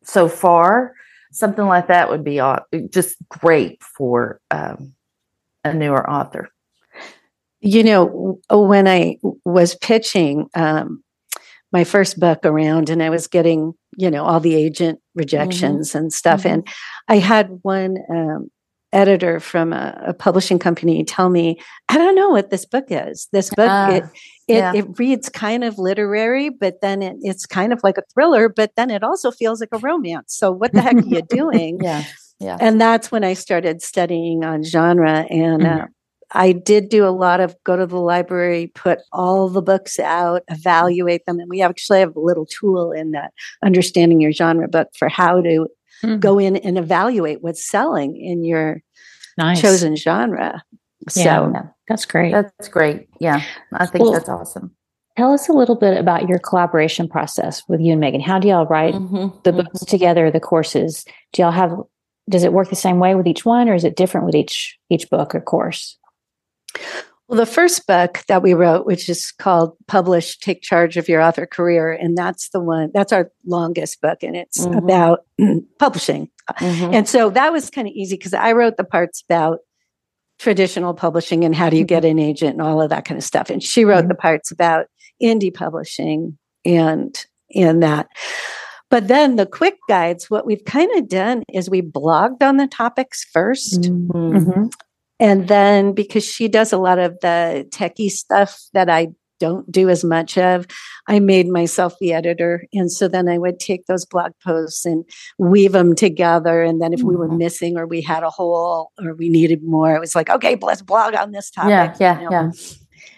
so 0.03 0.27
far. 0.27 0.93
something 1.31 1.65
like 1.65 1.87
that 1.87 2.09
would 2.09 2.23
be 2.23 2.41
just 2.89 3.15
great 3.29 3.81
for 3.83 4.41
um, 4.51 4.93
a 5.63 5.73
newer 5.73 6.09
author. 6.09 6.49
You 7.61 7.83
know, 7.83 8.39
when 8.49 8.87
I 8.87 9.17
was 9.45 9.75
pitching 9.75 10.49
um, 10.55 11.03
my 11.71 11.83
first 11.83 12.19
book 12.19 12.39
around 12.45 12.89
and 12.89 13.01
I 13.03 13.09
was 13.09 13.27
getting, 13.27 13.73
you 13.97 14.09
know, 14.09 14.25
all 14.25 14.39
the 14.39 14.55
agent 14.55 14.99
mm-hmm. 14.99 15.19
rejections 15.19 15.89
mm-hmm. 15.89 15.97
and 15.97 16.13
stuff, 16.13 16.41
mm-hmm. 16.41 16.53
and 16.53 16.67
I 17.07 17.17
had 17.17 17.59
one 17.61 17.97
um, 18.09 18.49
editor 18.91 19.39
from 19.39 19.71
a, 19.71 20.01
a, 20.07 20.13
publishing 20.13 20.57
company 20.57 21.03
tell 21.03 21.29
me, 21.29 21.59
I 21.89 21.97
don't 21.97 22.15
know 22.15 22.29
what 22.29 22.49
this 22.49 22.65
book 22.65 22.85
is. 22.89 23.27
This 23.31 23.49
book, 23.51 23.69
uh, 23.69 23.89
it, 23.91 24.03
it, 24.47 24.57
yeah. 24.57 24.73
it, 24.73 24.97
reads 24.97 25.29
kind 25.29 25.63
of 25.63 25.77
literary, 25.77 26.49
but 26.49 26.81
then 26.81 27.03
it, 27.03 27.17
it's 27.21 27.45
kind 27.45 27.71
of 27.71 27.81
like 27.83 27.99
a 27.99 28.03
thriller, 28.13 28.49
but 28.49 28.71
then 28.75 28.89
it 28.89 29.03
also 29.03 29.29
feels 29.29 29.59
like 29.59 29.69
a 29.71 29.77
romance. 29.77 30.35
So 30.35 30.51
what 30.51 30.73
the 30.73 30.81
heck 30.81 30.95
are 30.95 31.01
you 31.01 31.21
doing? 31.29 31.79
yeah. 31.81 32.03
Yeah. 32.39 32.57
And 32.59 32.79
that's 32.79 33.11
when 33.11 33.23
I 33.23 33.33
started 33.33 33.81
studying 33.81 34.45
on 34.45 34.63
genre. 34.63 35.25
And 35.29 35.61
mm-hmm. 35.61 35.81
uh, 35.81 35.85
I 36.31 36.51
did 36.51 36.89
do 36.89 37.05
a 37.05 37.09
lot 37.09 37.39
of 37.39 37.55
go 37.63 37.75
to 37.75 37.85
the 37.85 37.97
library, 37.97 38.71
put 38.75 38.99
all 39.11 39.49
the 39.49 39.61
books 39.61 39.99
out, 39.99 40.43
evaluate 40.47 41.25
them. 41.25 41.39
And 41.39 41.49
we 41.49 41.61
actually 41.61 41.99
have 41.99 42.15
a 42.15 42.19
little 42.19 42.45
tool 42.45 42.91
in 42.91 43.11
that 43.11 43.33
understanding 43.63 44.21
your 44.21 44.31
genre 44.31 44.67
book 44.67 44.89
for 44.95 45.09
how 45.09 45.41
to 45.41 45.67
mm-hmm. 46.03 46.19
go 46.19 46.39
in 46.39 46.57
and 46.57 46.77
evaluate 46.77 47.41
what's 47.41 47.65
selling 47.65 48.15
in 48.15 48.43
your 48.43 48.81
nice. 49.37 49.61
chosen 49.61 49.95
genre. 49.95 50.63
So 51.07 51.21
yeah, 51.21 51.63
that's 51.87 52.05
great. 52.05 52.31
That's 52.31 52.67
great. 52.67 53.07
Yeah, 53.19 53.41
I 53.73 53.85
think 53.85 54.03
well, 54.03 54.13
that's 54.13 54.29
awesome. 54.29 54.75
Tell 55.17 55.33
us 55.33 55.49
a 55.49 55.53
little 55.53 55.75
bit 55.75 55.97
about 55.97 56.29
your 56.29 56.39
collaboration 56.39 57.09
process 57.09 57.63
with 57.67 57.81
you 57.81 57.91
and 57.93 57.99
Megan. 57.99 58.21
How 58.21 58.39
do 58.39 58.47
y'all 58.47 58.65
write 58.65 58.93
mm-hmm, 58.93 59.37
the 59.43 59.51
books 59.51 59.79
mm-hmm. 59.79 59.85
together, 59.85 60.29
the 60.31 60.39
courses? 60.39 61.05
Do 61.33 61.41
y'all 61.41 61.51
have 61.51 61.73
does 62.29 62.43
it 62.43 62.53
work 62.53 62.69
the 62.69 62.75
same 62.75 62.99
way 62.99 63.15
with 63.15 63.27
each 63.27 63.43
one 63.43 63.67
or 63.67 63.73
is 63.73 63.83
it 63.83 63.95
different 63.95 64.25
with 64.25 64.35
each 64.35 64.77
each 64.89 65.09
book 65.09 65.33
or 65.33 65.41
course? 65.41 65.97
Well, 67.27 67.37
the 67.37 67.45
first 67.45 67.85
book 67.85 68.23
that 68.27 68.41
we 68.41 68.55
wrote, 68.55 68.87
which 68.87 69.07
is 69.07 69.31
called 69.31 69.77
Publish, 69.85 70.39
Take 70.39 70.63
Charge 70.63 70.97
of 70.97 71.07
Your 71.07 71.21
Author 71.21 71.45
Career, 71.45 71.91
and 71.91 72.17
that's 72.17 72.49
the 72.49 72.59
one, 72.59 72.89
that's 72.91 73.13
our 73.13 73.31
longest 73.45 74.01
book, 74.01 74.23
and 74.23 74.35
it's 74.35 74.65
mm-hmm. 74.65 74.79
about 74.79 75.25
publishing. 75.79 76.29
Mm-hmm. 76.53 76.93
And 76.93 77.07
so 77.07 77.29
that 77.29 77.53
was 77.53 77.69
kind 77.69 77.87
of 77.87 77.93
easy 77.93 78.15
because 78.15 78.33
I 78.33 78.53
wrote 78.53 78.77
the 78.77 78.83
parts 78.83 79.21
about 79.29 79.59
traditional 80.39 80.95
publishing 80.95 81.43
and 81.43 81.53
how 81.53 81.69
do 81.69 81.77
you 81.77 81.83
get 81.83 82.03
an 82.03 82.17
agent 82.17 82.53
and 82.53 82.61
all 82.63 82.81
of 82.81 82.89
that 82.89 83.05
kind 83.05 83.17
of 83.19 83.23
stuff. 83.23 83.51
And 83.51 83.61
she 83.61 83.85
wrote 83.85 83.99
mm-hmm. 83.99 84.07
the 84.07 84.15
parts 84.15 84.49
about 84.49 84.87
indie 85.21 85.53
publishing 85.53 86.37
and 86.65 87.15
and 87.53 87.83
that. 87.83 88.07
But 88.89 89.07
then 89.07 89.35
the 89.35 89.45
quick 89.45 89.77
guides, 89.87 90.31
what 90.31 90.47
we've 90.47 90.65
kind 90.65 90.89
of 90.97 91.07
done 91.07 91.43
is 91.53 91.69
we 91.69 91.81
blogged 91.81 92.41
on 92.41 92.57
the 92.57 92.67
topics 92.67 93.23
1st 93.35 93.79
mm-hmm. 93.79 94.37
mm-hmm. 94.37 94.65
And 95.19 95.47
then 95.47 95.93
because 95.93 96.25
she 96.25 96.47
does 96.47 96.71
a 96.71 96.77
lot 96.77 96.99
of 96.99 97.17
the 97.21 97.67
techie 97.71 98.09
stuff 98.09 98.61
that 98.73 98.89
I 98.89 99.09
don't 99.39 99.69
do 99.71 99.89
as 99.89 100.03
much 100.03 100.37
of, 100.37 100.65
I 101.07 101.19
made 101.19 101.47
myself 101.47 101.95
the 101.99 102.13
editor. 102.13 102.65
And 102.73 102.91
so 102.91 103.07
then 103.07 103.27
I 103.27 103.37
would 103.37 103.59
take 103.59 103.85
those 103.85 104.05
blog 104.05 104.31
posts 104.43 104.85
and 104.85 105.05
weave 105.37 105.71
them 105.71 105.95
together. 105.95 106.61
And 106.61 106.81
then 106.81 106.93
if 106.93 107.01
we 107.01 107.15
were 107.15 107.27
mm-hmm. 107.27 107.37
missing 107.37 107.77
or 107.77 107.87
we 107.87 108.01
had 108.01 108.23
a 108.23 108.29
hole 108.29 108.91
or 109.01 109.15
we 109.15 109.29
needed 109.29 109.63
more, 109.63 109.95
it 109.95 109.99
was 109.99 110.15
like, 110.15 110.29
okay, 110.29 110.57
let's 110.61 110.81
blog 110.81 111.15
on 111.15 111.31
this 111.31 111.49
topic. 111.49 111.69
Yeah, 111.69 111.95
yeah, 111.99 112.21
you 112.21 112.29
know? 112.29 112.31
yeah, 112.31 112.51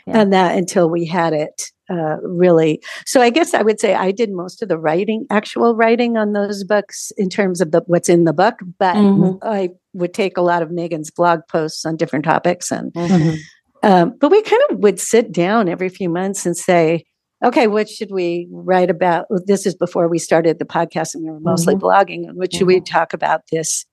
yeah. 0.07 0.21
And 0.21 0.33
that 0.33 0.57
until 0.57 0.89
we 0.89 1.05
had 1.05 1.33
it 1.33 1.71
uh, 1.89 2.17
really. 2.21 2.81
So 3.05 3.21
I 3.21 3.29
guess 3.29 3.53
I 3.53 3.61
would 3.61 3.79
say 3.79 3.93
I 3.95 4.11
did 4.11 4.31
most 4.31 4.61
of 4.61 4.69
the 4.69 4.77
writing, 4.77 5.25
actual 5.29 5.75
writing 5.75 6.17
on 6.17 6.33
those 6.33 6.63
books 6.63 7.11
in 7.17 7.29
terms 7.29 7.59
of 7.59 7.71
the 7.71 7.81
what's 7.87 8.09
in 8.09 8.23
the 8.23 8.33
book, 8.33 8.55
but 8.79 8.95
mm-hmm. 8.95 9.45
I 9.45 9.69
would 9.93 10.13
take 10.13 10.37
a 10.37 10.41
lot 10.41 10.61
of 10.61 10.71
Megan's 10.71 11.11
blog 11.11 11.41
posts 11.49 11.85
on 11.85 11.97
different 11.97 12.25
topics, 12.25 12.71
and 12.71 12.93
mm-hmm. 12.93 13.35
um, 13.83 14.15
but 14.19 14.31
we 14.31 14.41
kind 14.41 14.61
of 14.69 14.77
would 14.79 14.99
sit 14.99 15.31
down 15.31 15.69
every 15.69 15.89
few 15.89 16.09
months 16.09 16.45
and 16.45 16.55
say, 16.55 17.03
okay, 17.43 17.67
what 17.67 17.89
should 17.89 18.11
we 18.11 18.47
write 18.51 18.89
about? 18.89 19.25
This 19.45 19.65
is 19.65 19.75
before 19.75 20.07
we 20.07 20.19
started 20.19 20.59
the 20.59 20.65
podcast, 20.65 21.15
and 21.15 21.23
we 21.23 21.31
were 21.31 21.39
mostly 21.39 21.75
mm-hmm. 21.75 21.85
blogging. 21.85 22.33
What 22.33 22.53
should 22.53 22.67
we 22.67 22.77
mm-hmm. 22.77 22.93
talk 22.93 23.13
about 23.13 23.41
this 23.51 23.85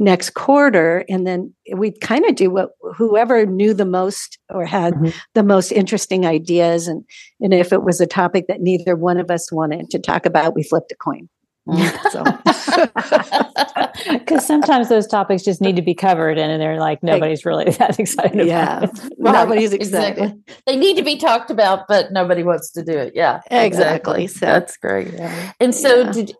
next 0.00 0.30
quarter 0.30 1.04
and 1.10 1.26
then 1.26 1.54
we'd 1.74 2.00
kind 2.00 2.24
of 2.24 2.34
do 2.34 2.50
what 2.50 2.70
whoever 2.96 3.44
knew 3.44 3.74
the 3.74 3.84
most 3.84 4.38
or 4.48 4.64
had 4.64 4.94
mm-hmm. 4.94 5.10
the 5.34 5.42
most 5.42 5.70
interesting 5.70 6.24
ideas 6.24 6.88
and 6.88 7.04
and 7.38 7.52
if 7.52 7.70
it 7.70 7.82
was 7.82 8.00
a 8.00 8.06
topic 8.06 8.46
that 8.48 8.62
neither 8.62 8.96
one 8.96 9.18
of 9.18 9.30
us 9.30 9.52
wanted 9.52 9.90
to 9.90 9.98
talk 9.98 10.24
about 10.24 10.54
we 10.54 10.62
flipped 10.62 10.90
a 10.90 10.96
coin 10.96 11.28
because 14.12 14.46
sometimes 14.46 14.88
those 14.88 15.06
topics 15.06 15.42
just 15.42 15.60
need 15.60 15.76
to 15.76 15.82
be 15.82 15.94
covered 15.94 16.38
and 16.38 16.60
they're 16.60 16.80
like 16.80 17.02
nobody's 17.02 17.44
really 17.44 17.70
that 17.78 18.00
excited 18.00 18.46
yeah 18.46 18.80
right. 19.18 19.18
nobody's 19.18 19.72
excited 19.72 20.18
exactly. 20.18 20.54
they 20.66 20.76
need 20.76 20.96
to 20.96 21.02
be 21.02 21.16
talked 21.16 21.50
about 21.50 21.86
but 21.86 22.12
nobody 22.12 22.42
wants 22.42 22.72
to 22.72 22.82
do 22.82 22.96
it 22.96 23.12
yeah 23.14 23.40
exactly, 23.50 24.24
exactly. 24.24 24.26
so 24.26 24.46
that's 24.46 24.76
great 24.78 25.12
yeah. 25.12 25.52
and 25.60 25.74
so 25.74 26.00
yeah. 26.00 26.12
did 26.12 26.32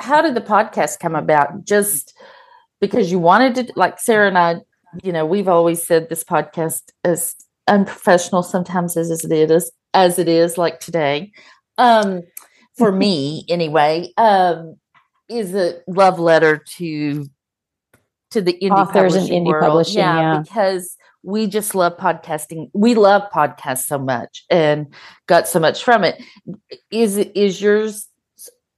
how 0.00 0.22
did 0.22 0.34
the 0.34 0.40
podcast 0.40 0.98
come 0.98 1.14
about 1.14 1.64
just 1.64 2.14
because 2.80 3.10
you 3.10 3.18
wanted 3.18 3.54
to 3.54 3.72
like 3.76 3.98
Sara 3.98 4.28
and 4.28 4.38
I, 4.38 4.56
you 5.02 5.12
know, 5.12 5.26
we've 5.26 5.48
always 5.48 5.84
said 5.84 6.08
this 6.08 6.24
podcast 6.24 6.82
is 7.04 7.34
unprofessional 7.66 8.42
sometimes 8.42 8.96
as 8.96 9.24
it 9.24 9.50
is 9.50 9.70
as 9.94 10.18
it 10.18 10.28
is 10.28 10.58
like 10.58 10.80
today. 10.80 11.32
Um 11.76 12.22
for 12.78 12.92
me 12.92 13.44
anyway, 13.48 14.12
um 14.16 14.76
is 15.28 15.54
a 15.54 15.80
love 15.86 16.18
letter 16.18 16.56
to 16.56 17.26
to 18.30 18.40
the 18.40 18.58
indie 18.62 18.70
authors 18.70 19.14
and 19.14 19.28
indie 19.28 19.46
world. 19.46 19.64
publishing. 19.64 19.98
Yeah, 19.98 20.20
yeah, 20.20 20.42
because 20.42 20.96
we 21.22 21.46
just 21.46 21.74
love 21.74 21.96
podcasting. 21.96 22.70
We 22.74 22.94
love 22.94 23.22
podcasts 23.32 23.84
so 23.84 23.98
much 23.98 24.44
and 24.50 24.86
got 25.26 25.48
so 25.48 25.60
much 25.60 25.82
from 25.82 26.04
it. 26.04 26.22
Is 26.90 27.16
is 27.16 27.60
yours 27.60 28.08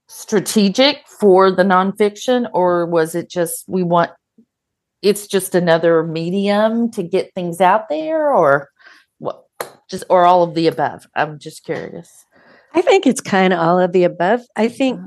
strategic 0.07 1.07
for 1.07 1.51
the 1.51 1.63
nonfiction, 1.63 2.49
or 2.53 2.85
was 2.85 3.15
it 3.15 3.29
just 3.29 3.65
we 3.67 3.83
want 3.83 4.11
it's 5.01 5.27
just 5.27 5.55
another 5.55 6.03
medium 6.03 6.91
to 6.91 7.03
get 7.03 7.33
things 7.33 7.61
out 7.61 7.89
there, 7.89 8.33
or 8.33 8.69
what? 9.19 9.45
Just 9.89 10.03
or 10.09 10.25
all 10.25 10.43
of 10.43 10.55
the 10.55 10.67
above? 10.67 11.05
I'm 11.15 11.39
just 11.39 11.63
curious. 11.63 12.25
I 12.73 12.81
think 12.81 13.05
it's 13.05 13.21
kind 13.21 13.53
of 13.53 13.59
all 13.59 13.79
of 13.79 13.91
the 13.91 14.03
above. 14.03 14.41
I 14.55 14.67
think 14.67 14.99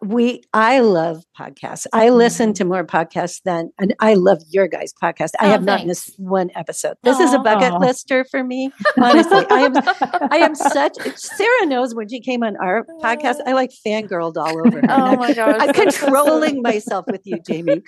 we 0.00 0.42
i 0.54 0.80
love 0.80 1.24
podcasts. 1.38 1.86
I 1.92 2.06
mm-hmm. 2.06 2.16
listen 2.16 2.54
to 2.54 2.64
more 2.64 2.84
podcasts 2.86 3.42
than 3.44 3.70
and 3.78 3.94
i 4.00 4.14
love 4.14 4.38
your 4.48 4.66
guys 4.66 4.94
podcast. 4.94 5.32
I 5.38 5.46
oh, 5.46 5.50
have 5.50 5.64
thanks. 5.64 5.80
not 5.82 5.86
missed 5.86 6.14
one 6.18 6.50
episode. 6.54 6.96
This 7.02 7.18
Aww. 7.18 7.24
is 7.24 7.32
a 7.34 7.38
bucket 7.38 7.74
lister 7.80 8.24
for 8.24 8.42
me 8.42 8.70
honestly. 8.96 9.44
I 9.50 9.60
am 9.60 10.30
i 10.32 10.36
am 10.38 10.54
such 10.54 10.96
sara 11.16 11.66
knows 11.66 11.94
when 11.94 12.08
she 12.08 12.20
came 12.20 12.42
on 12.42 12.56
our 12.56 12.86
podcast 13.02 13.36
i 13.46 13.52
like 13.52 13.70
fangirled 13.86 14.36
all 14.36 14.58
over 14.58 14.80
her. 14.80 14.86
Oh 14.88 15.16
my 15.16 15.34
gosh. 15.34 15.56
I'm 15.60 15.74
controlling 15.74 16.62
myself 16.62 17.04
with 17.06 17.22
you 17.24 17.38
jamie. 17.40 17.82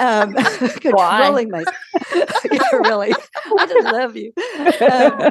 Um, 0.00 0.34
controlling 0.80 1.50
myself 1.50 1.76
really 2.72 3.14
i 3.58 3.66
just 3.66 3.92
love 3.92 4.16
you. 4.16 4.32
Um, 4.56 5.30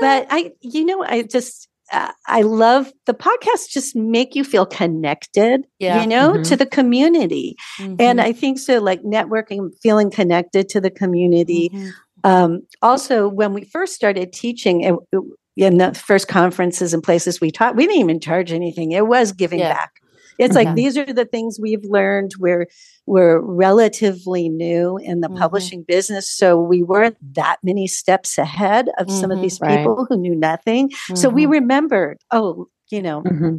but 0.00 0.26
i 0.30 0.52
you 0.60 0.84
know 0.84 1.04
i 1.04 1.22
just 1.22 1.69
I 1.92 2.42
love 2.42 2.92
the 3.06 3.14
podcasts 3.14 3.68
just 3.68 3.96
make 3.96 4.34
you 4.34 4.44
feel 4.44 4.66
connected, 4.66 5.66
yeah. 5.78 6.00
you 6.00 6.06
know, 6.06 6.32
mm-hmm. 6.32 6.42
to 6.42 6.56
the 6.56 6.66
community. 6.66 7.56
Mm-hmm. 7.78 7.96
And 7.98 8.20
I 8.20 8.32
think 8.32 8.58
so, 8.58 8.78
like 8.78 9.02
networking, 9.02 9.70
feeling 9.82 10.10
connected 10.10 10.68
to 10.70 10.80
the 10.80 10.90
community. 10.90 11.70
Mm-hmm. 11.72 11.88
Um, 12.22 12.62
also, 12.82 13.28
when 13.28 13.54
we 13.54 13.64
first 13.64 13.94
started 13.94 14.32
teaching, 14.32 14.82
it, 14.82 14.94
it, 15.12 15.22
in 15.56 15.78
the 15.78 15.94
first 15.94 16.28
conferences 16.28 16.94
and 16.94 17.02
places 17.02 17.40
we 17.40 17.50
taught, 17.50 17.76
we 17.76 17.86
didn't 17.86 18.00
even 18.00 18.20
charge 18.20 18.52
anything. 18.52 18.92
It 18.92 19.06
was 19.06 19.32
giving 19.32 19.58
yeah. 19.58 19.74
back. 19.74 19.99
It's 20.40 20.54
like 20.54 20.74
these 20.74 20.96
are 20.96 21.04
the 21.04 21.24
things 21.24 21.58
we've 21.60 21.84
learned. 21.84 22.32
We're 22.38 22.66
we're 23.06 23.40
relatively 23.40 24.48
new 24.48 24.96
in 24.98 25.20
the 25.20 25.28
mm-hmm. 25.28 25.38
publishing 25.38 25.84
business, 25.86 26.28
so 26.28 26.58
we 26.58 26.82
weren't 26.82 27.16
that 27.34 27.58
many 27.62 27.86
steps 27.86 28.38
ahead 28.38 28.88
of 28.98 29.06
mm-hmm. 29.06 29.20
some 29.20 29.30
of 29.30 29.36
mm-hmm. 29.36 29.42
these 29.42 29.58
people 29.58 29.96
right. 29.96 30.06
who 30.08 30.16
knew 30.16 30.34
nothing. 30.34 30.90
So 31.14 31.28
we 31.28 31.42
mm-hmm. 31.42 31.52
remembered, 31.52 32.18
oh, 32.30 32.68
you 32.90 33.02
know. 33.02 33.22
Mm-hmm. 33.22 33.56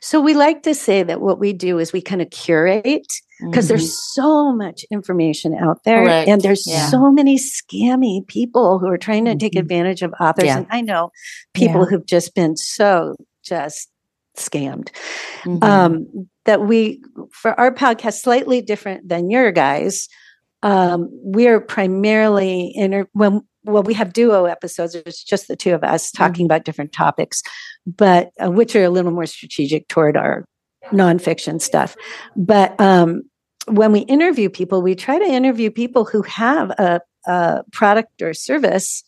So 0.00 0.20
we 0.20 0.34
like 0.34 0.64
to 0.64 0.74
say 0.74 1.04
that 1.04 1.20
what 1.20 1.38
we 1.38 1.52
do 1.52 1.78
is 1.78 1.92
we 1.92 2.02
kind 2.02 2.20
of 2.20 2.30
curate 2.30 3.06
because 3.50 3.68
there's 3.68 3.96
so 4.14 4.52
much 4.52 4.84
information 4.90 5.54
out 5.54 5.84
there 5.84 6.04
Correct. 6.04 6.28
and 6.28 6.40
there's 6.40 6.66
yeah. 6.66 6.88
so 6.88 7.10
many 7.10 7.38
scammy 7.38 8.26
people 8.26 8.78
who 8.78 8.88
are 8.88 8.98
trying 8.98 9.24
to 9.26 9.36
take 9.36 9.56
advantage 9.56 10.02
of 10.02 10.12
authors 10.20 10.46
yeah. 10.46 10.58
and 10.58 10.66
i 10.70 10.80
know 10.80 11.10
people 11.54 11.80
yeah. 11.80 11.86
who've 11.86 12.06
just 12.06 12.34
been 12.34 12.56
so 12.56 13.16
just 13.44 13.91
scammed. 14.36 14.88
Mm-hmm. 15.44 15.62
Um, 15.62 16.28
that 16.44 16.62
we, 16.62 17.00
for 17.30 17.58
our 17.58 17.72
podcast, 17.72 18.20
slightly 18.20 18.60
different 18.60 19.08
than 19.08 19.30
your 19.30 19.52
guys, 19.52 20.08
um, 20.62 21.08
we're 21.10 21.60
primarily 21.60 22.72
inter- 22.74 23.08
when 23.12 23.42
well 23.64 23.82
we 23.82 23.94
have 23.94 24.12
duo 24.12 24.46
episodes. 24.46 24.94
It's 24.94 25.22
just 25.22 25.48
the 25.48 25.56
two 25.56 25.74
of 25.74 25.84
us 25.84 26.10
talking 26.10 26.44
mm-hmm. 26.44 26.46
about 26.46 26.64
different 26.64 26.92
topics, 26.92 27.42
but 27.86 28.30
uh, 28.42 28.50
which 28.50 28.74
are 28.74 28.84
a 28.84 28.90
little 28.90 29.12
more 29.12 29.26
strategic 29.26 29.88
toward 29.88 30.16
our 30.16 30.44
nonfiction 30.90 31.60
stuff. 31.60 31.96
But 32.36 32.78
um, 32.80 33.22
when 33.66 33.92
we 33.92 34.00
interview 34.00 34.48
people, 34.48 34.82
we 34.82 34.94
try 34.94 35.18
to 35.18 35.24
interview 35.24 35.70
people 35.70 36.04
who 36.04 36.22
have 36.22 36.70
a, 36.70 37.00
a 37.26 37.62
product 37.72 38.20
or 38.22 38.34
service 38.34 39.04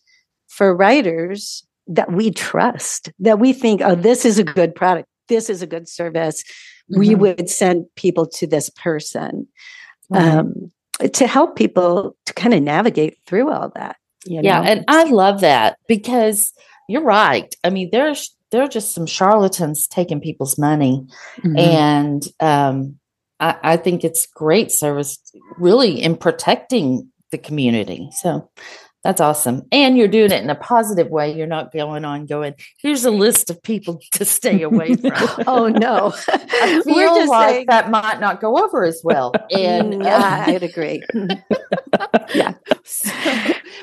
for 0.49 0.77
writers 0.77 1.67
that 1.87 2.13
we 2.13 2.31
trust, 2.31 3.11
that 3.19 3.39
we 3.39 3.53
think, 3.53 3.81
oh, 3.83 3.95
this 3.95 4.25
is 4.25 4.39
a 4.39 4.45
good 4.45 4.75
product, 4.75 5.09
this 5.29 5.51
is 5.51 5.63
a 5.63 5.67
good 5.67 5.89
service. 5.89 6.43
Mm-hmm. 6.91 6.99
We 6.99 7.15
would 7.15 7.49
send 7.49 7.87
people 7.97 8.27
to 8.27 8.47
this 8.47 8.71
person 8.71 9.49
mm-hmm. 10.13 10.39
um, 10.39 10.73
to 11.13 11.27
help 11.27 11.57
people 11.57 12.17
to 12.27 12.33
kind 12.35 12.55
of 12.55 12.63
navigate 12.63 13.19
through 13.27 13.51
all 13.51 13.73
that. 13.75 13.97
You 14.27 14.43
know? 14.43 14.49
Yeah, 14.49 14.61
and 14.63 14.85
I 14.89 15.05
love 15.05 15.41
that 15.41 15.77
because 15.89 16.53
you're 16.89 17.03
right. 17.03 17.55
I 17.63 17.71
mean, 17.71 17.91
there's 17.93 18.35
there 18.51 18.63
are 18.63 18.69
just 18.69 18.95
some 18.95 19.07
charlatans 19.07 19.87
taking 19.87 20.21
people's 20.21 20.59
money, 20.59 21.07
mm-hmm. 21.39 21.59
and 21.59 22.23
um, 22.41 22.99
I, 23.41 23.57
I 23.63 23.77
think 23.77 24.05
it's 24.05 24.27
great 24.27 24.71
service, 24.71 25.19
really, 25.59 26.01
in 26.03 26.17
protecting 26.17 27.11
the 27.31 27.39
community. 27.39 28.09
So 28.13 28.49
that's 29.05 29.21
awesome. 29.21 29.63
And 29.71 29.99
you're 29.99 30.09
doing 30.09 30.33
it 30.33 30.43
in 30.43 30.49
a 30.49 30.55
positive 30.55 31.09
way. 31.09 31.37
You're 31.37 31.47
not 31.47 31.73
going 31.73 32.07
on 32.07 32.25
going, 32.25 32.55
here's 32.79 33.05
a 33.05 33.11
list 33.11 33.51
of 33.51 33.63
people 33.63 34.01
to 34.13 34.25
stay 34.25 34.63
away 34.63 34.95
from. 34.97 35.45
oh, 35.47 35.69
no. 35.69 36.15
I 36.29 36.81
feel 36.83 36.95
We're 36.95 37.09
just 37.09 37.31
like 37.31 37.51
saying... 37.51 37.67
that 37.69 37.91
might 37.91 38.19
not 38.19 38.41
go 38.41 38.57
over 38.65 38.85
as 38.85 39.03
well. 39.05 39.35
And 39.51 40.03
yeah, 40.03 40.45
uh, 40.49 40.51
I'd 40.51 40.63
agree. 40.63 41.03
yeah. 42.35 42.55
So, 42.85 43.11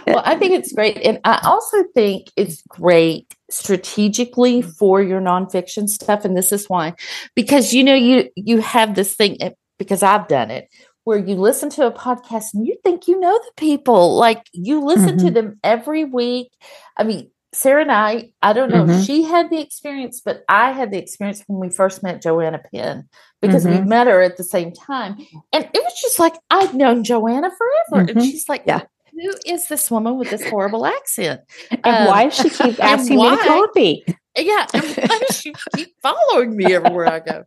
well, 0.07 0.23
I 0.25 0.35
think 0.37 0.53
it's 0.53 0.73
great. 0.73 0.97
And 0.97 1.19
I 1.23 1.39
also 1.43 1.83
think 1.93 2.31
it's 2.35 2.63
great 2.67 3.31
strategically 3.51 4.63
for 4.63 5.03
your 5.03 5.21
nonfiction 5.21 5.87
stuff. 5.87 6.25
And 6.25 6.35
this 6.35 6.51
is 6.51 6.67
why, 6.67 6.95
because 7.35 7.73
you 7.73 7.83
know, 7.83 7.93
you 7.93 8.29
you 8.35 8.61
have 8.61 8.95
this 8.95 9.13
thing 9.15 9.37
eh, 9.41 9.51
because 9.77 10.01
I've 10.03 10.27
done 10.27 10.49
it 10.51 10.67
where 11.03 11.17
you 11.17 11.35
listen 11.35 11.69
to 11.71 11.87
a 11.87 11.91
podcast 11.91 12.53
and 12.53 12.65
you 12.65 12.77
think 12.83 13.07
you 13.07 13.19
know 13.19 13.33
the 13.33 13.51
people. 13.57 14.17
Like 14.17 14.47
you 14.53 14.83
listen 14.83 15.17
mm-hmm. 15.17 15.27
to 15.27 15.31
them 15.31 15.59
every 15.63 16.05
week. 16.05 16.51
I 16.97 17.03
mean, 17.03 17.31
Sara 17.53 17.81
and 17.81 17.91
I, 17.91 18.31
I 18.41 18.53
don't 18.53 18.71
know, 18.71 18.85
mm-hmm. 18.85 19.01
she 19.01 19.23
had 19.23 19.49
the 19.49 19.59
experience, 19.59 20.21
but 20.23 20.43
I 20.47 20.71
had 20.71 20.91
the 20.91 20.97
experience 20.97 21.43
when 21.47 21.59
we 21.59 21.69
first 21.69 22.01
met 22.01 22.21
Joanna 22.21 22.61
Penn 22.73 23.09
because 23.41 23.65
mm-hmm. 23.65 23.83
we 23.83 23.89
met 23.89 24.07
her 24.07 24.21
at 24.21 24.37
the 24.37 24.43
same 24.43 24.71
time. 24.71 25.17
And 25.51 25.65
it 25.65 25.83
was 25.83 26.01
just 26.01 26.17
like, 26.17 26.35
I've 26.49 26.73
known 26.73 27.03
Joanna 27.03 27.49
forever. 27.49 28.09
And 28.09 28.09
mm-hmm. 28.09 28.19
she's 28.21 28.47
like, 28.47 28.63
yeah. 28.65 28.83
Who 29.11 29.33
is 29.45 29.67
this 29.67 29.91
woman 29.91 30.17
with 30.17 30.29
this 30.29 30.47
horrible 30.47 30.85
accent? 30.85 31.41
And 31.69 31.85
um, 31.85 32.07
why 32.07 32.29
does 32.29 32.37
she 32.37 32.49
keep 32.49 32.79
asking 32.83 33.17
me 33.17 33.29
to 33.29 33.37
copy? 33.37 34.05
Yeah, 34.37 34.65
why 34.71 35.19
does 35.27 35.41
she 35.41 35.53
keep 35.75 35.93
following 36.01 36.55
me 36.55 36.73
everywhere 36.73 37.07
I 37.07 37.19
go? 37.19 37.43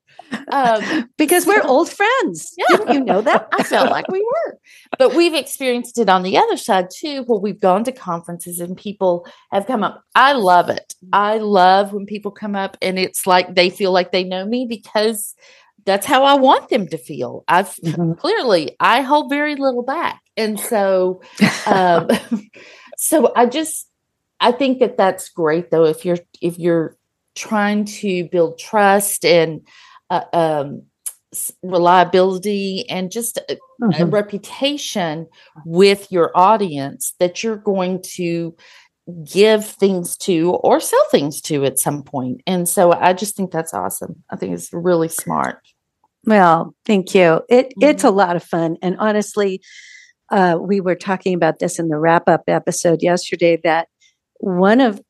Um, 0.53 1.11
because 1.16 1.47
we're 1.47 1.62
old 1.62 1.89
friends. 1.89 2.55
Yeah, 2.59 2.93
you 2.93 3.01
know 3.01 3.22
that. 3.22 3.49
I 3.53 3.62
felt 3.62 3.91
like 3.91 4.07
we 4.09 4.20
were, 4.20 4.59
but 4.99 5.14
we've 5.14 5.32
experienced 5.32 5.99
it 5.99 6.11
on 6.11 6.22
the 6.22 6.37
other 6.37 6.59
side 6.59 6.89
too, 6.95 7.22
where 7.22 7.41
we've 7.41 7.61
gone 7.61 7.85
to 7.85 7.93
conferences 7.93 8.61
and 8.61 8.76
people 8.76 9.26
have 9.51 9.66
come 9.66 9.82
up. 9.82 10.03
I 10.14 10.35
love 10.35 10.68
it. 10.68 10.95
I 11.12 11.39
love 11.39 11.95
when 11.95 12.05
people 12.05 12.30
come 12.30 12.55
up 12.55 12.76
and 12.82 12.99
it's 12.99 13.26
like 13.26 13.55
they 13.55 13.70
feel 13.70 13.91
like 13.91 14.12
they 14.12 14.24
know 14.24 14.45
me 14.45 14.66
because 14.68 15.35
that's 15.87 16.07
how 16.07 16.24
I 16.24 16.35
want 16.35 16.68
them 16.68 16.89
to 16.89 16.99
feel. 16.99 17.45
I've 17.49 17.74
mm-hmm. 17.76 18.12
clearly 18.14 18.76
I 18.80 19.01
hold 19.03 19.30
very 19.30 19.57
little 19.57 19.82
back, 19.82 20.20
and 20.37 20.59
so, 20.59 21.22
um, 21.66 22.09
so 22.99 23.32
I 23.35 23.47
just 23.47 23.89
I 24.41 24.53
think 24.53 24.80
that 24.80 24.97
that's 24.97 25.28
great 25.28 25.70
though 25.70 25.85
if 25.85 26.05
you're 26.05 26.18
if 26.41 26.59
you're 26.59 26.97
trying 27.35 27.85
to 27.85 28.28
build 28.30 28.59
trust 28.59 29.24
and 29.24 29.62
uh, 30.11 30.24
um, 30.32 30.82
reliability 31.62 32.89
and 32.89 33.11
just 33.11 33.39
a, 33.39 33.59
mm-hmm. 33.82 34.03
a 34.03 34.07
reputation 34.07 35.26
with 35.64 36.11
your 36.12 36.30
audience 36.35 37.14
that 37.18 37.43
you're 37.43 37.57
going 37.57 38.01
to 38.03 38.55
give 39.30 39.66
things 39.66 40.16
to 40.16 40.51
or 40.51 40.80
sell 40.80 41.05
things 41.11 41.41
to 41.43 41.64
at 41.64 41.78
some 41.78 42.03
point. 42.03 42.41
And 42.47 42.68
so 42.68 42.93
I 42.93 43.12
just 43.12 43.37
think 43.37 43.51
that's 43.51 43.74
awesome. 43.74 44.22
I 44.30 44.37
think 44.37 44.55
it's 44.55 44.72
really 44.72 45.09
smart. 45.09 45.59
Well, 46.24 46.74
thank 46.87 47.14
you. 47.14 47.43
It 47.49 47.70
mm-hmm. 47.70 47.82
it's 47.91 48.05
a 48.05 48.11
lot 48.11 48.37
of 48.37 48.43
fun 48.43 48.76
and 48.82 48.97
honestly 48.99 49.61
uh, 50.30 50.57
we 50.59 50.80
were 50.80 50.95
talking 50.95 51.35
about 51.35 51.59
this 51.59 51.78
in 51.78 51.89
the 51.89 51.99
wrap 51.99 52.28
up 52.28 52.45
episode 52.49 53.03
yesterday 53.03 53.61
that 53.62 53.89
one 54.45 54.81
of 54.81 55.01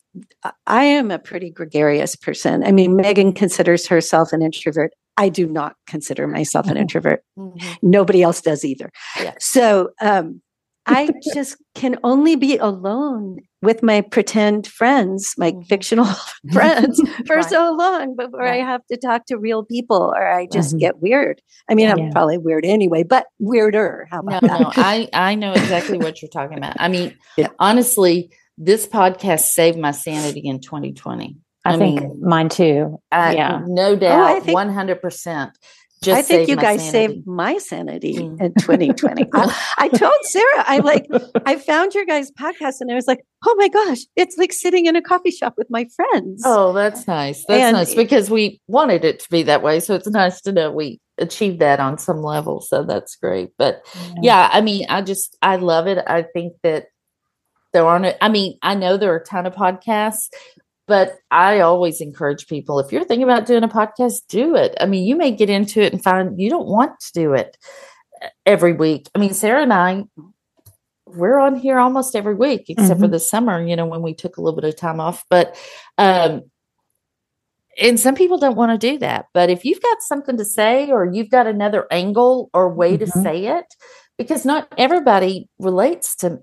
I 0.66 0.85
am 0.85 1.11
a 1.11 1.18
pretty 1.18 1.51
gregarious 1.51 2.14
person. 2.14 2.64
I 2.64 2.70
mean, 2.70 2.95
Megan 2.95 3.32
considers 3.32 3.87
herself 3.89 4.32
an 4.32 4.43
introvert. 4.43 4.93
I 5.16 5.28
do 5.28 5.47
not 5.47 5.74
consider 5.89 6.28
myself 6.28 6.66
an 6.66 6.72
mm-hmm. 6.72 6.82
introvert. 6.82 7.24
Mm-hmm. 7.37 7.74
Nobody 7.82 8.22
else 8.22 8.41
does 8.41 8.64
either. 8.64 8.91
Yeah. 9.18 9.35
So 9.41 9.91
um, 10.01 10.41
I 10.87 11.11
just 11.35 11.57
can 11.74 11.99
only 12.05 12.37
be 12.37 12.59
alone 12.59 13.39
with 13.61 13.82
my 13.82 14.03
pretend 14.03 14.68
friends, 14.68 15.35
my 15.37 15.51
mm-hmm. 15.51 15.62
fictional 15.62 16.07
friends, 16.53 17.01
for 17.26 17.37
right. 17.37 17.45
so 17.45 17.72
long 17.72 18.14
before 18.14 18.41
right. 18.41 18.62
I 18.62 18.64
have 18.64 18.82
to 18.93 18.97
talk 18.97 19.26
to 19.26 19.37
real 19.37 19.64
people 19.64 20.12
or 20.16 20.28
I 20.28 20.47
just 20.47 20.70
mm-hmm. 20.70 20.78
get 20.78 21.01
weird. 21.01 21.43
I 21.68 21.74
mean, 21.74 21.89
yeah. 21.89 21.95
I'm 21.95 22.12
probably 22.12 22.39
weird 22.39 22.64
anyway, 22.64 23.03
but 23.03 23.26
weirder. 23.41 24.07
How 24.11 24.20
about 24.20 24.43
no, 24.43 24.49
that? 24.49 24.61
No, 24.61 24.70
I, 24.76 25.09
I 25.12 25.35
know 25.35 25.53
exactly 25.53 25.99
what 25.99 26.22
you're 26.22 26.30
talking 26.30 26.59
about. 26.59 26.76
I 26.78 26.87
mean, 26.87 27.16
yeah. 27.37 27.49
honestly, 27.59 28.30
this 28.59 28.86
podcast 28.86 29.40
saved 29.40 29.78
my 29.78 29.90
sanity 29.90 30.40
in 30.40 30.61
2020. 30.61 31.36
I, 31.64 31.74
I 31.74 31.78
think 31.78 32.00
mean, 32.00 32.20
mine 32.20 32.48
too. 32.50 33.00
I, 33.11 33.34
yeah, 33.34 33.62
no 33.66 33.96
doubt, 33.96 34.46
one 34.46 34.68
hundred 34.68 35.00
percent. 35.00 35.57
I 36.12 36.22
think 36.22 36.48
you 36.48 36.57
guys 36.57 36.80
sanity. 36.82 37.14
saved 37.14 37.26
my 37.26 37.59
sanity 37.59 38.14
mm. 38.14 38.40
in 38.40 38.55
2020. 38.55 39.26
I, 39.34 39.74
I, 39.78 39.88
told 39.88 40.12
Sara, 40.22 40.64
I 40.66 40.78
like, 40.78 41.07
I 41.46 41.57
found 41.57 41.94
your 41.94 42.05
guys' 42.05 42.30
podcast 42.30 42.80
and 42.80 42.90
I 42.90 42.94
was 42.94 43.07
like, 43.07 43.24
oh 43.44 43.55
my 43.59 43.68
gosh, 43.68 44.00
it's 44.16 44.36
like 44.36 44.52
sitting 44.52 44.86
in 44.86 44.96
a 44.96 45.02
coffee 45.02 45.30
shop 45.30 45.55
with 45.57 45.68
my 45.70 45.86
friends. 45.96 46.42
Oh, 46.44 46.72
that's 46.72 47.07
nice. 47.07 47.44
That's 47.46 47.62
and, 47.62 47.76
nice 47.76 47.94
because 47.94 48.30
we 48.30 48.61
wanted 48.66 49.05
it 49.05 49.20
to 49.20 49.30
be 49.30 49.44
that 49.44 49.62
way. 49.62 49.80
So 49.80 49.94
it's 49.94 50.09
nice 50.09 50.40
to 50.42 50.52
know 50.52 50.70
we 50.70 51.00
achieved 51.18 51.61
that 51.61 51.80
on 51.80 51.98
some 51.98 52.22
level. 52.22 52.61
So 52.61 52.82
that's 52.84 53.16
great. 53.16 53.50
But 53.57 53.82
yeah, 53.94 54.20
yeah 54.22 54.50
I 54.52 54.61
mean, 54.61 54.86
I 54.88 55.02
just, 55.02 55.36
I 55.42 55.57
love 55.57 55.86
it. 55.86 55.98
I 56.07 56.22
think 56.22 56.55
that 56.62 56.86
there 57.74 57.84
aren't, 57.84 58.16
I 58.22 58.30
mean, 58.30 58.56
I 58.62 58.74
know 58.74 58.96
there 58.96 59.12
are 59.12 59.18
a 59.18 59.24
ton 59.24 59.44
of 59.44 59.54
podcasts, 59.54 60.30
but 60.86 61.16
I 61.30 61.60
always 61.60 62.00
encourage 62.00 62.46
people 62.46 62.78
if 62.78 62.92
you're 62.92 63.04
thinking 63.04 63.24
about 63.24 63.46
doing 63.46 63.64
a 63.64 63.68
podcast, 63.68 64.26
do 64.28 64.54
it. 64.54 64.74
I 64.80 64.86
mean, 64.86 65.06
you 65.06 65.16
may 65.16 65.30
get 65.30 65.50
into 65.50 65.82
it 65.82 65.92
and 65.92 66.02
find 66.02 66.40
you 66.40 66.48
don't 66.48 66.68
want 66.68 66.98
to 67.00 67.12
do 67.12 67.34
it 67.34 67.58
uh, 68.22 68.28
every 68.46 68.72
week. 68.72 69.10
I 69.14 69.18
mean, 69.18 69.34
Sara 69.34 69.62
and 69.62 69.72
I, 69.72 70.04
we're 71.06 71.38
on 71.38 71.56
here 71.56 71.78
almost 71.78 72.16
every 72.16 72.34
week, 72.34 72.66
except 72.68 72.92
mm-hmm. 72.92 73.02
for 73.02 73.08
the 73.08 73.20
summer, 73.20 73.62
you 73.62 73.76
know, 73.76 73.86
when 73.86 74.02
we 74.02 74.14
took 74.14 74.36
a 74.36 74.40
little 74.40 74.58
bit 74.58 74.68
of 74.68 74.76
time 74.76 75.00
off. 75.00 75.24
But, 75.28 75.56
um, 75.98 76.42
and 77.80 77.98
some 77.98 78.14
people 78.14 78.38
don't 78.38 78.56
want 78.56 78.78
to 78.78 78.92
do 78.92 78.98
that. 78.98 79.26
But 79.34 79.50
if 79.50 79.64
you've 79.64 79.82
got 79.82 80.00
something 80.00 80.36
to 80.36 80.44
say 80.44 80.90
or 80.90 81.10
you've 81.12 81.30
got 81.30 81.46
another 81.46 81.86
angle 81.90 82.50
or 82.54 82.72
way 82.72 82.96
mm-hmm. 82.96 83.04
to 83.04 83.22
say 83.22 83.46
it, 83.46 83.66
because 84.16 84.44
not 84.44 84.68
everybody 84.78 85.48
relates 85.58 86.14
to 86.16 86.38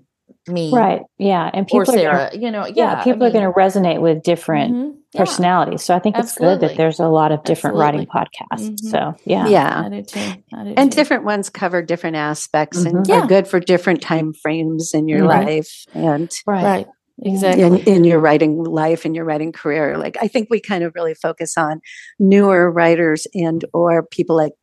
me 0.48 0.70
right 0.72 1.02
yeah 1.18 1.50
and 1.52 1.66
people 1.66 1.80
or 1.80 1.86
sara 1.86 2.30
gonna, 2.30 2.42
you 2.42 2.50
know 2.50 2.66
yeah, 2.66 2.72
yeah 2.74 3.04
people 3.04 3.22
I 3.24 3.30
mean, 3.30 3.42
are 3.42 3.52
going 3.52 3.72
to 3.72 3.78
resonate 3.78 4.00
with 4.00 4.22
different 4.22 4.72
mm-hmm, 4.72 4.98
yeah. 5.12 5.20
personalities 5.20 5.82
so 5.82 5.94
i 5.94 5.98
think 5.98 6.16
Absolutely. 6.16 6.54
it's 6.54 6.60
good 6.60 6.70
that 6.70 6.76
there's 6.76 7.00
a 7.00 7.08
lot 7.08 7.32
of 7.32 7.44
different 7.44 7.76
Absolutely. 7.76 8.06
writing 8.06 8.06
podcasts 8.06 8.70
mm-hmm. 8.70 8.88
so 8.88 9.14
yeah 9.24 9.46
yeah 9.48 9.82
I 9.84 9.88
do 9.88 10.02
too. 10.02 10.20
I 10.54 10.64
do 10.64 10.74
and 10.76 10.92
too. 10.92 10.96
different 10.96 11.24
ones 11.24 11.50
cover 11.50 11.82
different 11.82 12.16
aspects 12.16 12.78
mm-hmm. 12.78 12.96
and 12.96 13.08
yeah. 13.08 13.22
are 13.22 13.26
good 13.26 13.46
for 13.48 13.60
different 13.60 14.02
time 14.02 14.32
frames 14.32 14.92
in 14.94 15.08
your 15.08 15.20
mm-hmm. 15.20 15.46
life 15.46 15.84
and 15.94 16.30
right, 16.46 16.64
right. 16.64 16.86
Exactly. 17.24 17.62
In, 17.62 17.76
in, 17.76 18.04
your 18.04 18.18
writing 18.18 18.64
life 18.64 19.04
and 19.04 19.14
your 19.14 19.24
writing 19.24 19.52
career. 19.52 19.96
Like 19.96 20.16
I 20.20 20.28
think 20.28 20.48
we 20.50 20.60
kind 20.60 20.82
of 20.82 20.92
really 20.96 21.14
focus 21.14 21.56
on 21.56 21.80
newer 22.18 22.70
writers 22.70 23.26
and 23.34 23.64
or 23.72 24.02
people 24.02 24.34
like 24.34 24.54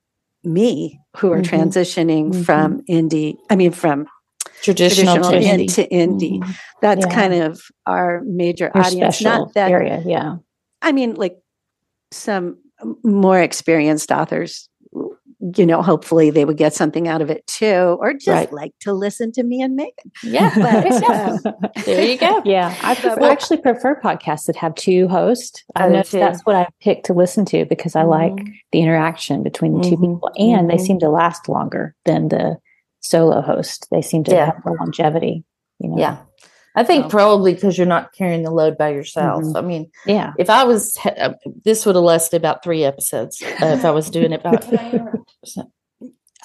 me 0.43 0.99
who 1.17 1.31
are 1.31 1.41
mm-hmm. 1.41 1.55
transitioning 1.55 2.31
mm-hmm. 2.31 2.41
from 2.43 2.81
indie, 2.89 3.37
I 3.49 3.55
mean 3.55 3.71
from 3.71 4.07
traditional, 4.61 5.15
traditional 5.15 5.57
to 5.57 5.61
into 5.61 5.81
indie. 5.93 6.39
Mm-hmm. 6.39 6.51
That's 6.81 7.05
yeah. 7.05 7.13
kind 7.13 7.33
of 7.33 7.61
our 7.85 8.21
major 8.25 8.71
our 8.73 8.85
audience. 8.85 9.21
Not 9.21 9.53
that 9.53 9.71
area, 9.71 10.01
yeah. 10.05 10.37
I 10.81 10.91
mean, 10.91 11.15
like 11.15 11.37
some 12.11 12.57
more 13.03 13.39
experienced 13.39 14.11
authors, 14.11 14.69
you 15.55 15.65
know, 15.65 15.81
hopefully 15.81 16.31
they 16.31 16.43
would 16.43 16.57
get 16.57 16.73
something 16.73 17.07
out 17.07 17.21
of 17.21 17.29
it 17.29 17.45
too, 17.47 17.97
or 17.99 18.13
just 18.13 18.27
right. 18.27 18.51
like 18.51 18.73
to 18.81 18.93
listen 18.93 19.31
to 19.33 19.43
me 19.43 19.61
and 19.61 19.75
Megan. 19.75 20.11
Yeah, 20.23 20.51
but, 21.43 21.85
there 21.85 22.05
you 22.05 22.17
go. 22.17 22.41
Yeah, 22.45 22.75
I 22.81 22.95
prefer, 22.95 23.17
well, 23.19 23.31
actually 23.31 23.57
prefer 23.57 23.99
podcasts 24.01 24.45
that 24.45 24.55
have 24.57 24.75
two 24.75 25.07
hosts. 25.07 25.63
I 25.75 25.87
know 25.87 26.03
that's 26.03 26.41
what 26.41 26.55
I 26.55 26.67
pick 26.81 27.03
to 27.03 27.13
listen 27.13 27.45
to 27.45 27.65
because 27.65 27.95
I 27.95 28.01
mm-hmm. 28.01 28.09
like 28.37 28.47
the 28.71 28.81
interaction 28.81 29.43
between 29.43 29.77
the 29.77 29.89
2 29.89 29.95
mm-hmm. 29.95 30.01
people, 30.01 30.31
and 30.35 30.67
mm-hmm. 30.67 30.67
they 30.67 30.77
seem 30.77 30.99
to 30.99 31.09
last 31.09 31.47
longer 31.47 31.95
than 32.05 32.29
the 32.29 32.57
solo 33.01 33.41
host. 33.41 33.87
They 33.91 34.01
seem 34.01 34.23
to 34.25 34.31
yeah. 34.31 34.45
have 34.47 34.65
more 34.65 34.77
longevity. 34.77 35.43
You 35.79 35.89
know? 35.89 35.97
Yeah. 35.97 36.17
I 36.75 36.83
think 36.83 37.05
so. 37.05 37.09
probably 37.09 37.53
because 37.53 37.77
you're 37.77 37.87
not 37.87 38.13
carrying 38.13 38.43
the 38.43 38.51
load 38.51 38.77
by 38.77 38.89
yourself. 38.89 39.43
Mm-hmm. 39.43 39.57
I 39.57 39.61
mean, 39.61 39.91
yeah. 40.05 40.33
If 40.37 40.49
I 40.49 40.63
was, 40.63 40.97
uh, 41.05 41.33
this 41.65 41.85
would 41.85 41.95
have 41.95 42.03
lasted 42.03 42.37
about 42.37 42.63
three 42.63 42.83
episodes 42.83 43.41
uh, 43.41 43.65
if 43.65 43.85
I 43.85 43.91
was 43.91 44.09
doing 44.09 44.31
it 44.31 44.43
by. 44.43 44.57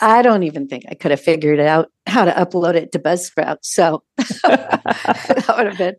I 0.01 0.23
don't 0.23 0.43
even 0.43 0.67
think 0.67 0.85
I 0.91 0.95
could 0.95 1.13
have 1.13 1.21
figured 1.21 1.61
out 1.61 1.91
how 2.07 2.25
to 2.25 2.33
upload 2.33 2.75
it 2.75 2.91
to 2.93 2.99
Buzzsprout. 2.99 3.59
So 3.63 4.03
that 4.17 5.55
would 5.57 5.67
have 5.67 5.79
been, 5.79 5.95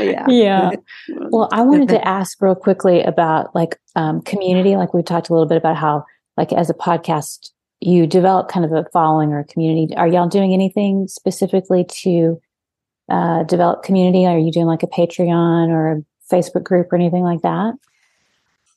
yeah. 0.00 0.24
Yeah. 0.28 0.70
Well, 1.08 1.48
I 1.52 1.62
wanted 1.62 1.88
to 1.90 2.08
ask 2.08 2.40
real 2.40 2.54
quickly 2.54 3.02
about 3.02 3.54
like 3.54 3.78
um, 3.96 4.22
community. 4.22 4.76
Like 4.76 4.94
we 4.94 5.02
talked 5.02 5.28
a 5.28 5.34
little 5.34 5.48
bit 5.48 5.58
about 5.58 5.76
how, 5.76 6.04
like, 6.38 6.52
as 6.52 6.70
a 6.70 6.74
podcast, 6.74 7.50
you 7.80 8.06
develop 8.06 8.48
kind 8.48 8.64
of 8.64 8.72
a 8.72 8.84
following 8.92 9.32
or 9.32 9.40
a 9.40 9.44
community. 9.44 9.94
Are 9.96 10.08
y'all 10.08 10.28
doing 10.28 10.52
anything 10.52 11.08
specifically 11.08 11.84
to 12.02 12.40
uh, 13.08 13.44
develop 13.44 13.82
community? 13.82 14.26
Are 14.26 14.38
you 14.38 14.52
doing 14.52 14.66
like 14.66 14.82
a 14.82 14.88
Patreon 14.88 15.68
or 15.68 15.92
a 15.92 16.04
Facebook 16.32 16.64
group 16.64 16.92
or 16.92 16.96
anything 16.96 17.22
like 17.22 17.42
that? 17.42 17.74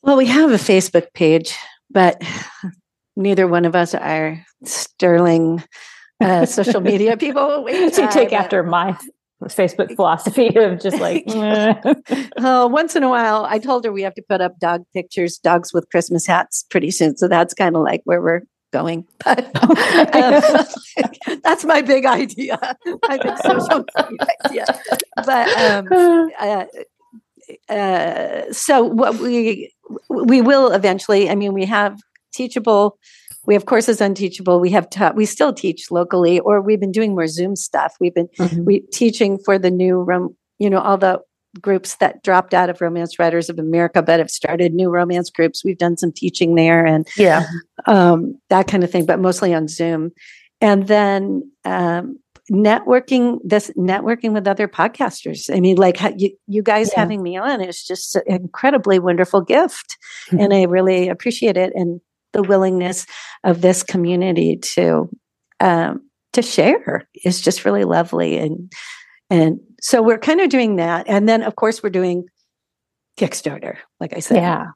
Well, 0.02 0.16
we 0.16 0.26
have 0.26 0.50
a 0.50 0.56
Facebook 0.56 1.12
page, 1.14 1.56
but 1.90 2.22
neither 3.16 3.46
one 3.46 3.64
of 3.64 3.76
us 3.76 3.94
are 3.94 4.44
sterling 4.64 5.62
uh, 6.20 6.46
social 6.46 6.80
media 6.80 7.16
people. 7.18 7.64
We 7.64 7.90
to 7.90 8.08
take 8.08 8.32
after 8.32 8.62
my 8.62 8.96
Facebook 9.48 9.94
philosophy 9.96 10.56
of 10.56 10.80
just 10.80 10.98
like, 10.98 11.24
oh, 12.38 12.66
once 12.68 12.96
in 12.96 13.02
a 13.02 13.08
while, 13.08 13.44
I 13.44 13.58
told 13.58 13.84
her 13.84 13.92
we 13.92 14.02
have 14.02 14.14
to 14.14 14.22
put 14.28 14.40
up 14.40 14.58
dog 14.58 14.84
pictures, 14.94 15.38
dogs 15.38 15.72
with 15.72 15.88
Christmas 15.90 16.26
hats 16.26 16.64
pretty 16.70 16.90
soon. 16.90 17.16
So 17.16 17.28
that's 17.28 17.54
kind 17.54 17.76
of 17.76 17.82
like 17.82 18.02
where 18.04 18.20
we're 18.20 18.42
going. 18.72 19.06
But 19.24 19.54
um, 20.14 21.40
that's 21.42 21.64
my 21.64 21.82
big 21.82 22.06
idea. 22.06 22.58
my 23.08 23.18
big 23.18 23.38
social 23.38 23.84
idea. 24.44 24.66
But 25.24 25.48
um, 25.60 26.30
uh, 26.40 26.64
uh, 27.72 28.52
so 28.52 28.82
what 28.82 29.18
we 29.18 29.72
we 30.08 30.40
will 30.42 30.72
eventually. 30.72 31.30
I 31.30 31.34
mean, 31.36 31.52
we 31.52 31.66
have 31.66 32.00
teachable 32.32 32.98
we 33.44 33.54
have 33.54 33.66
courses 33.66 34.00
on 34.00 34.14
teachable 34.14 34.60
we 34.60 34.70
have 34.70 34.88
taught 34.88 35.14
we 35.14 35.26
still 35.26 35.52
teach 35.52 35.90
locally 35.90 36.40
or 36.40 36.60
we've 36.62 36.80
been 36.80 36.92
doing 36.92 37.14
more 37.14 37.26
zoom 37.26 37.56
stuff 37.56 37.94
we've 38.00 38.14
been 38.14 38.28
mm-hmm. 38.38 38.64
we 38.64 38.80
teaching 38.92 39.38
for 39.44 39.58
the 39.58 39.70
new 39.70 40.00
room. 40.00 40.34
you 40.58 40.70
know 40.70 40.80
all 40.80 40.96
the 40.96 41.20
groups 41.60 41.96
that 41.96 42.22
dropped 42.22 42.54
out 42.54 42.70
of 42.70 42.80
romance 42.80 43.18
writers 43.18 43.50
of 43.50 43.58
america 43.58 44.02
but 44.02 44.18
have 44.18 44.30
started 44.30 44.72
new 44.72 44.88
romance 44.88 45.30
groups 45.30 45.64
we've 45.64 45.78
done 45.78 45.96
some 45.96 46.12
teaching 46.12 46.54
there 46.54 46.84
and 46.86 47.06
yeah 47.16 47.44
um, 47.86 48.34
that 48.48 48.66
kind 48.66 48.84
of 48.84 48.90
thing 48.90 49.04
but 49.04 49.20
mostly 49.20 49.52
on 49.52 49.68
zoom 49.68 50.10
and 50.60 50.86
then 50.86 51.42
um, 51.64 52.18
networking 52.50 53.38
this 53.44 53.70
networking 53.76 54.32
with 54.32 54.48
other 54.48 54.66
podcasters 54.66 55.54
i 55.54 55.60
mean 55.60 55.76
like 55.76 56.00
you, 56.16 56.30
you 56.46 56.62
guys 56.62 56.90
yeah. 56.92 57.00
having 57.00 57.22
me 57.22 57.36
on 57.36 57.60
is 57.60 57.84
just 57.84 58.16
an 58.16 58.22
incredibly 58.26 58.98
wonderful 58.98 59.40
gift 59.40 59.96
mm-hmm. 60.28 60.40
and 60.40 60.54
i 60.54 60.62
really 60.62 61.08
appreciate 61.08 61.56
it 61.56 61.72
and 61.74 62.00
the 62.32 62.42
willingness 62.42 63.06
of 63.44 63.60
this 63.60 63.82
community 63.82 64.56
to 64.56 65.08
um, 65.60 66.00
to 66.32 66.42
share 66.42 67.08
is 67.24 67.40
just 67.40 67.64
really 67.64 67.84
lovely 67.84 68.38
and 68.38 68.72
and 69.30 69.60
so 69.82 70.00
we're 70.02 70.18
kind 70.18 70.40
of 70.40 70.48
doing 70.48 70.76
that 70.76 71.06
and 71.08 71.28
then 71.28 71.42
of 71.42 71.56
course 71.56 71.82
we're 71.82 71.90
doing 71.90 72.24
kickstarter 73.18 73.76
like 74.00 74.14
i 74.16 74.20
said 74.20 74.36
yeah 74.36 74.66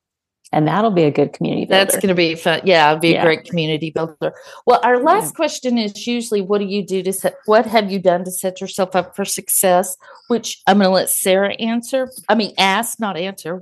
and 0.53 0.69
that'll 0.69 0.91
be 0.91 1.03
a 1.03 1.11
good 1.11 1.33
community 1.33 1.67
builder. 1.67 1.85
That's 1.85 1.97
going 1.97 2.09
to 2.09 2.15
be 2.15 2.35
fun. 2.35 2.61
Yeah, 2.65 2.91
it'll 2.91 3.01
be 3.01 3.11
yeah. 3.11 3.23
a 3.23 3.25
great 3.25 3.45
community 3.45 3.91
builder. 3.91 4.33
Well, 4.65 4.81
our 4.83 5.03
last 5.03 5.27
yeah. 5.27 5.37
question 5.37 5.79
is 5.79 6.07
usually 6.07 6.41
what 6.41 6.59
do 6.59 6.67
you 6.67 6.87
do 6.87 7.03
to 7.03 7.13
set 7.13 7.37
what 7.47 7.67
have 7.67 7.91
you 7.91 7.99
done 7.99 8.25
to 8.25 8.31
set 8.31 8.61
yourself 8.61 8.95
up 8.95 9.17
for 9.17 9.25
success? 9.25 9.97
Which 10.29 10.63
I'm 10.67 10.79
going 10.79 10.87
to 10.87 10.95
let 10.95 11.11
Sara 11.11 11.55
answer. 11.55 12.11
I 12.29 12.37
mean, 12.37 12.53
ask, 12.59 13.01
not 13.01 13.17
answer. 13.17 13.61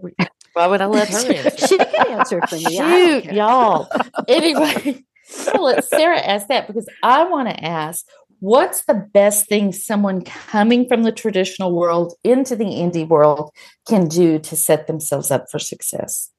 Why 0.53 0.67
would 0.67 0.81
I 0.81 0.87
let 0.87 1.09
her 1.09 1.33
answer? 1.33 1.67
she 1.67 1.79
can 1.79 2.13
answer 2.13 2.41
for 2.49 2.57
me. 2.57 2.77
Shoot, 2.77 3.25
y'all. 3.33 3.89
anyway, 4.29 5.03
so 5.25 5.63
let 5.63 5.85
Sara 5.85 6.19
ask 6.19 6.49
that 6.49 6.67
because 6.67 6.89
I 7.03 7.25
want 7.25 7.49
to 7.49 7.65
ask 7.65 8.05
what's 8.45 8.85
the 8.85 9.09
best 9.15 9.49
thing 9.49 9.73
someone 9.73 10.21
coming 10.21 10.87
from 10.87 11.03
the 11.03 11.11
traditional 11.11 11.75
world 11.75 12.13
into 12.23 12.55
the 12.55 12.67
indie 12.67 13.09
world 13.09 13.51
can 13.89 14.07
do 14.07 14.39
to 14.39 14.55
set 14.55 14.87
themselves 14.87 15.31
up 15.31 15.47
for 15.51 15.59
success? 15.59 16.31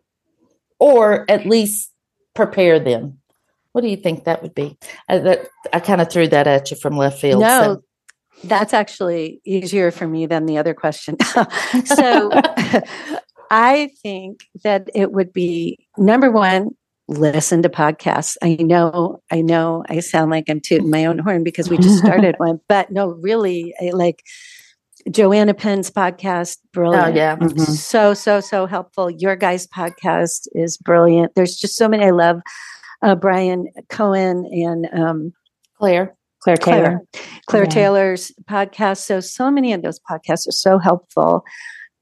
Or 0.77 1.25
at 1.27 1.47
least 1.47 1.91
prepare 2.35 2.79
them. 2.79 3.17
What 3.71 3.81
do 3.81 3.87
you 3.87 3.97
think 3.97 4.25
that 4.25 4.43
would 4.43 4.53
be? 4.53 4.77
I, 5.09 5.17
that, 5.17 5.47
I 5.73 5.79
kind 5.79 5.99
of 5.99 6.11
threw 6.11 6.27
that 6.27 6.45
at 6.45 6.69
you 6.69 6.77
from 6.77 6.95
left 6.95 7.19
field. 7.19 7.41
No, 7.41 7.81
so. 8.37 8.47
that's 8.47 8.73
actually 8.73 9.41
easier 9.43 9.89
for 9.89 10.07
me 10.07 10.27
than 10.27 10.45
the 10.45 10.59
other 10.59 10.75
question. 10.75 11.17
so 11.85 12.29
I 13.49 13.89
think 14.03 14.41
that 14.63 14.89
it 14.93 15.11
would 15.11 15.33
be 15.33 15.87
number 15.97 16.29
one, 16.29 16.75
listen 17.07 17.61
to 17.61 17.69
podcasts. 17.69 18.37
I 18.41 18.55
know, 18.55 19.21
I 19.31 19.41
know 19.41 19.83
I 19.89 19.99
sound 19.99 20.31
like 20.31 20.45
I'm 20.49 20.59
tooting 20.59 20.89
my 20.89 21.05
own 21.05 21.19
horn 21.19 21.43
because 21.43 21.69
we 21.69 21.77
just 21.77 21.99
started 21.99 22.35
one, 22.39 22.59
but 22.67 22.91
no, 22.91 23.09
really, 23.09 23.73
I 23.81 23.91
like 23.91 24.23
Joanna 25.11 25.53
Penn's 25.53 25.91
podcast, 25.91 26.57
brilliant. 26.73 27.07
Oh, 27.07 27.15
yeah. 27.15 27.35
Mm-hmm. 27.35 27.59
So, 27.59 28.13
so, 28.13 28.39
so 28.39 28.65
helpful. 28.65 29.09
Your 29.09 29.35
guys' 29.35 29.67
podcast 29.67 30.47
is 30.53 30.77
brilliant. 30.77 31.35
There's 31.35 31.55
just 31.55 31.75
so 31.75 31.87
many. 31.87 32.05
I 32.05 32.09
love 32.09 32.41
uh, 33.03 33.15
Bryan 33.15 33.67
Cohen 33.89 34.45
and 34.51 34.87
um, 34.93 35.33
Claire. 35.77 36.15
Claire 36.41 36.57
Taylor. 36.57 36.99
Claire, 37.13 37.23
Claire 37.47 37.63
yeah. 37.63 37.69
Taylor's 37.69 38.31
podcast. 38.49 38.99
So, 38.99 39.19
so 39.19 39.51
many 39.51 39.73
of 39.73 39.81
those 39.83 39.99
podcasts 39.99 40.47
are 40.47 40.51
so 40.51 40.79
helpful 40.79 41.43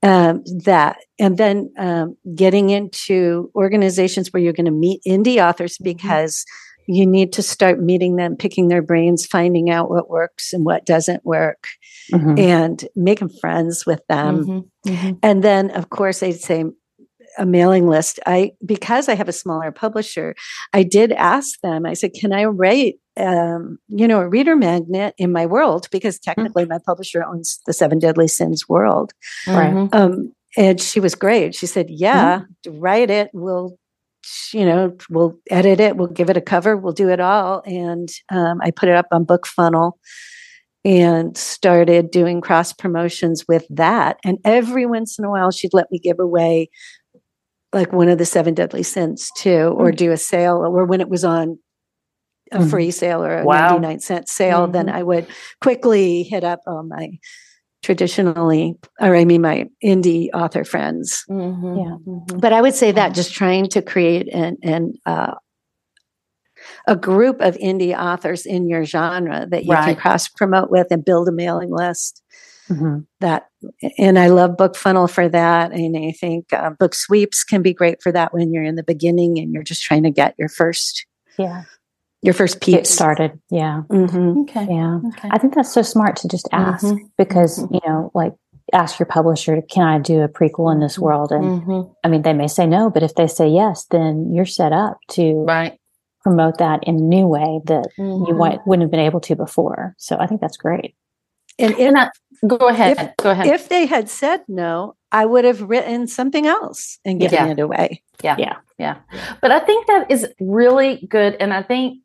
um, 0.04 0.44
that 0.66 0.98
and 1.18 1.38
then 1.38 1.74
um, 1.78 2.18
getting 2.36 2.70
into 2.70 3.50
organizations 3.56 4.32
where 4.32 4.44
you're 4.44 4.54
going 4.54 4.66
to 4.66 4.72
meet 4.72 5.02
indie 5.08 5.44
authors 5.44 5.76
mm-hmm. 5.76 5.86
because 5.86 6.46
you 6.88 7.06
need 7.06 7.32
to 7.34 7.42
start 7.42 7.80
meeting 7.80 8.18
them 8.18 8.36
picking 8.36 8.68
their 8.68 8.82
brains 8.82 9.26
finding 9.26 9.70
out 9.70 9.90
what 9.90 10.10
works 10.10 10.52
and 10.52 10.66
what 10.66 10.86
doesn't 10.86 11.26
work 11.26 11.68
mm-hmm. 12.12 12.38
and 12.38 12.86
making 12.96 13.30
friends 13.30 13.86
with 13.86 14.02
them 14.08 14.46
mm-hmm. 14.46 14.92
Mm-hmm. 14.92 15.12
and 15.24 15.44
then 15.44 15.72
of 15.72 15.90
course 15.90 16.22
i'd 16.22 16.36
say 16.36 16.66
a 17.38 17.46
mailing 17.46 17.88
list 17.88 18.20
i 18.26 18.52
because 18.66 19.08
i 19.08 19.16
have 19.16 19.30
a 19.30 19.34
smaller 19.34 19.72
publisher 19.72 20.36
i 20.74 20.84
did 20.84 21.14
ask 21.14 21.60
them 21.62 21.86
i 21.86 21.94
said 21.94 22.14
can 22.14 22.34
i 22.34 22.44
write 22.44 22.96
um, 23.18 23.78
you 23.88 24.08
know, 24.08 24.20
a 24.20 24.28
reader 24.28 24.56
magnet 24.56 25.14
in 25.18 25.32
my 25.32 25.46
world 25.46 25.88
because 25.92 26.18
mm-hmm. 26.18 26.32
technically 26.32 26.64
mm-hmm. 26.64 26.74
my 26.74 26.80
publisher 26.86 27.24
owns 27.24 27.60
the 27.66 27.74
Seven 27.74 28.00
Deadly 28.00 28.28
Sins 28.28 28.68
world. 28.68 29.14
Right. 29.48 29.74
Mm-hmm. 29.74 29.96
Um, 29.96 30.34
and 30.58 30.80
she 30.80 31.00
was 31.00 31.16
great. 31.16 31.56
She 31.56 31.66
said, 31.66 31.90
"Yeah, 31.90 32.42
mm-hmm. 32.66 32.80
write 32.80 33.10
it. 33.10 33.30
We'll, 33.34 33.78
you 34.54 34.66
know, 34.66 34.96
we'll 35.10 35.40
edit 35.50 35.80
it. 35.80 35.98
We'll 35.98 36.08
give 36.08 36.30
it 36.30 36.38
a 36.38 36.42
cover. 36.42 36.78
We'll 36.78 36.94
do 36.94 37.10
it 37.10 37.20
all." 37.20 37.64
And 37.66 38.10
um, 38.32 38.60
I 38.62 38.72
put 38.72 38.90
it 38.90 38.96
up 38.96 39.08
on 39.12 39.26
BookFunnel 39.26 39.94
and 40.86 41.38
started 41.38 42.12
doing 42.12 42.42
cross 42.42 42.74
promotions 42.74 43.46
with 43.48 43.66
that. 43.70 44.18
And 44.24 44.38
every 44.44 44.86
once 44.86 45.18
in 45.18 45.26
a 45.26 45.30
while, 45.30 45.50
she'd 45.50 45.74
let 45.74 45.90
me 45.92 45.98
give 45.98 46.20
away 46.20 46.70
like 47.72 47.94
one 47.94 48.10
of 48.10 48.18
the 48.18 48.26
seven 48.26 48.54
deadly 48.54 48.84
sins 48.84 49.32
too, 49.38 49.74
or 49.76 49.92
mm. 49.92 49.96
do 49.96 50.12
a 50.12 50.18
sale, 50.18 50.58
or 50.58 50.86
when 50.86 51.02
it 51.02 51.10
was 51.10 51.24
on 51.24 51.58
a 52.54 52.58
mm-hmm. 52.60 52.70
free 52.70 52.92
sale 52.92 53.24
or 53.24 53.40
a 53.40 53.46
wow. 53.46 53.78
99 53.78 54.00
cent 54.00 54.30
sale, 54.30 54.64
mm-hmm. 54.64 54.74
then 54.74 54.90
I 54.90 55.04
would 55.04 55.28
quickly 55.62 56.24
hit 56.24 56.44
up 56.44 56.62
all 56.68 56.84
my 56.84 57.18
traditionally, 57.84 58.76
or 59.02 59.16
I 59.16 59.26
mean, 59.26 59.42
my 59.42 59.68
indie 59.84 60.30
author 60.34 60.64
friends. 60.64 61.24
Mm-hmm. 61.30 61.78
Yeah. 61.78 61.98
Mm-hmm. 62.08 62.40
But 62.40 62.54
I 62.54 62.62
would 62.62 62.74
say 62.74 62.92
that 62.92 63.14
just 63.14 63.34
trying 63.34 63.68
to 63.70 63.82
create 63.82 64.34
an, 64.34 64.58
an 64.64 64.94
uh, 65.06 65.36
a 66.88 66.96
group 66.96 67.42
of 67.42 67.58
indie 67.58 67.98
authors 67.98 68.46
in 68.46 68.70
your 68.70 68.86
genre 68.86 69.46
that 69.50 69.66
you 69.66 69.74
right. 69.74 69.86
can 69.86 69.96
cross 69.96 70.30
promote 70.30 70.72
with 70.72 70.88
and 70.92 71.04
build 71.04 71.28
a 71.28 71.32
mailing 71.32 71.72
list. 71.72 72.22
Mm-hmm. 72.70 73.00
That 73.20 73.48
and 73.98 74.18
I 74.18 74.28
love 74.28 74.52
BookFunnel 74.52 75.10
for 75.10 75.28
that, 75.28 75.74
and 75.74 75.98
I 75.98 76.12
think 76.12 76.54
uh, 76.54 76.72
BookSweeps 76.72 77.46
can 77.46 77.62
be 77.62 77.74
great 77.74 78.02
for 78.02 78.12
that 78.14 78.34
when 78.34 78.54
you're 78.54 78.64
in 78.64 78.76
the 78.76 78.84
beginning 78.84 79.38
and 79.38 79.54
you're 79.54 79.64
just 79.64 79.84
trying 79.84 80.04
to 80.04 80.12
get 80.12 80.36
your 80.38 80.48
first 80.48 81.06
yeah 81.38 81.64
your 82.24 82.34
first 82.34 82.62
piece 82.62 82.76
Get 82.76 82.88
started. 82.88 83.40
Yeah. 83.52 83.84
Mm-hmm. 83.90 84.42
Okay. 84.42 84.68
Yeah. 84.70 85.00
Okay. 85.10 85.30
I 85.30 85.38
think 85.38 85.54
that's 85.56 85.72
so 85.72 85.82
smart 85.82 86.16
to 86.18 86.28
just 86.28 86.48
ask 86.52 86.86
mm-hmm. 86.86 87.06
because, 87.18 87.60
mm-hmm. 87.60 87.76
you 87.76 87.82
know, 87.86 88.12
like 88.16 88.34
ask 88.72 88.98
your 88.98 89.06
publisher, 89.06 89.62
can 89.70 89.84
I 89.84 90.00
do 90.00 90.22
a 90.22 90.30
prequel 90.30 90.72
in 90.74 90.80
this 90.80 90.98
world? 90.98 91.32
And 91.32 91.62
mm-hmm. 91.62 91.92
I 92.04 92.08
mean, 92.08 92.22
they 92.22 92.34
may 92.34 92.48
say 92.48 92.66
no, 92.66 92.90
but 92.90 93.04
if 93.04 93.16
they 93.16 93.28
say 93.28 93.48
yes, 93.50 93.86
then 93.92 94.34
you're 94.34 94.46
set 94.46 94.72
up 94.72 94.98
to 95.12 95.44
right. 95.44 95.78
promote 96.22 96.60
that 96.60 96.84
in 96.86 96.96
a 96.96 97.02
new 97.02 97.28
way 97.28 97.60
that 97.66 97.88
you 97.98 98.04
mm-hmm. 98.04 98.70
wouldn't 98.70 98.84
have 98.84 98.92
been 98.92 99.00
able 99.02 99.20
to 99.20 99.36
before. 99.36 99.94
So 99.98 100.18
I 100.18 100.26
think 100.26 100.40
that's 100.40 100.58
great. 100.58 100.96
And, 101.60 101.76
and 101.76 101.98
I, 101.98 102.10
go 102.48 102.56
ahead. 102.70 102.98
If, 102.98 103.18
go 103.18 103.32
ahead. 103.32 103.48
If 103.48 103.70
they 103.70 103.86
had 103.86 104.10
said 104.10 104.42
no, 104.48 104.96
I 105.12 105.26
would 105.26 105.46
have 105.46 105.62
written 105.62 106.08
something 106.08 106.48
else 106.48 106.98
and 107.06 107.20
given 107.20 107.46
yeah. 107.46 107.52
it 107.52 107.60
away. 107.60 108.02
Yeah. 108.24 108.38
Yeah. 108.40 108.56
Yeah. 108.80 108.96
But 109.42 109.52
I 109.52 109.60
think 109.60 109.86
that 109.88 110.10
is 110.10 110.26
really 110.40 111.06
good. 111.08 111.36
And 111.40 111.54
I 111.54 111.62
think 111.62 112.00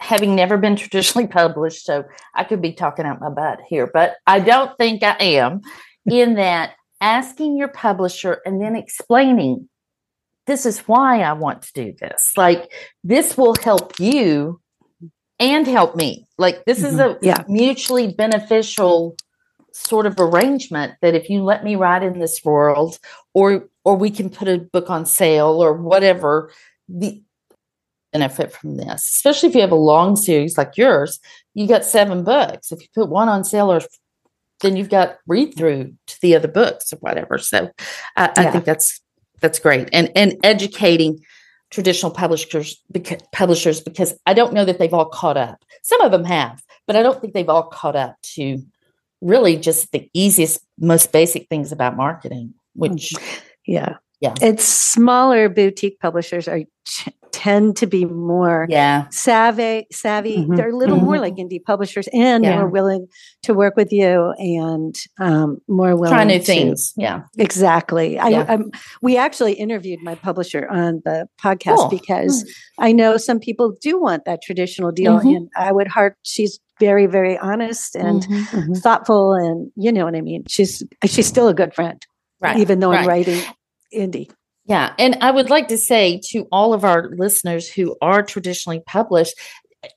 having 0.00 0.34
never 0.34 0.56
been 0.56 0.76
traditionally 0.76 1.26
published, 1.26 1.84
so 1.84 2.04
I 2.34 2.44
could 2.44 2.62
be 2.62 2.72
talking 2.72 3.06
out 3.06 3.20
my 3.20 3.30
butt 3.30 3.60
here, 3.68 3.90
but 3.92 4.16
I 4.26 4.40
don't 4.40 4.76
think 4.78 5.02
I 5.02 5.16
am. 5.20 5.60
in 6.08 6.34
that 6.34 6.74
asking 7.00 7.56
your 7.56 7.68
publisher 7.68 8.40
and 8.46 8.60
then 8.60 8.74
explaining 8.76 9.68
this 10.46 10.64
is 10.64 10.78
why 10.80 11.20
I 11.20 11.32
want 11.32 11.62
to 11.62 11.72
do 11.74 11.92
this. 12.00 12.32
Like 12.36 12.72
this 13.02 13.36
will 13.36 13.54
help 13.62 13.98
you 13.98 14.60
and 15.38 15.66
help 15.66 15.96
me. 15.96 16.26
Like 16.38 16.64
this 16.64 16.78
mm-hmm. 16.78 16.94
is 16.94 17.00
a 17.00 17.18
yeah. 17.20 17.44
mutually 17.48 18.12
beneficial 18.12 19.16
sort 19.72 20.06
of 20.06 20.18
arrangement 20.18 20.94
that 21.02 21.14
if 21.14 21.28
you 21.28 21.42
let 21.42 21.62
me 21.62 21.76
write 21.76 22.02
in 22.02 22.18
this 22.18 22.40
world 22.44 22.98
or 23.34 23.68
or 23.84 23.96
we 23.96 24.10
can 24.10 24.30
put 24.30 24.48
a 24.48 24.58
book 24.58 24.88
on 24.88 25.04
sale 25.04 25.62
or 25.62 25.74
whatever 25.74 26.50
the 26.88 27.22
benefit 28.16 28.52
from 28.52 28.76
this 28.76 29.02
especially 29.16 29.48
if 29.48 29.54
you 29.54 29.60
have 29.60 29.72
a 29.72 29.74
long 29.92 30.16
series 30.16 30.56
like 30.56 30.76
yours 30.76 31.20
you 31.54 31.66
got 31.66 31.84
seven 31.84 32.24
books 32.24 32.72
if 32.72 32.80
you 32.80 32.88
put 32.94 33.08
one 33.08 33.28
on 33.28 33.44
sale 33.44 33.72
or 33.72 33.80
then 34.60 34.76
you've 34.76 34.88
got 34.88 35.18
read 35.26 35.54
through 35.56 35.92
to 36.06 36.20
the 36.22 36.34
other 36.34 36.48
books 36.48 36.92
or 36.92 36.96
whatever 36.96 37.38
so 37.38 37.70
I, 38.16 38.22
yeah. 38.22 38.32
I 38.36 38.50
think 38.50 38.64
that's 38.64 39.00
that's 39.40 39.58
great 39.58 39.88
and 39.92 40.10
and 40.16 40.36
educating 40.42 41.20
traditional 41.70 42.12
publishers 42.12 42.82
because, 42.90 43.20
publishers 43.32 43.80
because 43.80 44.14
I 44.26 44.34
don't 44.34 44.52
know 44.52 44.64
that 44.64 44.78
they've 44.78 44.94
all 44.94 45.06
caught 45.08 45.36
up. 45.36 45.64
Some 45.82 46.00
of 46.00 46.12
them 46.12 46.24
have, 46.24 46.62
but 46.86 46.96
I 46.96 47.02
don't 47.02 47.20
think 47.20 47.34
they've 47.34 47.48
all 47.48 47.64
caught 47.64 47.96
up 47.96 48.16
to 48.34 48.62
really 49.20 49.56
just 49.56 49.92
the 49.92 50.08
easiest, 50.12 50.60
most 50.78 51.12
basic 51.12 51.48
things 51.48 51.72
about 51.72 51.96
marketing. 51.96 52.54
Which, 52.74 53.12
mm-hmm. 53.14 53.46
yeah, 53.66 53.96
yeah, 54.20 54.34
it's 54.40 54.64
smaller 54.64 55.48
boutique 55.48 55.98
publishers 56.00 56.46
are 56.46 56.62
tend 57.46 57.76
to 57.76 57.86
be 57.86 58.04
more 58.04 58.66
yeah. 58.68 59.06
savvy 59.10 59.86
savvy 59.92 60.38
mm-hmm. 60.38 60.56
they're 60.56 60.70
a 60.70 60.76
little 60.76 60.96
mm-hmm. 60.96 61.06
more 61.06 61.18
like 61.20 61.34
indie 61.36 61.62
publishers 61.62 62.08
and 62.12 62.42
yeah. 62.42 62.56
more 62.56 62.68
willing 62.68 63.06
to 63.44 63.54
work 63.54 63.76
with 63.76 63.92
you 63.92 64.34
and 64.38 64.96
um, 65.20 65.58
more 65.68 65.94
willing 65.94 66.10
to 66.10 66.16
try 66.16 66.24
new 66.24 66.40
to, 66.40 66.44
things 66.44 66.92
yeah 66.96 67.22
exactly 67.38 68.14
yeah. 68.14 68.44
I, 68.48 68.58
we 69.00 69.16
actually 69.16 69.52
interviewed 69.52 70.00
my 70.02 70.16
publisher 70.16 70.68
on 70.68 71.02
the 71.04 71.28
podcast 71.40 71.76
cool. 71.76 71.88
because 71.88 72.42
mm-hmm. 72.42 72.84
i 72.84 72.90
know 72.90 73.16
some 73.16 73.38
people 73.38 73.76
do 73.80 74.00
want 74.00 74.24
that 74.24 74.42
traditional 74.42 74.90
deal 74.90 75.18
mm-hmm. 75.18 75.28
and 75.28 75.48
i 75.56 75.70
would 75.70 75.86
heart 75.86 76.16
she's 76.24 76.58
very 76.80 77.06
very 77.06 77.38
honest 77.38 77.94
and 77.94 78.22
mm-hmm. 78.24 78.58
Mm-hmm. 78.58 78.74
thoughtful 78.74 79.34
and 79.34 79.70
you 79.76 79.92
know 79.92 80.04
what 80.04 80.16
i 80.16 80.20
mean 80.20 80.42
she's 80.48 80.82
she's 81.04 81.28
still 81.28 81.46
a 81.46 81.54
good 81.54 81.74
friend 81.74 82.04
right 82.40 82.58
even 82.58 82.80
though 82.80 82.90
right. 82.90 83.02
i'm 83.02 83.06
writing 83.06 83.40
indie 83.94 84.28
yeah. 84.66 84.94
And 84.98 85.16
I 85.20 85.30
would 85.30 85.50
like 85.50 85.68
to 85.68 85.78
say 85.78 86.20
to 86.30 86.46
all 86.50 86.74
of 86.74 86.84
our 86.84 87.10
listeners 87.10 87.68
who 87.68 87.96
are 88.02 88.22
traditionally 88.22 88.80
published, 88.80 89.34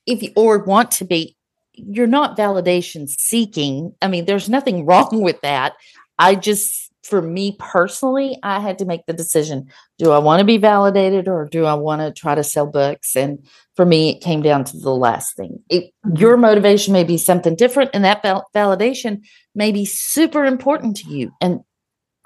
if 0.05 0.21
you 0.21 0.31
or 0.35 0.59
want 0.59 0.91
to 0.91 1.05
be, 1.05 1.35
you're 1.73 2.07
not 2.07 2.37
validation 2.37 3.07
seeking. 3.07 3.95
I 4.01 4.07
mean, 4.07 4.25
there's 4.25 4.49
nothing 4.49 4.85
wrong 4.87 5.21
with 5.21 5.41
that. 5.41 5.73
I 6.19 6.35
just, 6.35 6.91
for 7.03 7.21
me 7.21 7.55
personally, 7.57 8.37
I 8.43 8.59
had 8.59 8.77
to 8.79 8.85
make 8.85 9.05
the 9.07 9.13
decision 9.13 9.69
do 9.97 10.11
I 10.11 10.19
want 10.19 10.39
to 10.39 10.45
be 10.45 10.57
validated 10.57 11.27
or 11.27 11.47
do 11.49 11.65
I 11.65 11.73
want 11.73 12.01
to 12.01 12.11
try 12.11 12.35
to 12.35 12.43
sell 12.43 12.67
books? 12.67 13.15
And 13.15 13.45
for 13.75 13.85
me, 13.85 14.11
it 14.11 14.21
came 14.21 14.41
down 14.41 14.65
to 14.65 14.77
the 14.77 14.93
last 14.93 15.35
thing. 15.35 15.63
It, 15.69 15.85
mm-hmm. 16.05 16.17
Your 16.17 16.37
motivation 16.37 16.93
may 16.93 17.05
be 17.05 17.17
something 17.17 17.55
different, 17.55 17.91
and 17.93 18.03
that 18.03 18.21
val- 18.21 18.47
validation 18.53 19.23
may 19.55 19.71
be 19.71 19.85
super 19.85 20.45
important 20.45 20.97
to 20.97 21.09
you. 21.09 21.31
And 21.41 21.61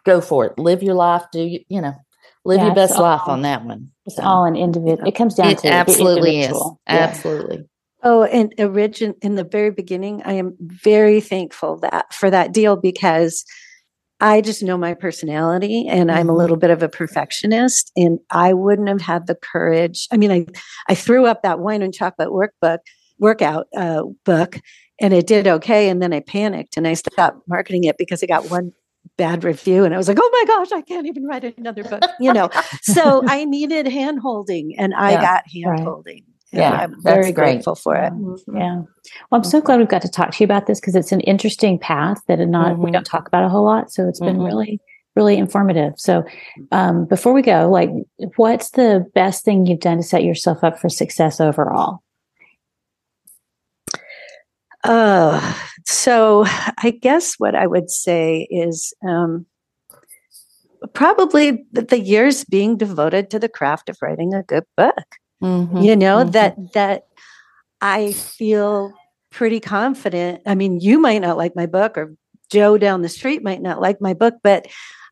go 0.03 0.21
for 0.21 0.45
it. 0.45 0.59
Live 0.59 0.83
your 0.83 0.95
life. 0.95 1.23
Do 1.31 1.41
you, 1.41 1.59
you 1.69 1.81
know, 1.81 1.95
live 2.45 2.59
yeah, 2.59 2.65
your 2.67 2.75
best 2.75 2.93
all, 2.93 3.03
life 3.03 3.21
on 3.27 3.41
that 3.43 3.65
one. 3.65 3.89
It's 4.05 4.15
so, 4.17 4.23
all 4.23 4.45
an 4.45 4.55
individual. 4.55 5.07
It 5.07 5.15
comes 5.15 5.35
down 5.35 5.51
it 5.51 5.59
to 5.59 5.71
absolutely 5.71 6.41
is. 6.41 6.51
Yeah. 6.51 6.71
Absolutely. 6.87 7.65
Oh, 8.03 8.23
and 8.23 8.53
origin 8.59 9.15
in 9.21 9.35
the 9.35 9.45
very 9.45 9.71
beginning, 9.71 10.21
I 10.25 10.33
am 10.33 10.57
very 10.59 11.21
thankful 11.21 11.77
that 11.77 12.13
for 12.13 12.29
that 12.29 12.51
deal 12.51 12.75
because 12.75 13.45
I 14.19 14.41
just 14.41 14.61
know 14.61 14.77
my 14.77 14.93
personality 14.93 15.87
and 15.87 16.11
I'm 16.11 16.27
a 16.27 16.31
mm-hmm. 16.31 16.39
little 16.39 16.57
bit 16.57 16.69
of 16.69 16.83
a 16.83 16.89
perfectionist 16.89 17.91
and 17.95 18.19
I 18.29 18.53
wouldn't 18.53 18.89
have 18.89 19.01
had 19.01 19.27
the 19.27 19.35
courage. 19.35 20.07
I 20.11 20.17
mean, 20.17 20.31
I 20.31 20.45
I 20.89 20.95
threw 20.95 21.25
up 21.25 21.43
that 21.43 21.59
wine 21.59 21.81
and 21.81 21.93
chocolate 21.93 22.29
workbook 22.29 22.79
workout 23.19 23.67
uh, 23.75 24.03
book 24.25 24.59
and 24.99 25.13
it 25.13 25.27
did 25.27 25.47
okay 25.47 25.89
and 25.89 26.01
then 26.01 26.13
I 26.13 26.19
panicked 26.19 26.77
and 26.77 26.87
I 26.87 26.93
stopped 26.93 27.47
marketing 27.47 27.85
it 27.85 27.97
because 27.97 28.21
I 28.21 28.25
got 28.25 28.49
one 28.49 28.73
bad 29.17 29.43
review 29.43 29.83
and 29.83 29.93
I 29.93 29.97
was 29.97 30.07
like, 30.07 30.17
oh 30.19 30.29
my 30.31 30.55
gosh, 30.55 30.71
I 30.71 30.81
can't 30.81 31.07
even 31.07 31.25
write 31.25 31.43
another 31.57 31.83
book, 31.83 32.03
you 32.19 32.33
know. 32.33 32.49
so 32.81 33.23
I 33.27 33.45
needed 33.45 33.87
hand 33.87 34.19
holding 34.19 34.77
and 34.77 34.93
I 34.93 35.11
yeah, 35.11 35.21
got 35.21 35.43
hand 35.49 35.79
holding. 35.81 36.23
Right. 36.53 36.59
Yeah, 36.59 36.71
I'm 36.71 37.01
very 37.01 37.31
grateful 37.31 37.73
for 37.73 37.95
it. 37.95 38.13
Mm-hmm. 38.13 38.57
Yeah. 38.57 38.75
Well, 38.77 39.41
I'm 39.41 39.43
so 39.43 39.59
glad 39.59 39.79
we've 39.79 39.87
got 39.87 40.03
to 40.03 40.09
talk 40.09 40.31
to 40.31 40.37
you 40.39 40.45
about 40.45 40.67
this 40.67 40.79
because 40.79 40.95
it's 40.95 41.11
an 41.11 41.21
interesting 41.21 41.79
path 41.79 42.21
that 42.27 42.37
not 42.39 42.73
mm-hmm. 42.73 42.83
we 42.83 42.91
don't 42.91 43.05
talk 43.05 43.27
about 43.27 43.43
a 43.43 43.49
whole 43.49 43.63
lot. 43.63 43.91
So 43.91 44.07
it's 44.07 44.19
been 44.19 44.35
mm-hmm. 44.35 44.45
really, 44.45 44.79
really 45.15 45.37
informative. 45.37 45.93
So 45.97 46.23
um, 46.71 47.05
before 47.05 47.33
we 47.33 47.41
go, 47.41 47.71
like, 47.71 47.89
what's 48.35 48.69
the 48.71 49.03
best 49.15 49.43
thing 49.43 49.65
you've 49.65 49.79
done 49.79 49.97
to 49.97 50.03
set 50.03 50.23
yourself 50.23 50.63
up 50.63 50.77
for 50.77 50.89
success 50.89 51.41
overall? 51.41 52.02
Uh, 54.83 55.55
so 55.85 56.43
I 56.45 56.97
guess 57.01 57.35
what 57.37 57.55
I 57.55 57.67
would 57.67 57.89
say 57.89 58.47
is 58.49 58.93
um, 59.07 59.45
probably 60.93 61.65
the 61.71 61.99
years 61.99 62.43
being 62.43 62.77
devoted 62.77 63.29
to 63.31 63.39
the 63.39 63.49
craft 63.49 63.89
of 63.89 63.97
writing 64.01 64.33
a 64.33 64.43
good 64.43 64.65
book. 64.75 64.95
Mm-hmm, 65.41 65.77
you 65.79 65.95
know 65.95 66.19
mm-hmm. 66.19 66.31
that 66.31 66.55
that 66.73 67.03
I 67.81 68.13
feel 68.13 68.93
pretty 69.29 69.59
confident. 69.59 70.41
I 70.45 70.55
mean, 70.55 70.79
you 70.79 70.99
might 70.99 71.21
not 71.21 71.37
like 71.37 71.55
my 71.55 71.65
book, 71.65 71.97
or 71.97 72.15
Joe 72.49 72.77
down 72.77 73.01
the 73.01 73.09
street 73.09 73.43
might 73.43 73.61
not 73.61 73.81
like 73.81 73.99
my 73.99 74.13
book, 74.13 74.35
but 74.41 74.67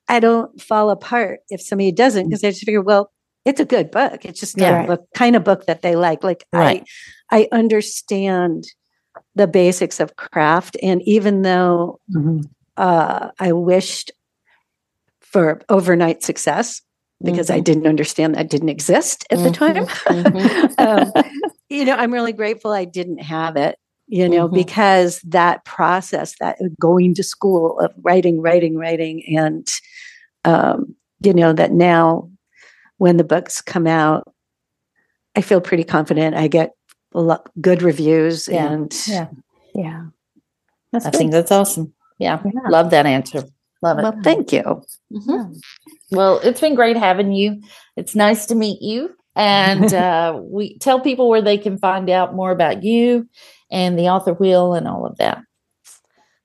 I 0.07 0.19
don't 0.19 0.61
fall 0.61 0.89
apart 0.89 1.41
if 1.49 1.61
somebody 1.61 1.91
doesn't 1.91 2.29
because 2.29 2.43
I 2.43 2.51
just 2.51 2.63
figure, 2.63 2.81
well, 2.81 3.11
it's 3.45 3.59
a 3.59 3.65
good 3.65 3.91
book. 3.91 4.23
It's 4.23 4.39
just 4.39 4.57
not 4.57 4.65
yeah. 4.65 4.85
the 4.85 4.99
kind 5.15 5.35
of 5.35 5.43
book 5.43 5.65
that 5.65 5.81
they 5.81 5.95
like. 5.95 6.23
Like 6.23 6.45
right. 6.53 6.83
I, 7.31 7.47
I 7.51 7.57
understand 7.57 8.65
the 9.35 9.47
basics 9.47 9.99
of 9.99 10.15
craft. 10.15 10.77
And 10.81 11.01
even 11.03 11.41
though 11.41 11.99
mm-hmm. 12.13 12.41
uh, 12.77 13.29
I 13.39 13.53
wished 13.53 14.11
for 15.21 15.61
overnight 15.69 16.23
success, 16.23 16.81
because 17.23 17.47
mm-hmm. 17.47 17.57
I 17.57 17.61
didn't 17.61 17.87
understand 17.87 18.35
that 18.35 18.49
didn't 18.49 18.69
exist 18.69 19.25
at 19.31 19.37
mm-hmm. 19.37 19.47
the 19.47 19.51
time, 19.51 19.85
mm-hmm. 19.85 20.73
um, 20.77 21.23
you 21.69 21.85
know, 21.85 21.95
I'm 21.95 22.11
really 22.11 22.33
grateful 22.33 22.71
I 22.71 22.85
didn't 22.85 23.19
have 23.19 23.55
it. 23.55 23.77
You 24.07 24.27
know, 24.27 24.47
mm-hmm. 24.47 24.55
because 24.55 25.21
that 25.21 25.63
process, 25.63 26.35
that 26.41 26.57
going 26.77 27.15
to 27.15 27.23
school 27.23 27.79
of 27.79 27.93
writing, 28.01 28.41
writing, 28.41 28.75
writing, 28.75 29.23
and 29.37 29.65
um, 30.43 30.95
you 31.23 31.33
know 31.33 31.53
that 31.53 31.71
now 31.71 32.29
when 32.97 33.15
the 33.15 33.23
books 33.23 33.61
come 33.61 33.87
out, 33.87 34.27
I 35.33 35.39
feel 35.39 35.61
pretty 35.61 35.85
confident. 35.85 36.35
I 36.35 36.49
get 36.49 36.71
good 37.59 37.81
reviews 37.81 38.47
yeah. 38.47 38.71
and 38.71 38.95
yeah 39.07 39.27
yeah 39.75 40.05
that's 40.91 41.05
i 41.05 41.11
good. 41.11 41.17
think 41.17 41.31
that's 41.31 41.51
awesome 41.51 41.93
yeah. 42.19 42.41
yeah. 42.45 42.69
love 42.69 42.89
that 42.91 43.05
answer 43.05 43.43
love 43.81 43.99
it 43.99 44.03
well 44.03 44.19
thank 44.23 44.51
you 44.51 44.61
mm-hmm. 45.11 45.53
well 46.11 46.39
it's 46.39 46.61
been 46.61 46.75
great 46.75 46.97
having 46.97 47.31
you 47.31 47.61
it's 47.95 48.15
nice 48.15 48.45
to 48.45 48.55
meet 48.55 48.81
you 48.81 49.13
and 49.35 49.93
uh, 49.93 50.37
we 50.41 50.77
tell 50.79 50.99
people 50.99 51.29
where 51.29 51.41
they 51.41 51.57
can 51.57 51.77
find 51.77 52.09
out 52.09 52.35
more 52.35 52.51
about 52.51 52.83
you 52.83 53.27
and 53.69 53.97
the 53.97 54.09
author 54.09 54.33
wheel 54.33 54.73
and 54.73 54.87
all 54.87 55.05
of 55.05 55.17
that 55.17 55.41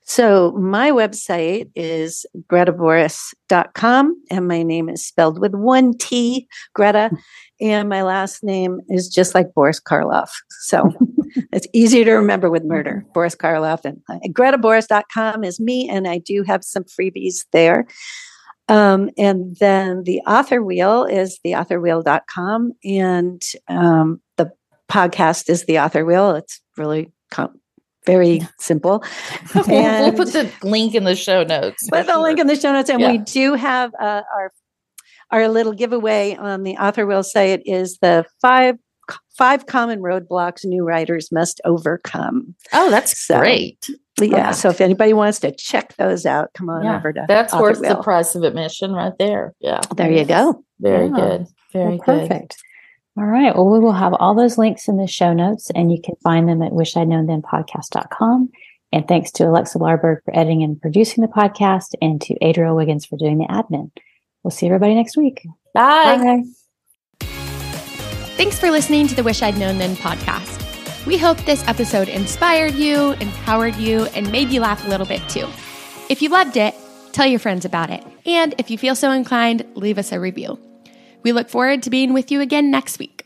so 0.09 0.53
my 0.53 0.91
website 0.91 1.69
is 1.75 2.25
gretaboris.com 2.49 4.23
and 4.31 4.47
my 4.47 4.63
name 4.63 4.87
is 4.87 5.05
spelled 5.05 5.37
with 5.37 5.53
one 5.53 5.97
T, 5.97 6.47
Greta. 6.73 7.11
And 7.59 7.89
my 7.89 8.03
last 8.03 8.43
name 8.43 8.81
is 8.87 9.09
just 9.09 9.33
like 9.33 9.53
Boris 9.53 9.79
Karloff. 9.79 10.29
So 10.61 10.91
it's 11.51 11.67
easier 11.73 12.05
to 12.05 12.11
remember 12.13 12.49
with 12.49 12.63
murder, 12.63 13.05
Boris 13.13 13.35
Karloff. 13.35 13.83
And 13.83 14.01
uh, 14.09 14.19
gretaboris.com 14.27 15.43
is 15.43 15.59
me, 15.59 15.89
and 15.89 16.07
I 16.07 16.19
do 16.19 16.43
have 16.43 16.63
some 16.63 16.83
freebies 16.83 17.45
there. 17.51 17.87
Um, 18.69 19.09
and 19.17 19.55
then 19.59 20.03
the 20.03 20.19
author 20.27 20.61
wheel 20.61 21.05
is 21.05 21.39
theauthorwheel.com. 21.45 22.73
And 22.83 23.41
um, 23.67 24.21
the 24.35 24.51
podcast 24.89 25.49
is 25.49 25.65
the 25.65 25.79
author 25.79 26.05
wheel. 26.05 26.35
It's 26.35 26.61
really 26.75 27.11
com- 27.31 27.59
very 28.05 28.41
simple. 28.59 29.03
And 29.69 30.15
we'll 30.15 30.25
put 30.25 30.33
the 30.33 30.51
link 30.63 30.95
in 30.95 31.03
the 31.05 31.15
show 31.15 31.43
notes. 31.43 31.87
Put 31.89 32.07
the 32.07 32.13
sure. 32.13 32.21
link 32.21 32.39
in 32.39 32.47
the 32.47 32.55
show 32.55 32.71
notes. 32.71 32.89
And 32.89 32.99
yeah. 32.99 33.11
we 33.11 33.17
do 33.19 33.53
have 33.53 33.93
uh, 33.99 34.23
our 34.35 34.51
our 35.31 35.47
little 35.47 35.73
giveaway 35.73 36.35
on 36.35 36.63
the 36.63 36.77
author 36.77 37.05
wheel 37.05 37.23
site 37.23 37.61
is 37.65 37.97
the 38.01 38.25
five 38.41 38.77
five 39.37 39.65
common 39.65 39.99
roadblocks 39.99 40.65
new 40.65 40.83
writers 40.83 41.31
must 41.31 41.61
overcome. 41.65 42.55
Oh, 42.73 42.89
that's 42.89 43.17
so, 43.17 43.39
great. 43.39 43.89
Yeah. 44.19 44.51
So 44.51 44.69
if 44.69 44.81
anybody 44.81 45.13
wants 45.13 45.39
to 45.39 45.55
check 45.55 45.95
those 45.97 46.25
out, 46.25 46.51
come 46.53 46.69
on 46.69 46.83
yeah, 46.83 46.97
over 46.97 47.13
to 47.13 47.25
That's 47.27 47.53
worth 47.53 47.79
wheel. 47.79 47.97
the 47.97 48.03
price 48.03 48.33
of 48.35 48.43
admission 48.43 48.93
right 48.93 49.13
there. 49.19 49.53
Yeah. 49.59 49.81
There 49.95 50.11
you 50.11 50.25
go. 50.25 50.63
Very 50.79 51.07
yeah. 51.07 51.15
good. 51.15 51.47
Very 51.71 51.85
well, 51.85 51.97
good. 51.97 52.29
Perfect. 52.29 52.57
All 53.17 53.25
right. 53.25 53.55
Well, 53.55 53.69
we 53.69 53.79
will 53.79 53.93
have 53.93 54.13
all 54.13 54.35
those 54.35 54.57
links 54.57 54.87
in 54.87 54.97
the 54.97 55.07
show 55.07 55.33
notes 55.33 55.69
and 55.75 55.91
you 55.91 56.01
can 56.01 56.15
find 56.23 56.49
them 56.49 56.61
at 56.61 56.71
wishidknownthenpodcast.com. 56.71 58.49
And 58.91 59.07
thanks 59.07 59.31
to 59.33 59.47
Alexa 59.47 59.77
Larberg 59.77 60.23
for 60.23 60.35
editing 60.35 60.63
and 60.63 60.81
producing 60.81 61.21
the 61.21 61.27
podcast 61.27 61.93
and 62.01 62.21
to 62.21 62.35
Adriel 62.41 62.75
Wiggins 62.75 63.05
for 63.05 63.17
doing 63.17 63.37
the 63.37 63.45
admin. 63.45 63.91
We'll 64.47 64.51
see 64.51 64.67
everybody 64.67 64.95
next 64.95 65.17
week. 65.17 65.45
Bye. 65.73 66.41
Bye. 67.19 67.27
Thanks 68.37 68.57
for 68.57 68.71
listening 68.71 69.09
to 69.09 69.13
the 69.13 69.21
Wish 69.21 69.41
I'd 69.41 69.57
Known 69.57 69.77
Then 69.77 69.97
podcast. 69.97 71.05
We 71.05 71.17
hope 71.17 71.37
this 71.39 71.67
episode 71.67 72.07
inspired 72.07 72.73
you, 72.73 73.11
empowered 73.19 73.75
you, 73.75 74.05
and 74.15 74.31
made 74.31 74.47
you 74.47 74.61
laugh 74.61 74.85
a 74.85 74.87
little 74.87 75.05
bit 75.05 75.21
too. 75.27 75.49
If 76.09 76.21
you 76.21 76.29
loved 76.29 76.55
it, 76.55 76.73
tell 77.11 77.25
your 77.25 77.39
friends 77.39 77.65
about 77.65 77.89
it. 77.89 78.05
And 78.25 78.55
if 78.57 78.71
you 78.71 78.77
feel 78.77 78.95
so 78.95 79.11
inclined, 79.11 79.65
leave 79.75 79.97
us 79.97 80.13
a 80.13 80.19
review. 80.19 80.57
We 81.23 81.33
look 81.33 81.49
forward 81.49 81.83
to 81.83 81.89
being 81.89 82.13
with 82.13 82.31
you 82.31 82.39
again 82.39 82.71
next 82.71 82.99
week. 82.99 83.16